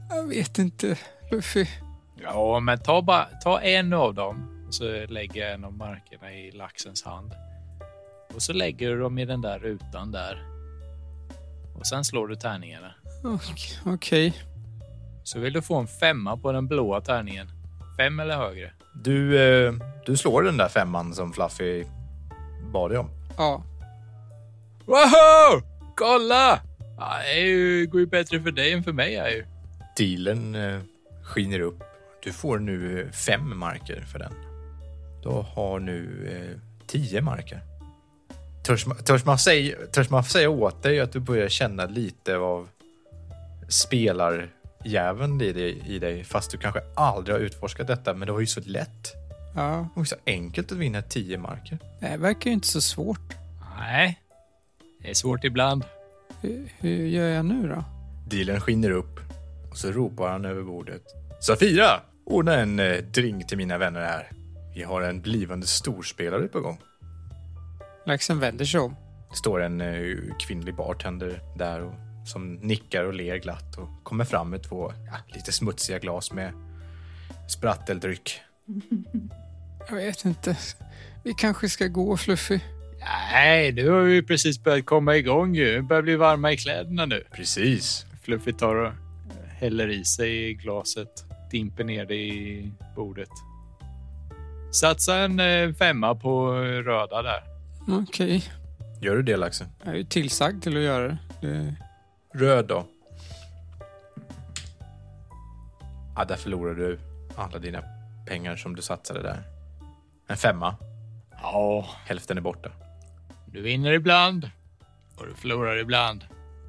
jag 0.10 0.28
vet 0.28 0.60
inte, 0.60 0.98
Fluffy. 1.30 1.66
Ja, 2.24 2.60
men 2.60 2.80
ta, 2.80 3.02
bara, 3.02 3.26
ta 3.26 3.60
en 3.62 3.94
av 3.94 4.14
dem 4.14 4.66
och 4.68 4.74
så 4.74 5.06
lägger 5.08 5.42
jag 5.42 5.54
en 5.54 5.64
av 5.66 5.74
markerna 5.74 6.34
i 6.34 6.52
laxens 6.52 7.04
hand. 7.04 7.32
Och 8.36 8.42
så 8.42 8.54
lägger 8.54 8.90
du 8.90 9.00
dem 9.00 9.18
i 9.18 9.26
den 9.26 9.42
där 9.42 9.60
rutan 9.60 10.12
där. 10.12 10.44
Och 11.76 11.88
sen 11.88 12.04
slår 12.06 12.28
du 12.28 12.36
tärningarna. 12.36 12.92
Okej, 13.24 13.94
Okej. 13.94 14.34
Så 15.24 15.40
vill 15.40 15.54
du 15.54 15.62
få 15.62 15.76
en 15.78 15.88
femma 15.88 16.38
på 16.38 16.52
den 16.52 16.68
blåa 16.68 17.02
tärningen. 17.02 17.48
Fem 17.98 18.20
eller 18.20 18.38
högre. 18.38 18.72
Du, 19.04 19.40
eh, 19.68 19.74
du 20.06 20.18
slår 20.18 20.44
den 20.44 20.58
där 20.58 20.68
femman 20.70 21.14
som 21.14 21.34
Fluffy 21.34 21.86
bad 22.74 22.92
dig 22.92 22.98
om. 23.00 23.10
Ja, 23.38 23.64
Wow! 24.86 25.62
Kolla! 25.96 26.60
Ja, 26.98 27.18
det 27.34 27.40
ju, 27.40 27.88
går 27.88 28.02
ju 28.02 28.08
bättre 28.08 28.42
för 28.42 28.52
dig 28.52 28.74
än 28.74 28.84
för 28.84 28.94
mig. 28.94 29.16
Är 29.16 29.30
ju. 29.30 29.46
Dealen 29.98 30.56
eh, 30.56 30.80
skiner 31.24 31.60
upp. 31.60 31.84
Du 32.24 32.34
får 32.34 32.60
nu 32.60 33.02
eh, 33.02 33.12
fem 33.12 33.58
marker 33.58 34.02
för 34.02 34.20
den. 34.20 34.34
Du 35.24 35.30
har 35.30 35.80
nu 35.80 36.28
eh, 36.32 36.60
tio 36.88 37.22
marker. 37.22 37.62
Törs 38.64 38.86
man, 38.86 38.98
törs, 38.98 39.26
man 39.26 39.40
säga, 39.40 39.76
törs 39.92 40.10
man 40.10 40.24
säga 40.24 40.50
åt 40.50 40.84
dig 40.84 41.00
att 41.00 41.12
du 41.12 41.20
börjar 41.20 41.50
känna 41.50 41.86
lite 41.86 42.36
av 42.36 42.68
spelarjäveln 43.70 45.42
i 45.42 45.54
dig, 45.54 45.84
i 45.88 46.00
dig 46.00 46.24
fast 46.24 46.52
du 46.52 46.58
kanske 46.58 46.82
aldrig 46.96 47.36
har 47.36 47.42
utforskat 47.42 47.88
detta 47.88 48.14
men 48.14 48.26
det 48.26 48.32
var 48.32 48.40
ju 48.40 48.48
så 48.48 48.62
lätt. 48.66 49.14
ja. 49.56 49.62
Det 49.62 49.90
var 49.96 50.04
ju 50.04 50.06
så 50.06 50.16
enkelt 50.26 50.72
att 50.72 50.78
vinna 50.78 51.02
tio 51.02 51.38
marker. 51.38 51.78
Det 52.00 52.18
verkar 52.18 52.50
ju 52.50 52.54
inte 52.54 52.68
så 52.68 52.82
svårt. 52.82 53.34
Nej, 53.80 54.20
det 55.02 55.10
är 55.10 55.14
svårt 55.14 55.44
ibland. 55.44 55.84
Hur, 56.44 56.72
hur 56.80 57.08
gör 57.08 57.28
jag 57.28 57.46
nu 57.46 57.68
då? 57.68 57.84
Dealen 58.30 58.62
skiner 58.62 58.92
upp 58.92 59.20
Och 59.72 59.78
så 59.78 59.92
ropar 59.92 60.30
han 60.30 60.46
över 60.46 60.64
bordet. 60.64 61.04
Safira! 61.42 62.02
Ordna 62.26 62.56
en 62.56 62.80
eh, 62.80 62.98
drink 62.98 63.48
till 63.48 63.58
mina 63.58 63.78
vänner 63.78 64.00
här. 64.02 64.32
Vi 64.76 64.84
har 64.84 65.02
en 65.02 65.22
blivande 65.22 65.68
storspelare 65.68 66.48
på 66.48 66.60
gång. 66.62 66.78
Laxen 68.06 68.40
vänder 68.40 68.66
sig 68.66 68.80
om. 68.80 68.96
Det 69.30 69.36
står 69.36 69.62
en 69.62 69.82
eh, 69.82 70.18
kvinnlig 70.40 70.76
bartender 70.76 71.42
där 71.58 71.82
och, 71.82 71.94
som 72.28 72.54
nickar 72.54 73.04
och 73.04 73.14
ler 73.14 73.38
glatt 73.38 73.78
och 73.78 74.04
kommer 74.04 74.26
fram 74.26 74.50
med 74.50 74.64
två 74.64 74.94
ja, 75.12 75.36
lite 75.36 75.52
smutsiga 75.52 76.00
glas 76.00 76.32
med 76.34 76.54
spratteldryck. 77.50 78.42
Jag 79.90 79.96
vet 79.96 80.26
inte. 80.26 80.58
Vi 81.24 81.34
kanske 81.34 81.70
ska 81.70 81.88
gå, 81.88 82.18
Fluffy. 82.18 82.60
Nej, 83.06 83.72
nu 83.72 83.90
har 83.90 84.02
vi 84.02 84.24
precis 84.24 84.64
börjat 84.64 84.86
komma 84.86 85.16
igång 85.16 85.56
ju. 85.56 85.76
Det 85.76 85.82
börjar 85.82 86.02
bli 86.02 86.16
varma 86.16 86.52
i 86.52 86.58
kläderna 86.58 87.06
nu. 87.06 87.24
Precis. 87.36 88.06
Fluffy 88.24 88.54
tar 88.54 88.76
och 88.76 88.92
häller 89.58 89.88
i 89.88 90.06
sig 90.06 90.50
i 90.50 90.54
glaset, 90.54 91.10
dimper 91.52 91.84
ner 91.84 92.06
det 92.06 92.16
i 92.16 92.72
bordet. 92.96 93.30
Satsa 94.72 95.18
en 95.18 95.40
eh, 95.40 95.74
femma 95.74 96.16
på 96.16 96.54
röda 96.62 97.22
där. 97.22 97.44
Okej. 97.88 98.44
Gör 99.02 99.16
du 99.16 99.22
det 99.24 99.38
laxen? 99.38 99.68
Jag 99.84 99.94
är 99.94 99.98
ju 99.98 100.04
tillsagd 100.04 100.64
till 100.64 100.78
att 100.78 100.84
göra 100.84 101.08
det. 101.08 101.18
det. 101.42 101.76
Röd 102.34 102.66
då? 102.66 102.86
Ja, 106.16 106.26
där 106.26 106.36
förlorar 106.36 106.74
du 106.74 107.00
alla 107.36 107.60
dina 107.60 107.84
pengar 108.28 108.56
som 108.56 108.76
du 108.76 108.82
satsade 108.82 109.22
där. 109.22 109.44
En 110.28 110.38
femma. 110.38 110.76
Ja, 111.42 111.86
Hälften 112.06 112.38
är 112.38 112.42
borta. 112.42 112.70
Du 113.54 113.62
vinner 113.62 113.92
ibland 113.92 114.50
och 115.16 115.26
du 115.26 115.34
förlorar 115.34 115.78
ibland. 115.78 116.26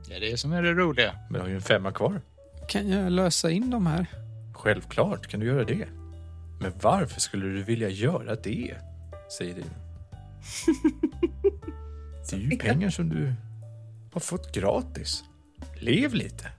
Det 0.09 0.14
är 0.14 0.20
det 0.20 0.37
som 0.37 0.53
är 0.53 0.62
det 0.62 0.72
roliga. 0.72 1.14
Men 1.30 1.32
du 1.32 1.41
har 1.41 1.49
ju 1.49 1.55
en 1.55 1.62
femma 1.62 1.93
kvar. 1.93 2.20
Kan 2.68 2.89
jag 2.89 3.12
lösa 3.12 3.51
in 3.51 3.70
de 3.70 3.87
här? 3.87 4.07
Självklart 4.55 5.26
kan 5.26 5.41
du 5.41 5.47
göra 5.47 5.64
det. 5.64 5.89
Men 6.61 6.72
varför 6.82 7.20
skulle 7.20 7.47
du 7.47 7.62
vilja 7.62 7.89
göra 7.89 8.35
det? 8.35 8.74
Säger 9.39 9.55
du. 9.55 9.62
Det 12.30 12.37
är 12.37 12.41
ju 12.41 12.59
pengar 12.59 12.91
som 12.91 13.09
du 13.09 13.35
har 14.12 14.20
fått 14.20 14.55
gratis. 14.55 15.24
Lev 15.74 16.14
lite. 16.14 16.51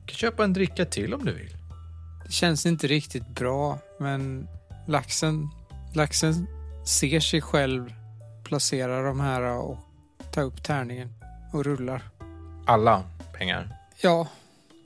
Du 0.00 0.06
kan 0.06 0.16
köpa 0.16 0.44
en 0.44 0.52
dricka 0.52 0.84
till 0.84 1.14
om 1.14 1.24
du 1.24 1.32
vill. 1.32 1.56
Det 2.26 2.32
känns 2.32 2.66
inte 2.66 2.86
riktigt 2.86 3.28
bra, 3.28 3.78
men 4.00 4.48
laxen, 4.88 5.48
laxen 5.94 6.46
ser 6.86 7.20
sig 7.20 7.40
själv 7.40 7.92
placera 8.52 9.02
de 9.02 9.20
här 9.20 9.42
och 9.42 9.78
ta 10.32 10.40
upp 10.40 10.62
tärningen 10.62 11.14
och 11.52 11.64
rullar. 11.64 12.02
Alla 12.66 13.02
pengar. 13.38 13.68
Ja, 14.02 14.28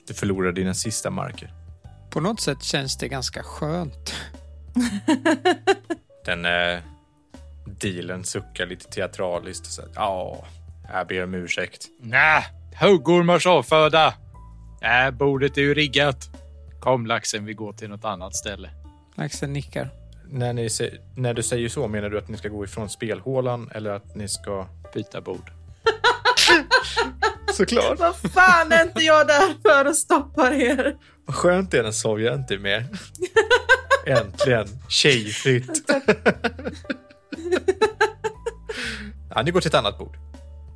Du 0.08 0.14
förlorar 0.14 0.52
dina 0.52 0.74
sista 0.74 1.10
marker. 1.10 1.52
på 2.10 2.20
något 2.20 2.40
sätt 2.40 2.62
känns 2.62 2.96
det 2.98 3.08
ganska 3.08 3.42
skönt. 3.42 4.14
Den 6.24 6.44
eh, 6.44 6.80
dealen 7.66 8.24
suckar 8.24 8.66
lite 8.66 8.90
teatraliskt 8.90 9.66
och 9.66 9.72
säger 9.72 9.90
ja, 9.94 10.44
jag 10.92 11.06
ber 11.06 11.24
om 11.24 11.34
ursäkt. 11.34 11.86
Nä, 12.00 12.44
huggormars 12.80 13.46
avföda. 13.46 14.14
Äh, 14.80 15.10
bordet 15.10 15.56
är 15.58 15.62
ju 15.62 15.74
riggat. 15.74 16.28
Kom 16.80 17.06
laxen, 17.06 17.44
vi 17.44 17.54
går 17.54 17.72
till 17.72 17.88
något 17.88 18.04
annat 18.04 18.36
ställe. 18.36 18.70
Laxen 19.14 19.52
nickar. 19.52 19.90
När, 20.30 20.52
ni, 20.52 20.68
när 21.16 21.34
du 21.34 21.42
säger 21.42 21.68
så, 21.68 21.88
menar 21.88 22.10
du 22.10 22.18
att 22.18 22.28
ni 22.28 22.36
ska 22.36 22.48
gå 22.48 22.64
ifrån 22.64 22.88
spelhålan 22.88 23.70
eller 23.74 23.90
att 23.90 24.14
ni 24.14 24.28
ska... 24.28 24.66
Byta 24.94 25.20
bord. 25.20 25.50
Såklart! 27.52 27.98
Vad 27.98 28.16
fan 28.16 28.72
är 28.72 28.82
inte 28.82 29.00
jag 29.00 29.26
där 29.26 29.54
för 29.62 29.84
att 29.84 29.96
stoppa 29.96 30.54
er? 30.54 30.96
Vad 31.26 31.36
skönt 31.36 31.70
det 31.70 31.78
är 31.78 31.82
när 31.82 31.90
Sovja 31.90 32.34
inte 32.34 32.54
är 32.54 32.58
med. 32.58 32.98
Äntligen 34.06 34.68
tjejfritt. 34.88 35.82
ja, 39.34 39.42
ni 39.42 39.50
går 39.50 39.60
till 39.60 39.68
ett 39.68 39.74
annat 39.74 39.98
bord. 39.98 40.16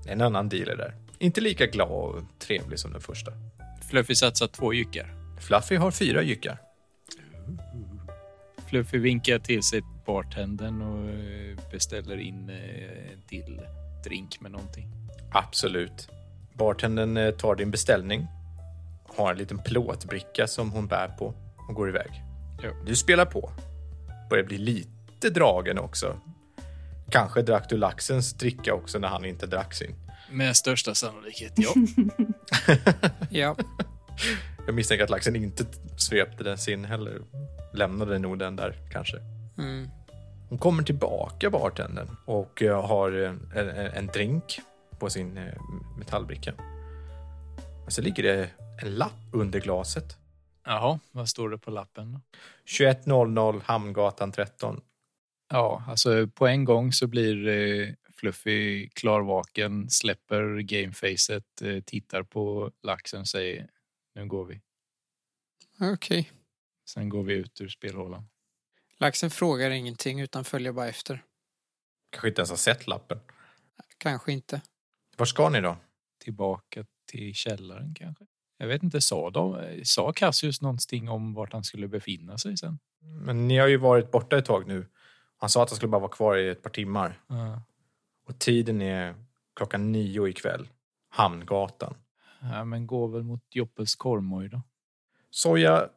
En 0.06 0.20
annan 0.20 0.48
deal 0.48 0.68
är 0.68 0.76
där. 0.76 0.94
Inte 1.18 1.40
lika 1.40 1.66
glad 1.66 1.90
och 1.90 2.22
trevlig 2.38 2.78
som 2.78 2.92
den 2.92 3.00
första. 3.00 3.32
Fluffy 3.90 4.14
satsar 4.14 4.46
två 4.46 4.74
jyckar. 4.74 5.14
Fluffy 5.40 5.76
har 5.76 5.90
fyra 5.90 6.22
jyckar. 6.22 6.58
Fluffy 8.70 8.98
vinkar 8.98 9.38
till 9.38 9.62
sig 9.62 9.82
bartendern 10.06 10.82
och 10.82 11.10
eh, 11.10 11.70
beställer 11.70 12.16
in 12.16 12.48
eh, 12.50 13.12
en 13.12 13.22
till 13.28 13.60
drink 14.04 14.40
med 14.40 14.50
någonting. 14.50 14.86
Absolut. 15.32 16.08
Bartendern 16.54 17.16
eh, 17.16 17.30
tar 17.30 17.54
din 17.54 17.70
beställning, 17.70 18.26
har 19.16 19.32
en 19.32 19.38
liten 19.38 19.58
plåtbricka 19.58 20.46
som 20.46 20.70
hon 20.70 20.86
bär 20.86 21.08
på 21.08 21.34
och 21.68 21.74
går 21.74 21.88
iväg. 21.88 22.10
Ja. 22.62 22.70
Du 22.86 22.96
spelar 22.96 23.24
på. 23.24 23.52
Börjar 24.30 24.44
bli 24.44 24.58
lite 24.58 25.30
dragen 25.30 25.78
också. 25.78 26.16
Kanske 27.10 27.42
drack 27.42 27.68
du 27.68 27.76
laxens 27.76 28.32
dricka 28.32 28.74
också 28.74 28.98
när 28.98 29.08
han 29.08 29.24
inte 29.24 29.46
drack 29.46 29.74
sin. 29.74 29.94
Med 30.30 30.56
största 30.56 30.94
sannolikhet, 30.94 31.52
ja. 31.56 31.74
Ja, 33.30 33.56
Jag 34.66 34.74
misstänker 34.74 35.04
att 35.04 35.10
laxen 35.10 35.36
inte 35.36 35.64
svepte 35.96 36.44
den 36.44 36.58
sin 36.58 36.84
heller. 36.84 37.20
Lämnade 37.74 38.18
nog 38.18 38.38
den 38.38 38.56
där 38.56 38.74
kanske. 38.92 39.16
mm. 39.58 39.88
Hon 40.48 40.58
kommer 40.58 40.82
tillbaka, 40.82 41.50
bartendern, 41.50 42.08
och 42.26 42.62
eh, 42.62 42.86
har 42.86 43.22
eh, 43.22 43.58
en, 43.58 43.68
en, 43.68 44.06
drink 44.06 44.60
på 44.98 45.10
sin 45.10 45.36
eh, 45.36 45.54
metallbricka. 45.98 46.54
Och 47.86 47.92
så 47.92 48.02
ligger 48.02 48.22
det 48.22 48.50
en 48.82 48.94
lapp 48.94 49.28
under 49.32 49.60
glaset. 49.60 50.16
Jaha, 50.64 50.98
vad 51.12 51.28
står 51.28 51.50
det 51.50 51.58
på 51.58 51.70
lappen? 51.70 52.12
då? 52.12 52.20
2100 52.78 53.60
Hamngatan 53.64 54.32
13. 54.32 54.80
Ja, 55.50 55.84
alltså 55.88 56.26
på 56.26 56.46
en 56.46 56.64
gång 56.64 56.92
så 56.92 57.06
blir 57.06 57.48
eh, 57.48 57.88
Fluffy 58.20 58.88
klarvaken, 58.88 59.90
släpper 59.90 60.58
gamefacet, 60.58 61.62
eh, 61.62 61.80
tittar 61.80 62.22
på 62.22 62.70
laxen 62.82 63.20
och 63.20 63.28
säger 63.28 63.66
nu 64.14 64.26
går 64.26 64.44
vi. 64.44 64.60
okej. 65.94 66.32
Sen 66.88 67.08
går 67.08 67.22
vi 67.22 67.34
ut 67.34 67.60
ur 67.60 67.68
spelhålan. 67.68 68.28
Laxen 68.98 69.30
frågar 69.30 69.70
ingenting 69.70 70.20
utan 70.20 70.44
följer 70.44 70.72
bara 70.72 70.88
efter. 70.88 71.24
Kanske 72.10 72.28
inte 72.28 72.40
ens 72.40 72.50
har 72.50 72.56
sett 72.56 72.86
lappen. 72.86 73.20
Kanske 73.98 74.32
inte. 74.32 74.62
Var 75.16 75.26
ska 75.26 75.48
ni 75.48 75.60
då? 75.60 75.76
Tillbaka 76.18 76.84
till 77.06 77.34
källaren 77.34 77.94
kanske? 77.94 78.26
Jag 78.56 78.66
vet 78.66 78.82
inte, 78.82 79.00
sa, 79.00 79.30
de, 79.30 79.80
sa 79.84 80.12
Cassius 80.12 80.60
någonting 80.60 81.08
om 81.08 81.34
vart 81.34 81.52
han 81.52 81.64
skulle 81.64 81.88
befinna 81.88 82.38
sig 82.38 82.56
sen? 82.56 82.78
Men 83.00 83.48
ni 83.48 83.58
har 83.58 83.66
ju 83.66 83.76
varit 83.76 84.10
borta 84.10 84.38
ett 84.38 84.44
tag 84.44 84.66
nu. 84.66 84.86
Han 85.36 85.50
sa 85.50 85.62
att 85.62 85.70
han 85.70 85.76
skulle 85.76 85.90
bara 85.90 86.00
vara 86.00 86.10
kvar 86.10 86.36
i 86.36 86.48
ett 86.48 86.62
par 86.62 86.70
timmar. 86.70 87.20
Ja. 87.26 87.62
Och 88.26 88.38
tiden 88.38 88.82
är 88.82 89.14
klockan 89.56 89.92
nio 89.92 90.28
ikväll. 90.28 90.68
Hamngatan. 91.08 91.94
Ja, 92.40 92.64
men 92.64 92.86
går 92.86 93.08
väl 93.08 93.22
mot 93.22 93.42
Joppes 93.50 93.94
Kormoj 93.94 94.48
då. 94.48 94.62
Soja, 95.30 95.88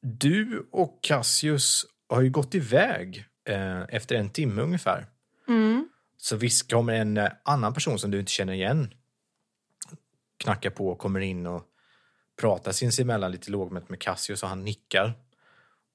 du 0.00 0.68
och 0.72 0.98
Cassius 1.02 1.86
har 2.08 2.20
ju 2.22 2.30
gått 2.30 2.54
iväg 2.54 3.26
eh, 3.48 3.82
efter 3.82 4.14
en 4.14 4.30
timme 4.30 4.62
ungefär. 4.62 5.06
Mm. 5.48 5.88
Så 6.16 6.36
visst 6.36 6.70
kommer 6.70 6.92
en 6.92 7.16
eh, 7.16 7.30
annan 7.44 7.74
person 7.74 7.98
som 7.98 8.10
du 8.10 8.20
inte 8.20 8.32
känner 8.32 8.52
igen 8.52 8.94
knacka 10.36 10.70
på 10.70 10.88
och 10.88 10.98
kommer 10.98 11.20
in 11.20 11.46
och 11.46 11.62
pratar 12.40 12.72
sinsemellan 12.72 13.32
lite 13.32 13.50
lågmält 13.50 13.88
med 13.88 14.00
Cassius 14.00 14.42
och 14.42 14.48
han 14.48 14.64
nickar. 14.64 15.12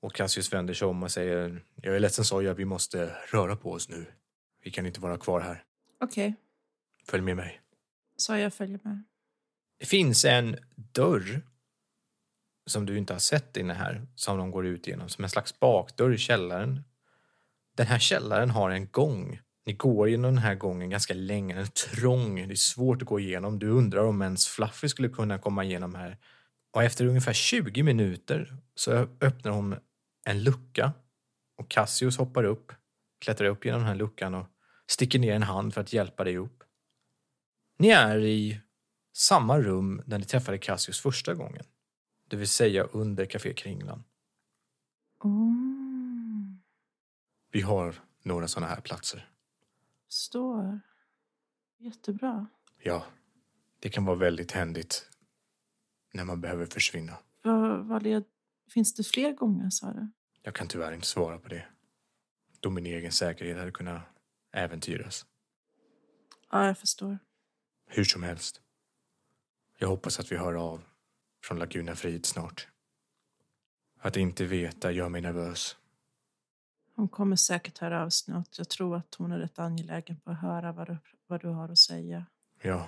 Och 0.01 0.13
Cassius 0.13 0.53
vänder 0.53 0.73
sig 0.73 0.87
om 0.87 1.03
och 1.03 1.11
säger 1.11 1.63
Jag 1.75 1.95
är 1.95 1.99
ledsen 1.99 2.25
Soja, 2.25 2.53
vi 2.53 2.65
måste 2.65 3.15
röra 3.31 3.55
på 3.55 3.71
oss 3.71 3.89
nu. 3.89 4.05
Vi 4.63 4.71
kan 4.71 4.85
inte 4.85 4.99
vara 4.99 5.17
kvar 5.17 5.41
här. 5.41 5.63
Okej, 5.99 6.35
Följ 7.07 7.23
med 7.23 7.35
mig. 7.35 7.61
så 8.17 8.35
jag 8.35 8.53
följer 8.53 8.79
med. 8.83 9.03
Det 9.81 9.87
finns 9.87 10.25
en 10.25 10.55
dörr 10.75 11.41
som 12.65 12.85
du 12.85 12.97
inte 12.97 13.13
har 13.13 13.19
sett 13.19 13.57
inne 13.57 13.73
här, 13.73 14.07
som 14.15 14.37
de 14.37 14.51
går 14.51 14.65
ut 14.65 14.87
genom, 14.87 15.09
som 15.09 15.23
en 15.23 15.29
slags 15.29 15.59
bakdörr 15.59 16.13
i 16.13 16.17
källaren. 16.17 16.83
Den 17.77 17.87
här 17.87 17.99
källaren 17.99 18.49
har 18.49 18.69
en 18.69 18.87
gång. 18.87 19.39
Ni 19.65 19.73
går 19.73 20.09
genom 20.09 20.35
den 20.35 20.43
här 20.43 20.55
gången 20.55 20.89
ganska 20.89 21.13
länge, 21.13 21.53
den 21.53 21.63
är 21.63 21.67
trång, 21.67 22.35
det 22.35 22.53
är 22.53 22.55
svårt 22.55 23.01
att 23.01 23.07
gå 23.07 23.19
igenom. 23.19 23.59
Du 23.59 23.69
undrar 23.69 24.03
om 24.03 24.21
ens 24.21 24.47
Fluffy 24.47 24.89
skulle 24.89 25.09
kunna 25.09 25.37
komma 25.37 25.63
igenom 25.63 25.95
här. 25.95 26.17
Och 26.71 26.83
efter 26.83 27.05
ungefär 27.05 27.33
20 27.33 27.83
minuter 27.83 28.57
så 28.75 28.91
öppnar 29.21 29.51
hon 29.51 29.75
en 30.25 30.43
lucka 30.43 30.93
och 31.57 31.69
Cassius 31.69 32.17
hoppar 32.17 32.43
upp, 32.43 32.71
klättrar 33.21 33.47
upp 33.47 33.65
genom 33.65 33.79
den 33.79 33.87
här 33.87 33.95
luckan 33.95 34.35
och 34.35 34.47
sticker 34.87 35.19
ner 35.19 35.35
en 35.35 35.43
hand 35.43 35.73
för 35.73 35.81
att 35.81 35.93
hjälpa 35.93 36.23
dig 36.23 36.37
upp. 36.37 36.63
Ni 37.77 37.89
är 37.89 38.19
i 38.19 38.61
samma 39.13 39.59
rum 39.59 40.01
där 40.05 40.17
ni 40.19 40.25
träffade 40.25 40.57
Cassius 40.57 40.99
första 40.99 41.33
gången. 41.33 41.63
Det 42.27 42.35
vill 42.37 42.47
säga 42.49 42.83
under 42.83 43.25
Café 43.25 43.53
Kringlan. 43.53 44.03
Oh. 45.19 45.51
Vi 47.51 47.61
har 47.61 47.95
några 48.23 48.47
sådana 48.47 48.67
här 48.73 48.81
platser. 48.81 49.29
Står. 50.09 50.79
Jättebra. 51.77 52.47
Ja, 52.83 53.05
det 53.79 53.89
kan 53.89 54.05
vara 54.05 54.15
väldigt 54.15 54.51
händigt. 54.51 55.07
när 56.13 56.25
man 56.25 56.41
behöver 56.41 56.65
försvinna. 56.65 57.17
Vad, 57.41 57.85
vad 57.85 58.03
led... 58.03 58.23
Finns 58.69 58.93
det 58.93 59.03
fler 59.03 59.31
gånger, 59.33 59.69
sa 59.69 59.93
du? 59.93 60.07
Jag 60.41 60.55
kan 60.55 60.67
tyvärr 60.67 60.91
inte 60.93 61.07
svara 61.07 61.39
på 61.39 61.47
det. 61.47 61.65
Då 62.59 62.69
min 62.69 62.85
egen 62.85 63.11
säkerhet 63.11 63.57
hade 63.57 63.71
kunnat 63.71 64.01
äventyras. 64.51 65.25
Ja, 66.51 66.65
jag 66.65 66.77
förstår. 66.77 67.19
Hur 67.87 68.03
som 68.03 68.23
helst. 68.23 68.60
Jag 69.81 69.87
hoppas 69.87 70.19
att 70.19 70.31
vi 70.31 70.37
hör 70.37 70.53
av 70.53 70.83
från 71.43 71.59
Laguna 71.59 71.95
Frid 71.95 72.25
snart. 72.25 72.67
Att 73.99 74.17
inte 74.17 74.45
veta 74.45 74.91
gör 74.91 75.09
mig 75.09 75.21
nervös. 75.21 75.77
Hon 76.95 77.07
kommer 77.09 77.35
säkert 77.35 77.77
höra 77.77 78.03
av 78.03 78.09
sig 78.09 78.25
snart. 78.25 78.57
Jag 78.57 78.69
tror 78.69 78.95
att 78.97 79.15
hon 79.15 79.31
är 79.31 79.37
rätt 79.39 79.59
angelägen 79.59 80.19
på 80.19 80.31
att 80.31 80.41
höra 80.41 80.71
vad 80.71 80.87
du, 80.87 80.97
vad 81.27 81.41
du 81.41 81.47
har 81.47 81.69
att 81.69 81.77
säga. 81.77 82.25
Ja, 82.61 82.87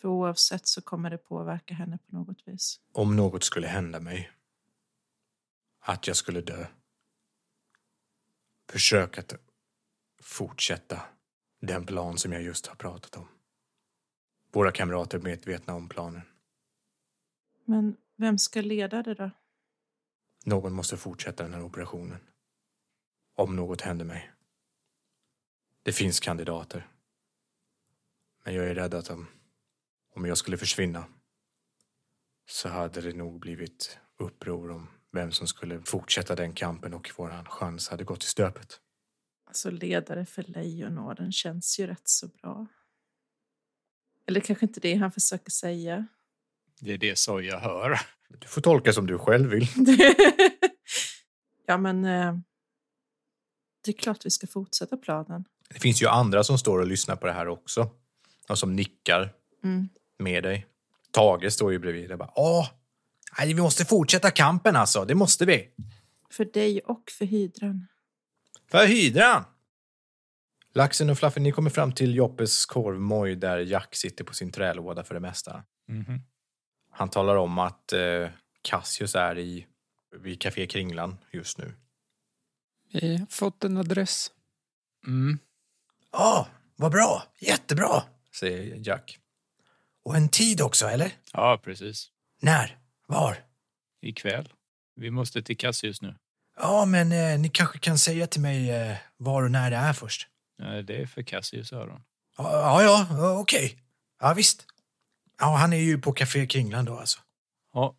För 0.00 0.08
oavsett 0.08 0.66
så 0.66 0.82
kommer 0.82 1.10
det 1.10 1.18
påverka 1.18 1.74
henne 1.74 1.98
på 2.06 2.16
något 2.16 2.48
vis. 2.48 2.80
om 2.92 3.16
något 3.16 3.44
skulle 3.44 3.66
hända 3.66 4.00
mig. 4.00 4.30
Att 5.80 6.06
jag 6.06 6.16
skulle 6.16 6.40
dö. 6.40 6.66
Försök 8.68 9.18
att 9.18 9.34
fortsätta 10.22 11.02
den 11.60 11.86
plan 11.86 12.18
som 12.18 12.32
jag 12.32 12.42
just 12.42 12.66
har 12.66 12.74
pratat 12.74 13.16
om. 13.16 13.28
Våra 14.52 14.72
kamrater 14.72 15.18
medvetna 15.18 15.74
om 15.74 15.88
planen. 15.88 16.22
Men 17.64 17.96
vem 18.16 18.38
ska 18.38 18.60
leda 18.60 19.02
det 19.02 19.14
då? 19.14 19.30
Någon 20.44 20.72
måste 20.72 20.96
fortsätta 20.96 21.42
den 21.42 21.54
här 21.54 21.62
operationen. 21.62 22.18
Om 23.34 23.56
något 23.56 23.80
händer 23.80 24.04
mig. 24.04 24.32
Det 25.82 25.92
finns 25.92 26.20
kandidater. 26.20 26.88
Men 28.44 28.54
jag 28.54 28.68
är 28.68 28.74
rädd 28.74 28.94
att 28.94 29.10
om, 29.10 29.26
om 30.14 30.26
jag 30.26 30.38
skulle 30.38 30.56
försvinna 30.56 31.04
så 32.46 32.68
hade 32.68 33.00
det 33.00 33.12
nog 33.12 33.40
blivit 33.40 33.98
uppror 34.18 34.70
om 34.70 34.88
vem 35.12 35.32
som 35.32 35.46
skulle 35.46 35.80
fortsätta 35.80 36.34
den 36.34 36.52
kampen 36.52 36.94
och 36.94 37.10
våran 37.16 37.44
chans 37.44 37.88
hade 37.88 38.04
gått 38.04 38.24
i 38.24 38.26
stöpet. 38.26 38.80
Alltså 39.46 39.70
ledare 39.70 40.26
för 40.26 40.42
Lejonorden 40.42 41.32
känns 41.32 41.80
ju 41.80 41.86
rätt 41.86 42.08
så 42.08 42.28
bra. 42.28 42.66
Eller 44.28 44.40
kanske 44.40 44.66
inte 44.66 44.80
det 44.80 44.94
han 44.94 45.12
försöker 45.12 45.50
säga. 45.50 46.06
Det 46.80 46.92
är 46.92 46.98
det 46.98 47.18
så 47.18 47.40
jag 47.40 47.60
hör. 47.60 48.00
Du 48.28 48.46
får 48.48 48.60
tolka 48.60 48.92
som 48.92 49.06
du 49.06 49.18
själv 49.18 49.50
vill. 49.50 49.66
ja, 51.66 51.76
men 51.78 52.04
eh, 52.04 52.34
det 53.84 53.90
är 53.90 53.98
klart 53.98 54.26
vi 54.26 54.30
ska 54.30 54.46
fortsätta 54.46 54.96
planen. 54.96 55.44
Det 55.70 55.80
finns 55.80 56.02
ju 56.02 56.06
andra 56.06 56.44
som 56.44 56.58
står 56.58 56.78
och 56.78 56.86
lyssnar 56.86 57.16
på 57.16 57.26
det 57.26 57.32
här 57.32 57.48
också. 57.48 57.90
Och 58.48 58.58
som 58.58 58.76
nickar 58.76 59.34
Mm. 59.64 59.88
med 60.18 60.42
dig. 60.42 60.66
Tage 61.10 61.52
står 61.52 61.72
ju 61.72 61.78
bredvid 61.78 62.12
och 62.12 62.18
bara 62.18 62.32
Åh, 62.34 62.68
nej, 63.38 63.54
vi 63.54 63.62
måste 63.62 63.84
fortsätta 63.84 64.30
kampen 64.30 64.76
alltså. 64.76 65.04
Det 65.04 65.14
måste 65.14 65.44
vi. 65.44 65.68
För 66.30 66.44
dig 66.44 66.80
och 66.80 67.10
för 67.18 67.24
hydran. 67.24 67.86
För 68.70 68.86
hydran! 68.86 69.44
Laxen 70.74 71.10
och 71.10 71.18
Fluffy, 71.18 71.40
ni 71.40 71.52
kommer 71.52 71.70
fram 71.70 71.92
till 71.92 72.14
Joppes 72.14 72.66
korvmoj 72.66 73.36
där 73.36 73.58
Jack 73.58 73.94
sitter 73.96 74.24
på 74.24 74.34
sin 74.34 74.52
trälåda 74.52 75.04
för 75.04 75.14
det 75.14 75.20
mesta. 75.20 75.64
Mhm. 75.88 76.22
Han 76.90 77.08
talar 77.08 77.36
om 77.36 77.58
att 77.58 77.92
eh, 77.92 78.28
Cassius 78.62 79.14
är 79.14 79.38
i, 79.38 79.66
vid 80.16 80.40
Café 80.40 80.66
Kringlan 80.66 81.18
just 81.32 81.58
nu. 81.58 81.74
Vi 82.92 83.16
har 83.16 83.26
fått 83.30 83.64
en 83.64 83.76
adress. 83.76 84.30
Mm. 85.06 85.38
Ja, 86.12 86.48
vad 86.76 86.92
bra. 86.92 87.22
Jättebra, 87.38 88.02
säger 88.34 88.88
Jack. 88.88 89.18
Och 90.04 90.16
en 90.16 90.28
tid 90.28 90.60
också, 90.60 90.86
eller? 90.86 91.12
Ja, 91.32 91.60
precis. 91.64 92.10
När? 92.40 92.78
Var? 93.06 93.36
Ikväll. 94.02 94.48
Vi 94.94 95.10
måste 95.10 95.42
till 95.42 95.56
Cassius 95.56 96.02
nu. 96.02 96.14
Ja, 96.60 96.84
men 96.84 97.12
eh, 97.12 97.38
ni 97.38 97.48
kanske 97.48 97.78
kan 97.78 97.98
säga 97.98 98.26
till 98.26 98.40
mig 98.40 98.70
eh, 98.70 98.96
var 99.16 99.42
och 99.42 99.50
när 99.50 99.70
det 99.70 99.76
är 99.76 99.92
först. 99.92 100.28
Det 100.58 100.96
är 100.96 101.06
för 101.06 101.22
Cassius 101.22 101.72
öron. 101.72 102.02
Ja, 102.36 102.82
ja, 102.82 103.06
okej. 103.40 103.78
Ja, 104.20 104.34
visst. 104.36 104.66
Ja, 105.40 105.46
han 105.56 105.72
är 105.72 105.76
ju 105.76 105.98
på 105.98 106.12
Café 106.12 106.46
Kringlan 106.46 106.84
då 106.84 106.96
alltså. 106.96 107.20
Ja, 107.72 107.96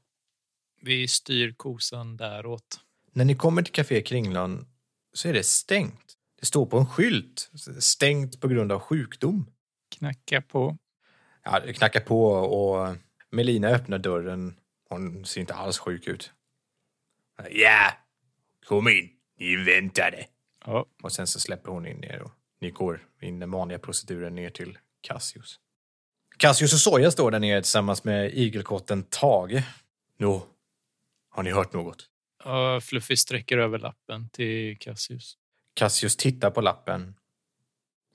vi 0.81 1.07
styr 1.07 1.53
kosan 1.57 2.17
däråt. 2.17 2.79
När 3.11 3.25
ni 3.25 3.35
kommer 3.35 3.61
till 3.61 3.73
Café 3.73 4.01
Kringlan 4.01 4.67
så 5.13 5.27
är 5.29 5.33
det 5.33 5.43
stängt. 5.43 6.15
Det 6.39 6.45
står 6.45 6.65
på 6.65 6.77
en 6.77 6.85
skylt. 6.85 7.51
Stängt 7.79 8.41
på 8.41 8.47
grund 8.47 8.71
av 8.71 8.79
sjukdom. 8.79 9.51
Knacka 9.97 10.41
på. 10.41 10.77
Ja, 11.43 11.59
det 11.59 11.73
knackar 11.73 11.99
på 11.99 12.31
och 12.31 12.95
Melina 13.31 13.67
öppnar 13.67 13.97
dörren. 13.97 14.55
Hon 14.89 15.25
ser 15.25 15.41
inte 15.41 15.53
alls 15.53 15.79
sjuk 15.79 16.07
ut. 16.07 16.31
Ja, 17.51 17.91
kom 18.65 18.87
in. 18.87 19.09
Ni 19.39 19.55
väntade. 19.55 20.27
Ja, 20.65 20.85
Och 21.03 21.11
sen 21.11 21.27
så 21.27 21.39
släpper 21.39 21.71
hon 21.71 21.85
in 21.85 22.03
er 22.03 22.21
och 22.21 22.31
ni 22.61 22.71
går 22.71 23.07
in 23.21 23.39
den 23.39 23.51
vanliga 23.51 23.79
proceduren 23.79 24.35
ner 24.35 24.49
till 24.49 24.77
Cassius. 25.01 25.59
Cassius 26.37 26.73
och 26.73 26.79
Soja 26.79 27.11
står 27.11 27.31
där 27.31 27.39
nere 27.39 27.61
tillsammans 27.61 28.03
med 28.03 28.33
igelkotten 28.33 29.03
Tage. 29.03 29.63
Nå, 30.17 30.45
har 31.29 31.43
ni 31.43 31.51
hört 31.51 31.73
något? 31.73 32.09
Ja, 32.43 32.81
Fluffy 32.81 33.17
sträcker 33.17 33.57
över 33.57 33.79
lappen 33.79 34.29
till 34.29 34.77
Cassius. 34.77 35.37
Cassius 35.73 36.15
tittar 36.15 36.51
på 36.51 36.61
lappen, 36.61 37.15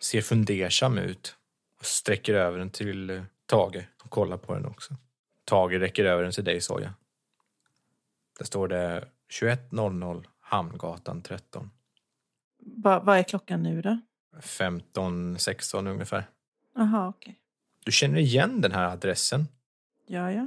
ser 0.00 0.20
fundersam 0.20 0.98
ut 0.98 1.36
och 1.78 1.86
sträcker 1.86 2.34
över 2.34 2.58
den 2.58 2.70
till 2.70 3.24
Tage 3.46 3.86
och 4.04 4.10
kollar 4.10 4.36
på 4.36 4.54
den 4.54 4.66
också. 4.66 4.96
Tage 5.44 5.80
räcker 5.80 6.04
över 6.04 6.22
den 6.22 6.32
till 6.32 6.44
dig, 6.44 6.60
Soja. 6.60 6.94
Där 8.38 8.44
står 8.44 8.68
det 8.68 9.08
21.00 9.40 10.24
Hamngatan 10.40 11.22
13. 11.22 11.70
Va, 12.58 13.00
vad 13.00 13.18
är 13.18 13.22
klockan 13.22 13.62
nu 13.62 13.82
då? 13.82 14.00
15.16 14.40 15.88
ungefär. 15.88 16.24
Jaha, 16.74 17.08
okej. 17.08 17.38
Du 17.84 17.92
känner 17.92 18.18
igen 18.18 18.60
den 18.60 18.72
här 18.72 18.84
adressen, 18.88 19.48
Ja, 20.06 20.32
ja. 20.32 20.46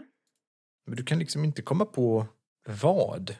men 0.86 0.96
du 0.96 1.04
kan 1.04 1.20
liksom 1.20 1.44
inte 1.46 1.62
komma 1.62 1.86
på 1.86 2.26
vad. 2.82 3.36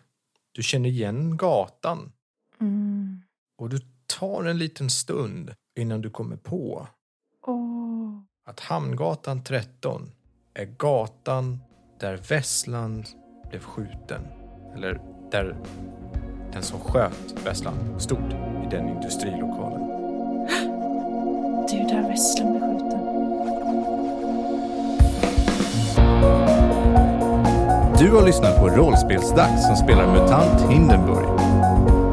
Du 0.52 0.64
känner 0.64 0.90
igen 0.90 1.38
gatan 1.38 2.12
Mm. 2.60 3.22
och 3.58 3.70
du 3.70 3.80
tar 4.06 4.44
en 4.44 4.58
liten 4.58 4.90
stund 4.90 5.54
innan 5.76 6.02
du 6.02 6.10
kommer 6.10 6.36
på 6.38 6.88
Åh. 7.46 8.20
att 8.46 8.60
Hamngatan 8.60 9.44
13 9.44 10.12
är 10.54 10.66
gatan 10.66 11.60
där 12.00 12.18
Vesslan 12.18 13.06
blev 13.50 13.60
skjuten. 13.60 14.22
Eller 14.76 15.02
där 15.32 15.58
den 16.54 16.64
som 16.64 16.80
sköt 16.80 17.46
Vesslan 17.46 18.00
stod 18.00 18.32
i 18.66 18.68
den 18.72 18.90
industrilokalen. 18.90 19.87
Där 21.90 22.10
Vesslan 22.10 22.52
blev 22.52 22.62
skjuten. 22.62 23.00
Du 28.00 28.16
har 28.16 28.26
lyssnat 28.26 28.60
på 28.60 28.68
Rollspelsdags 28.68 29.68
som 29.68 29.76
spelar 29.76 30.08
MUTANT 30.08 30.72
Hindenburg. 30.72 31.28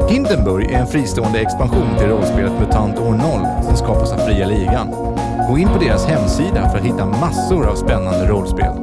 Hindenburg 0.09 0.71
är 0.71 0.79
en 0.79 0.87
fristående 0.87 1.39
expansion 1.39 1.97
till 1.97 2.07
rollspelet 2.07 2.51
MUTANT 2.59 2.99
år 2.99 3.13
0 3.13 3.63
som 3.63 3.77
skapas 3.77 4.11
av 4.11 4.17
Fria 4.17 4.47
Ligan. 4.47 4.87
Gå 5.49 5.57
in 5.57 5.67
på 5.67 5.79
deras 5.79 6.05
hemsida 6.05 6.69
för 6.69 6.77
att 6.77 6.85
hitta 6.85 7.05
massor 7.05 7.67
av 7.67 7.75
spännande 7.75 8.27
rollspel. 8.27 8.73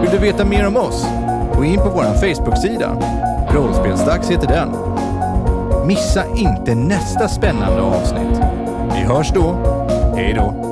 Vill 0.00 0.10
du 0.10 0.18
veta 0.18 0.44
mer 0.44 0.66
om 0.66 0.76
oss? 0.76 1.06
Gå 1.56 1.64
in 1.64 1.78
på 1.78 1.88
vår 1.88 2.02
Facebook-sida. 2.02 2.96
Rollspelsdags 3.50 4.30
heter 4.30 4.46
den. 4.46 4.68
Missa 5.86 6.26
inte 6.36 6.74
nästa 6.74 7.28
spännande 7.28 7.82
avsnitt. 7.82 8.41
Vi 9.02 9.08
hörs 9.08 9.32
då. 9.34 9.54
Hej 10.16 10.32
då! 10.34 10.71